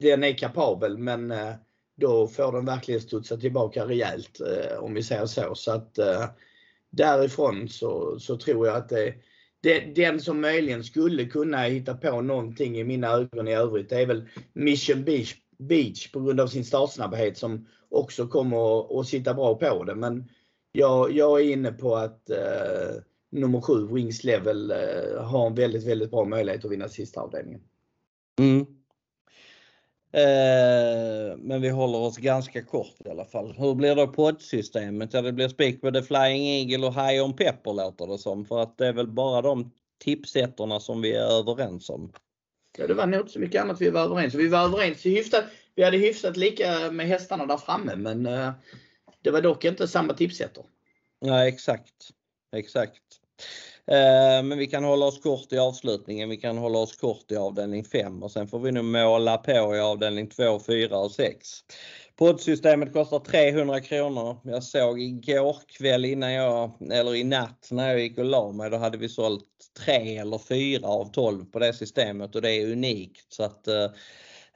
den 0.00 0.24
är 0.24 0.32
kapabel 0.32 0.98
men 0.98 1.30
eh, 1.30 1.54
då 1.96 2.28
får 2.28 2.52
den 2.52 2.64
verkligen 2.64 3.00
studsa 3.00 3.36
tillbaka 3.36 3.86
rejält 3.86 4.40
eh, 4.40 4.78
om 4.78 4.94
vi 4.94 5.02
säger 5.02 5.26
så. 5.26 5.54
Så 5.54 5.72
att 5.72 5.98
eh, 5.98 6.24
därifrån 6.90 7.68
så, 7.68 8.18
så 8.20 8.36
tror 8.36 8.66
jag 8.66 8.76
att 8.76 8.88
det, 8.88 9.14
det, 9.62 9.80
den 9.80 10.20
som 10.20 10.40
möjligen 10.40 10.84
skulle 10.84 11.24
kunna 11.24 11.58
hitta 11.58 11.94
på 11.94 12.20
någonting 12.20 12.78
i 12.78 12.84
mina 12.84 13.08
ögon 13.08 13.48
i 13.48 13.54
övrigt 13.54 13.88
det 13.88 14.00
är 14.02 14.06
väl 14.06 14.28
Mission 14.52 15.04
Beach, 15.04 15.34
Beach 15.58 16.12
på 16.12 16.20
grund 16.20 16.40
av 16.40 16.46
sin 16.46 16.64
startsnabbhet 16.64 17.38
som 17.38 17.68
också 17.88 18.26
kommer 18.26 18.80
att, 18.80 18.92
att 18.92 19.06
sitta 19.06 19.34
bra 19.34 19.54
på 19.54 19.84
det. 19.84 19.94
Men 19.94 20.28
jag, 20.72 21.12
jag 21.12 21.40
är 21.40 21.44
inne 21.44 21.72
på 21.72 21.96
att 21.96 22.30
eh, 22.30 23.02
nummer 23.30 23.60
7, 23.60 23.94
Wings 23.94 24.24
Level, 24.24 24.70
eh, 24.70 25.22
har 25.24 25.46
en 25.46 25.54
väldigt, 25.54 25.86
väldigt 25.86 26.10
bra 26.10 26.24
möjlighet 26.24 26.64
att 26.64 26.70
vinna 26.70 26.88
sista 26.88 27.20
avdelningen. 27.20 27.60
Mm. 28.38 28.66
Eh, 30.12 31.36
men 31.38 31.60
vi 31.62 31.68
håller 31.68 31.98
oss 31.98 32.16
ganska 32.16 32.64
kort 32.64 32.94
i 33.04 33.08
alla 33.08 33.24
fall. 33.24 33.54
Hur 33.58 33.74
blir 33.74 33.94
då 33.94 34.06
poddsystemet? 34.06 35.14
Ja, 35.14 35.22
det 35.22 35.32
blir 35.32 35.48
spik 35.48 35.80
på 35.80 35.90
The 35.90 36.02
Flying 36.02 36.48
Eagle 36.48 36.86
och 36.86 36.94
High 36.94 37.24
on 37.24 37.36
Pepper 37.36 37.72
låter 37.72 38.06
det 38.06 38.18
som. 38.18 38.44
För 38.44 38.62
att 38.62 38.78
det 38.78 38.86
är 38.86 38.92
väl 38.92 39.08
bara 39.08 39.42
de 39.42 39.72
tipsetterna 39.98 40.80
som 40.80 41.02
vi 41.02 41.12
är 41.12 41.38
överens 41.38 41.90
om. 41.90 42.12
Ja, 42.78 42.86
det 42.86 42.94
var 42.94 43.06
nog 43.06 43.20
inte 43.20 43.32
så 43.32 43.40
mycket 43.40 43.62
annat 43.62 43.80
vi 43.80 43.90
var 43.90 44.00
överens 44.00 44.34
om. 44.34 44.40
Vi 44.40 44.48
var 44.48 44.64
överens 44.64 45.06
hyfsat, 45.06 45.44
vi 45.74 45.84
hade 45.84 45.96
hyfsat 45.96 46.36
lika 46.36 46.90
med 46.90 47.06
hästarna 47.06 47.46
där 47.46 47.56
framme 47.56 47.96
men 47.96 48.26
eh, 48.26 48.52
det 49.22 49.30
var 49.30 49.40
dock 49.40 49.64
inte 49.64 49.88
samma 49.88 50.14
tipsetter. 50.14 50.64
Nej, 51.20 51.48
exakt. 51.48 51.94
Exakt. 52.56 53.02
Eh, 53.86 54.42
men 54.42 54.58
vi 54.58 54.66
kan 54.66 54.84
hålla 54.84 55.06
oss 55.06 55.20
kort 55.20 55.52
i 55.52 55.58
avslutningen. 55.58 56.28
Vi 56.28 56.36
kan 56.36 56.58
hålla 56.58 56.78
oss 56.78 56.96
kort 56.96 57.32
i 57.32 57.36
avdelning 57.36 57.84
5 57.84 58.22
och 58.22 58.30
sen 58.30 58.48
får 58.48 58.58
vi 58.58 58.72
nu 58.72 58.82
måla 58.82 59.38
på 59.38 59.76
i 59.76 59.80
avdelning 59.80 60.26
2, 60.26 60.60
4 60.60 60.98
och 60.98 61.10
6. 61.10 61.48
Poddsystemet 62.16 62.92
kostar 62.92 63.18
300 63.18 63.80
kronor. 63.80 64.40
Jag 64.44 64.64
såg 64.64 65.00
igår 65.00 65.56
kväll 65.66 66.04
innan 66.04 66.32
jag, 66.32 66.70
eller 66.92 67.14
i 67.14 67.24
natt 67.24 67.68
när 67.70 67.88
jag 67.88 68.00
gick 68.00 68.18
och 68.18 68.24
la 68.24 68.52
mig, 68.52 68.70
då 68.70 68.76
hade 68.76 68.98
vi 68.98 69.08
sålt 69.08 69.44
3 69.84 70.16
eller 70.16 70.38
4 70.38 70.88
av 70.88 71.10
12 71.12 71.44
på 71.44 71.58
det 71.58 71.72
systemet 71.72 72.34
och 72.34 72.42
det 72.42 72.50
är 72.50 72.72
unikt. 72.72 73.32
Så 73.32 73.42
att 73.42 73.68
eh, 73.68 73.90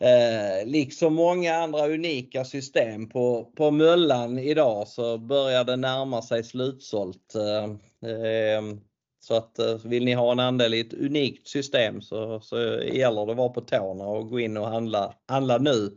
Eh, 0.03 0.67
liksom 0.67 1.15
många 1.15 1.55
andra 1.55 1.89
unika 1.89 2.45
system 2.45 3.09
på, 3.09 3.53
på 3.57 3.71
Möllan 3.71 4.39
idag 4.39 4.89
så 4.89 5.19
börjar 5.19 5.65
det 5.65 5.77
närma 5.77 6.23
sig 6.23 6.45
slutsålt. 6.45 7.35
Eh, 7.35 8.11
ehm, 8.11 8.81
så 9.21 9.35
att 9.35 9.59
eh, 9.59 9.77
vill 9.85 10.05
ni 10.05 10.13
ha 10.13 10.33
en 10.33 10.41
andel 10.41 10.75
i 10.75 10.81
ett 10.81 10.95
unikt 10.95 11.49
system 11.49 12.01
så, 12.01 12.41
så 12.41 12.57
gäller 12.83 13.27
det 13.27 13.33
att 13.33 13.39
vara 13.39 13.49
på 13.49 13.61
tårna 13.61 14.05
och 14.05 14.31
gå 14.31 14.41
in 14.41 14.57
och 14.57 14.69
handla, 14.69 15.15
handla 15.29 15.59
nu. 15.59 15.91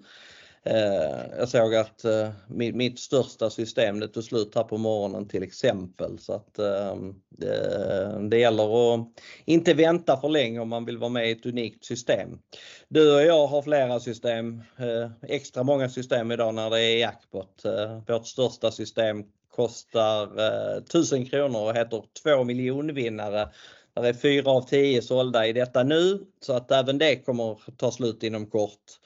Eh, 0.69 1.37
jag 1.37 1.49
såg 1.49 1.75
att 1.75 2.05
eh, 2.05 2.29
mitt, 2.47 2.75
mitt, 2.75 2.99
största 2.99 3.49
system 3.49 3.99
det 3.99 4.07
tog 4.07 4.23
slut 4.23 4.55
här 4.55 4.63
på 4.63 4.77
morgonen 4.77 5.27
till 5.27 5.43
exempel. 5.43 6.19
Så 6.19 6.33
att 6.33 6.59
ehm, 6.59 7.15
det, 7.29 8.29
det 8.29 8.37
gäller 8.37 8.93
att 8.93 9.07
inte 9.45 9.73
vänta 9.73 10.17
för 10.17 10.29
länge 10.29 10.59
om 10.59 10.69
man 10.69 10.85
vill 10.85 10.97
vara 10.97 11.09
med 11.09 11.29
i 11.29 11.31
ett 11.31 11.45
unikt 11.45 11.85
system. 11.85 12.39
Du 12.87 13.15
och 13.15 13.23
jag 13.23 13.47
har 13.47 13.61
flera 13.61 13.99
system, 13.99 14.63
eh, 14.79 15.11
extra 15.21 15.63
många 15.63 15.89
system 15.89 16.31
idag 16.31 16.53
när 16.55 16.69
det 16.69 16.81
är 16.81 16.97
jackpot. 16.97 17.65
Eh, 17.65 18.01
vårt 18.07 18.27
största 18.27 18.71
system 18.71 19.23
kostar 19.55 20.39
eh, 20.39 20.77
1000 20.77 21.25
kronor 21.25 21.69
och 21.69 21.75
heter 21.75 22.03
2 22.23 22.43
miljonvinnare. 22.43 23.49
Det 23.93 24.07
är 24.07 24.13
4 24.13 24.51
av 24.51 24.61
10 24.61 25.01
sålda 25.01 25.47
i 25.47 25.53
detta 25.53 25.83
nu 25.83 26.25
så 26.41 26.53
att 26.53 26.71
även 26.71 26.97
det 26.97 27.15
kommer 27.15 27.59
ta 27.77 27.91
slut 27.91 28.23
inom 28.23 28.45
kort. 28.45 28.99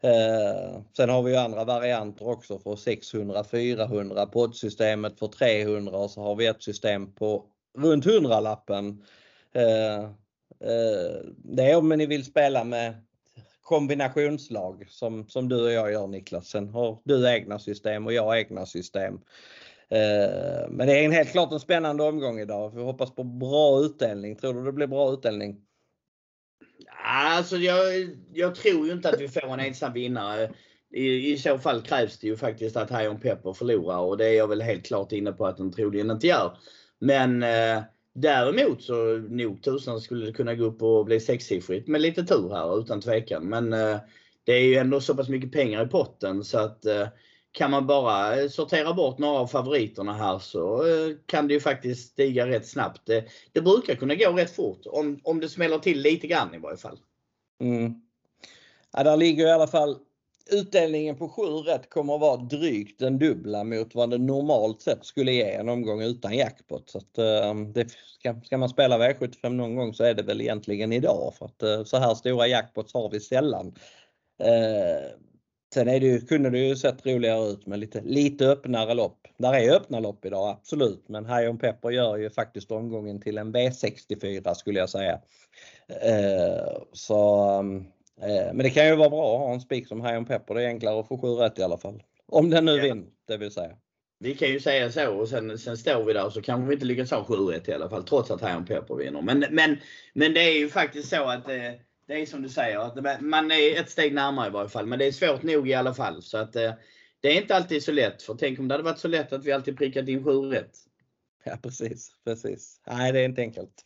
Eh, 0.00 0.80
sen 0.96 1.08
har 1.08 1.22
vi 1.22 1.30
ju 1.30 1.36
andra 1.36 1.64
varianter 1.64 2.28
också 2.28 2.58
för 2.58 2.76
600, 2.76 3.44
400, 3.44 4.26
poddsystemet 4.26 5.18
för 5.18 5.26
300 5.26 5.98
och 5.98 6.10
så 6.10 6.20
har 6.20 6.36
vi 6.36 6.46
ett 6.46 6.62
system 6.62 7.12
på 7.14 7.44
runt 7.78 8.06
100-lappen. 8.06 9.04
Eh, 9.52 10.04
eh, 10.60 11.20
det 11.36 11.62
är 11.62 11.76
om 11.76 11.88
ni 11.88 12.06
vill 12.06 12.24
spela 12.24 12.64
med 12.64 12.94
kombinationslag 13.62 14.86
som, 14.88 15.28
som 15.28 15.48
du 15.48 15.64
och 15.64 15.72
jag 15.72 15.92
gör 15.92 16.06
Niklas. 16.06 16.46
Sen 16.46 16.68
har 16.68 16.98
du 17.04 17.28
egna 17.28 17.58
system 17.58 18.06
och 18.06 18.12
jag 18.12 18.38
egna 18.38 18.66
system. 18.66 19.14
Eh, 19.88 20.68
men 20.68 20.86
det 20.86 20.98
är 20.98 21.04
en 21.04 21.12
helt 21.12 21.30
klart 21.30 21.52
en 21.52 21.60
spännande 21.60 22.02
omgång 22.02 22.40
idag. 22.40 22.70
Vi 22.74 22.82
hoppas 22.82 23.14
på 23.14 23.24
bra 23.24 23.80
utdelning. 23.80 24.36
Tror 24.36 24.54
du 24.54 24.64
det 24.64 24.72
blir 24.72 24.86
bra 24.86 25.12
utdelning? 25.12 25.65
Alltså 27.08 27.56
jag, 27.56 28.08
jag 28.32 28.54
tror 28.54 28.86
ju 28.86 28.92
inte 28.92 29.08
att 29.08 29.20
vi 29.20 29.28
får 29.28 29.52
en 29.52 29.60
ensam 29.60 29.92
vinnare. 29.92 30.50
I, 30.94 31.32
I 31.32 31.38
så 31.38 31.58
fall 31.58 31.82
krävs 31.82 32.18
det 32.18 32.26
ju 32.26 32.36
faktiskt 32.36 32.76
att 32.76 32.90
Hayon 32.90 33.20
Pepper 33.20 33.52
förlorar 33.52 33.98
och 33.98 34.16
det 34.16 34.26
är 34.26 34.36
jag 34.36 34.48
väl 34.48 34.62
helt 34.62 34.86
klart 34.86 35.12
inne 35.12 35.32
på 35.32 35.46
att 35.46 35.56
den 35.56 35.72
troligen 35.72 36.10
inte 36.10 36.26
gör. 36.26 36.58
Men 36.98 37.42
eh, 37.42 37.82
däremot 38.14 38.82
så 38.82 39.18
nog 39.18 39.62
tusan 39.62 40.00
skulle 40.00 40.26
det 40.26 40.32
kunna 40.32 40.54
gå 40.54 40.64
upp 40.64 40.82
och 40.82 41.04
bli 41.04 41.20
sexsiffrigt 41.20 41.88
med 41.88 42.00
lite 42.00 42.24
tur 42.24 42.50
här 42.54 42.80
utan 42.80 43.00
tvekan. 43.00 43.48
Men 43.48 43.72
eh, 43.72 43.98
det 44.44 44.52
är 44.52 44.64
ju 44.64 44.74
ändå 44.74 45.00
så 45.00 45.14
pass 45.14 45.28
mycket 45.28 45.52
pengar 45.52 45.86
i 45.86 45.88
potten 45.88 46.44
så 46.44 46.58
att 46.58 46.86
eh, 46.86 47.08
kan 47.56 47.70
man 47.70 47.86
bara 47.86 48.40
eh, 48.40 48.48
sortera 48.48 48.94
bort 48.94 49.18
några 49.18 49.38
av 49.38 49.46
favoriterna 49.46 50.12
här 50.12 50.38
så 50.38 50.86
eh, 50.86 51.16
kan 51.26 51.48
det 51.48 51.54
ju 51.54 51.60
faktiskt 51.60 52.12
stiga 52.12 52.46
rätt 52.46 52.68
snabbt. 52.68 53.00
Det, 53.04 53.24
det 53.52 53.60
brukar 53.60 53.94
kunna 53.94 54.14
gå 54.14 54.32
rätt 54.32 54.50
fort 54.50 54.86
om, 54.86 55.20
om 55.22 55.40
det 55.40 55.48
smäller 55.48 55.78
till 55.78 56.00
lite 56.00 56.26
grann 56.26 56.54
i 56.54 56.58
varje 56.58 56.76
fall. 56.76 56.98
Mm. 57.60 57.94
Ja, 58.92 59.02
där 59.02 59.16
ligger 59.16 59.46
i 59.46 59.50
alla 59.50 59.66
fall 59.66 59.98
utdelningen 60.50 61.16
på 61.16 61.28
7 61.28 61.42
rätt 61.42 61.90
kommer 61.90 62.14
att 62.14 62.20
vara 62.20 62.36
drygt 62.36 62.98
den 62.98 63.18
dubbla 63.18 63.64
mot 63.64 63.94
vad 63.94 64.10
det 64.10 64.18
normalt 64.18 64.82
sett 64.82 65.04
skulle 65.04 65.32
ge 65.32 65.52
en 65.52 65.68
omgång 65.68 66.02
utan 66.02 66.36
jackpot. 66.36 66.90
Så 66.90 66.98
att, 66.98 67.18
eh, 67.18 67.54
det 67.54 67.90
ska, 67.90 68.40
ska, 68.44 68.58
man 68.58 68.68
spela 68.68 68.98
V75 68.98 69.48
någon 69.48 69.76
gång 69.76 69.94
så 69.94 70.04
är 70.04 70.14
det 70.14 70.22
väl 70.22 70.40
egentligen 70.40 70.92
idag 70.92 71.34
för 71.38 71.46
att 71.46 71.88
så 71.88 71.96
här 71.96 72.14
stora 72.14 72.46
jackpots 72.46 72.94
har 72.94 73.10
vi 73.10 73.20
sällan. 73.20 73.74
Sen 75.76 75.88
är 75.88 76.00
det 76.00 76.06
ju, 76.06 76.20
kunde 76.20 76.50
det 76.50 76.58
ju 76.58 76.76
sett 76.76 77.06
roligare 77.06 77.48
ut 77.48 77.66
med 77.66 77.78
lite, 77.78 78.00
lite 78.00 78.46
öppnare 78.46 78.94
lopp. 78.94 79.28
Där 79.36 79.54
är 79.54 79.76
öppna 79.76 80.00
lopp 80.00 80.24
idag, 80.24 80.48
absolut. 80.48 81.08
Men 81.08 81.24
Hajon 81.24 81.58
Pepper 81.58 81.90
gör 81.90 82.16
ju 82.16 82.30
faktiskt 82.30 82.70
omgången 82.70 83.20
till 83.20 83.38
en 83.38 83.56
V64 83.56 84.54
skulle 84.54 84.78
jag 84.78 84.88
säga. 84.88 85.20
Eh, 85.88 86.82
så, 86.92 87.48
eh, 88.20 88.52
men 88.52 88.58
det 88.58 88.70
kan 88.70 88.86
ju 88.86 88.96
vara 88.96 89.10
bra 89.10 89.34
att 89.34 89.40
ha 89.40 89.52
en 89.54 89.60
spik 89.60 89.88
som 89.88 90.00
Hajon 90.00 90.24
Pepper. 90.24 90.54
Det 90.54 90.62
är 90.62 90.66
enklare 90.66 91.00
att 91.00 91.08
få 91.08 91.18
7 91.18 91.26
rätt 91.26 91.58
i 91.58 91.62
alla 91.62 91.78
fall. 91.78 92.02
Om 92.26 92.50
den 92.50 92.64
nu 92.64 92.76
ja. 92.76 92.82
vinner, 92.82 93.06
det 93.28 93.36
vill 93.36 93.50
säga. 93.50 93.76
Vi 94.18 94.34
kan 94.34 94.48
ju 94.48 94.60
säga 94.60 94.92
så 94.92 95.14
och 95.14 95.28
sen, 95.28 95.58
sen 95.58 95.76
står 95.76 96.04
vi 96.04 96.12
där 96.12 96.30
så 96.30 96.42
kanske 96.42 96.68
vi 96.68 96.74
inte 96.74 96.86
lyckas 96.86 97.10
ha 97.10 97.24
7 97.24 97.34
rätt 97.34 97.68
i 97.68 97.72
alla 97.72 97.88
fall 97.88 98.04
trots 98.04 98.30
att 98.30 98.40
Hajon 98.40 98.66
Pepper 98.66 98.94
vinner. 98.94 99.22
Men, 99.22 99.44
men, 99.50 99.76
men 100.14 100.34
det 100.34 100.40
är 100.40 100.58
ju 100.58 100.68
faktiskt 100.68 101.08
så 101.08 101.24
att 101.24 101.48
eh, 101.48 101.72
det 102.06 102.14
är 102.14 102.26
som 102.26 102.42
du 102.42 102.48
säger, 102.48 103.20
man 103.20 103.50
är 103.50 103.80
ett 103.80 103.90
steg 103.90 104.14
närmare 104.14 104.48
i 104.48 104.50
varje 104.50 104.68
fall. 104.68 104.86
Men 104.86 104.98
det 104.98 105.04
är 105.04 105.12
svårt 105.12 105.42
nog 105.42 105.68
i 105.68 105.74
alla 105.74 105.94
fall. 105.94 106.22
Så 106.22 106.38
att, 106.38 106.56
eh, 106.56 106.72
det 107.20 107.28
är 107.28 107.40
inte 107.42 107.56
alltid 107.56 107.82
så 107.82 107.92
lätt. 107.92 108.22
För 108.22 108.34
tänk 108.34 108.58
om 108.58 108.68
det 108.68 108.74
hade 108.74 108.84
varit 108.84 108.98
så 108.98 109.08
lätt 109.08 109.32
att 109.32 109.44
vi 109.44 109.52
alltid 109.52 109.78
prickat 109.78 110.08
in 110.08 110.24
7 110.24 110.30
rätt. 110.30 110.76
Ja 111.44 111.56
precis, 111.62 112.10
precis. 112.24 112.80
Nej 112.86 113.12
det 113.12 113.20
är 113.20 113.24
inte 113.24 113.40
enkelt. 113.40 113.84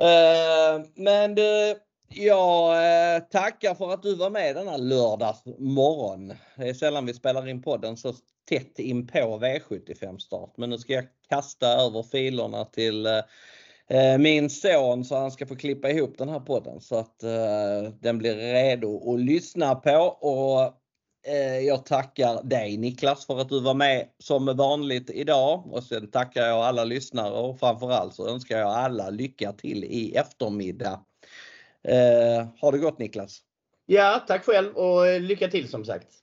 Uh, 0.00 0.86
men 0.94 1.34
du, 1.34 1.74
jag 2.08 2.70
uh, 2.70 3.28
tackar 3.28 3.74
för 3.74 3.92
att 3.92 4.02
du 4.02 4.14
var 4.14 4.30
med 4.30 4.56
denna 4.56 4.76
lördagsmorgon. 4.76 6.32
Det 6.56 6.68
är 6.68 6.74
sällan 6.74 7.06
vi 7.06 7.14
spelar 7.14 7.48
in 7.48 7.62
podden 7.62 7.96
så 7.96 8.14
tätt 8.48 8.78
in 8.78 9.06
på 9.06 9.18
V75 9.18 10.18
start. 10.18 10.52
Men 10.56 10.70
nu 10.70 10.78
ska 10.78 10.92
jag 10.92 11.06
kasta 11.28 11.66
över 11.66 12.02
filerna 12.02 12.64
till 12.64 13.06
uh, 13.06 13.22
Eh, 13.88 14.18
min 14.18 14.50
son 14.50 15.04
så 15.04 15.16
han 15.16 15.30
ska 15.30 15.46
få 15.46 15.56
klippa 15.56 15.90
ihop 15.90 16.18
den 16.18 16.28
här 16.28 16.40
podden 16.40 16.80
så 16.80 16.96
att 16.96 17.22
eh, 17.22 17.92
den 18.00 18.18
blir 18.18 18.36
redo 18.36 19.14
att 19.14 19.20
lyssna 19.20 19.74
på. 19.74 19.96
Och 20.20 20.62
eh, 21.32 21.58
jag 21.58 21.86
tackar 21.86 22.42
dig 22.42 22.76
Niklas 22.76 23.26
för 23.26 23.40
att 23.40 23.48
du 23.48 23.60
var 23.60 23.74
med 23.74 24.08
som 24.18 24.56
vanligt 24.56 25.10
idag. 25.10 25.72
Och 25.72 25.84
sen 25.84 26.10
tackar 26.10 26.46
jag 26.46 26.58
alla 26.58 26.84
lyssnare 26.84 27.32
och 27.32 27.58
framförallt 27.58 28.14
så 28.14 28.28
önskar 28.28 28.58
jag 28.58 28.70
alla 28.70 29.10
lycka 29.10 29.52
till 29.52 29.84
i 29.84 30.14
eftermiddag. 30.16 31.00
Eh, 31.88 32.46
ha 32.60 32.70
det 32.70 32.78
gott 32.78 32.98
Niklas! 32.98 33.40
Ja, 33.86 34.24
tack 34.28 34.44
själv 34.44 34.76
och 34.76 35.06
eh, 35.06 35.20
lycka 35.20 35.48
till 35.48 35.68
som 35.68 35.84
sagt. 35.84 36.21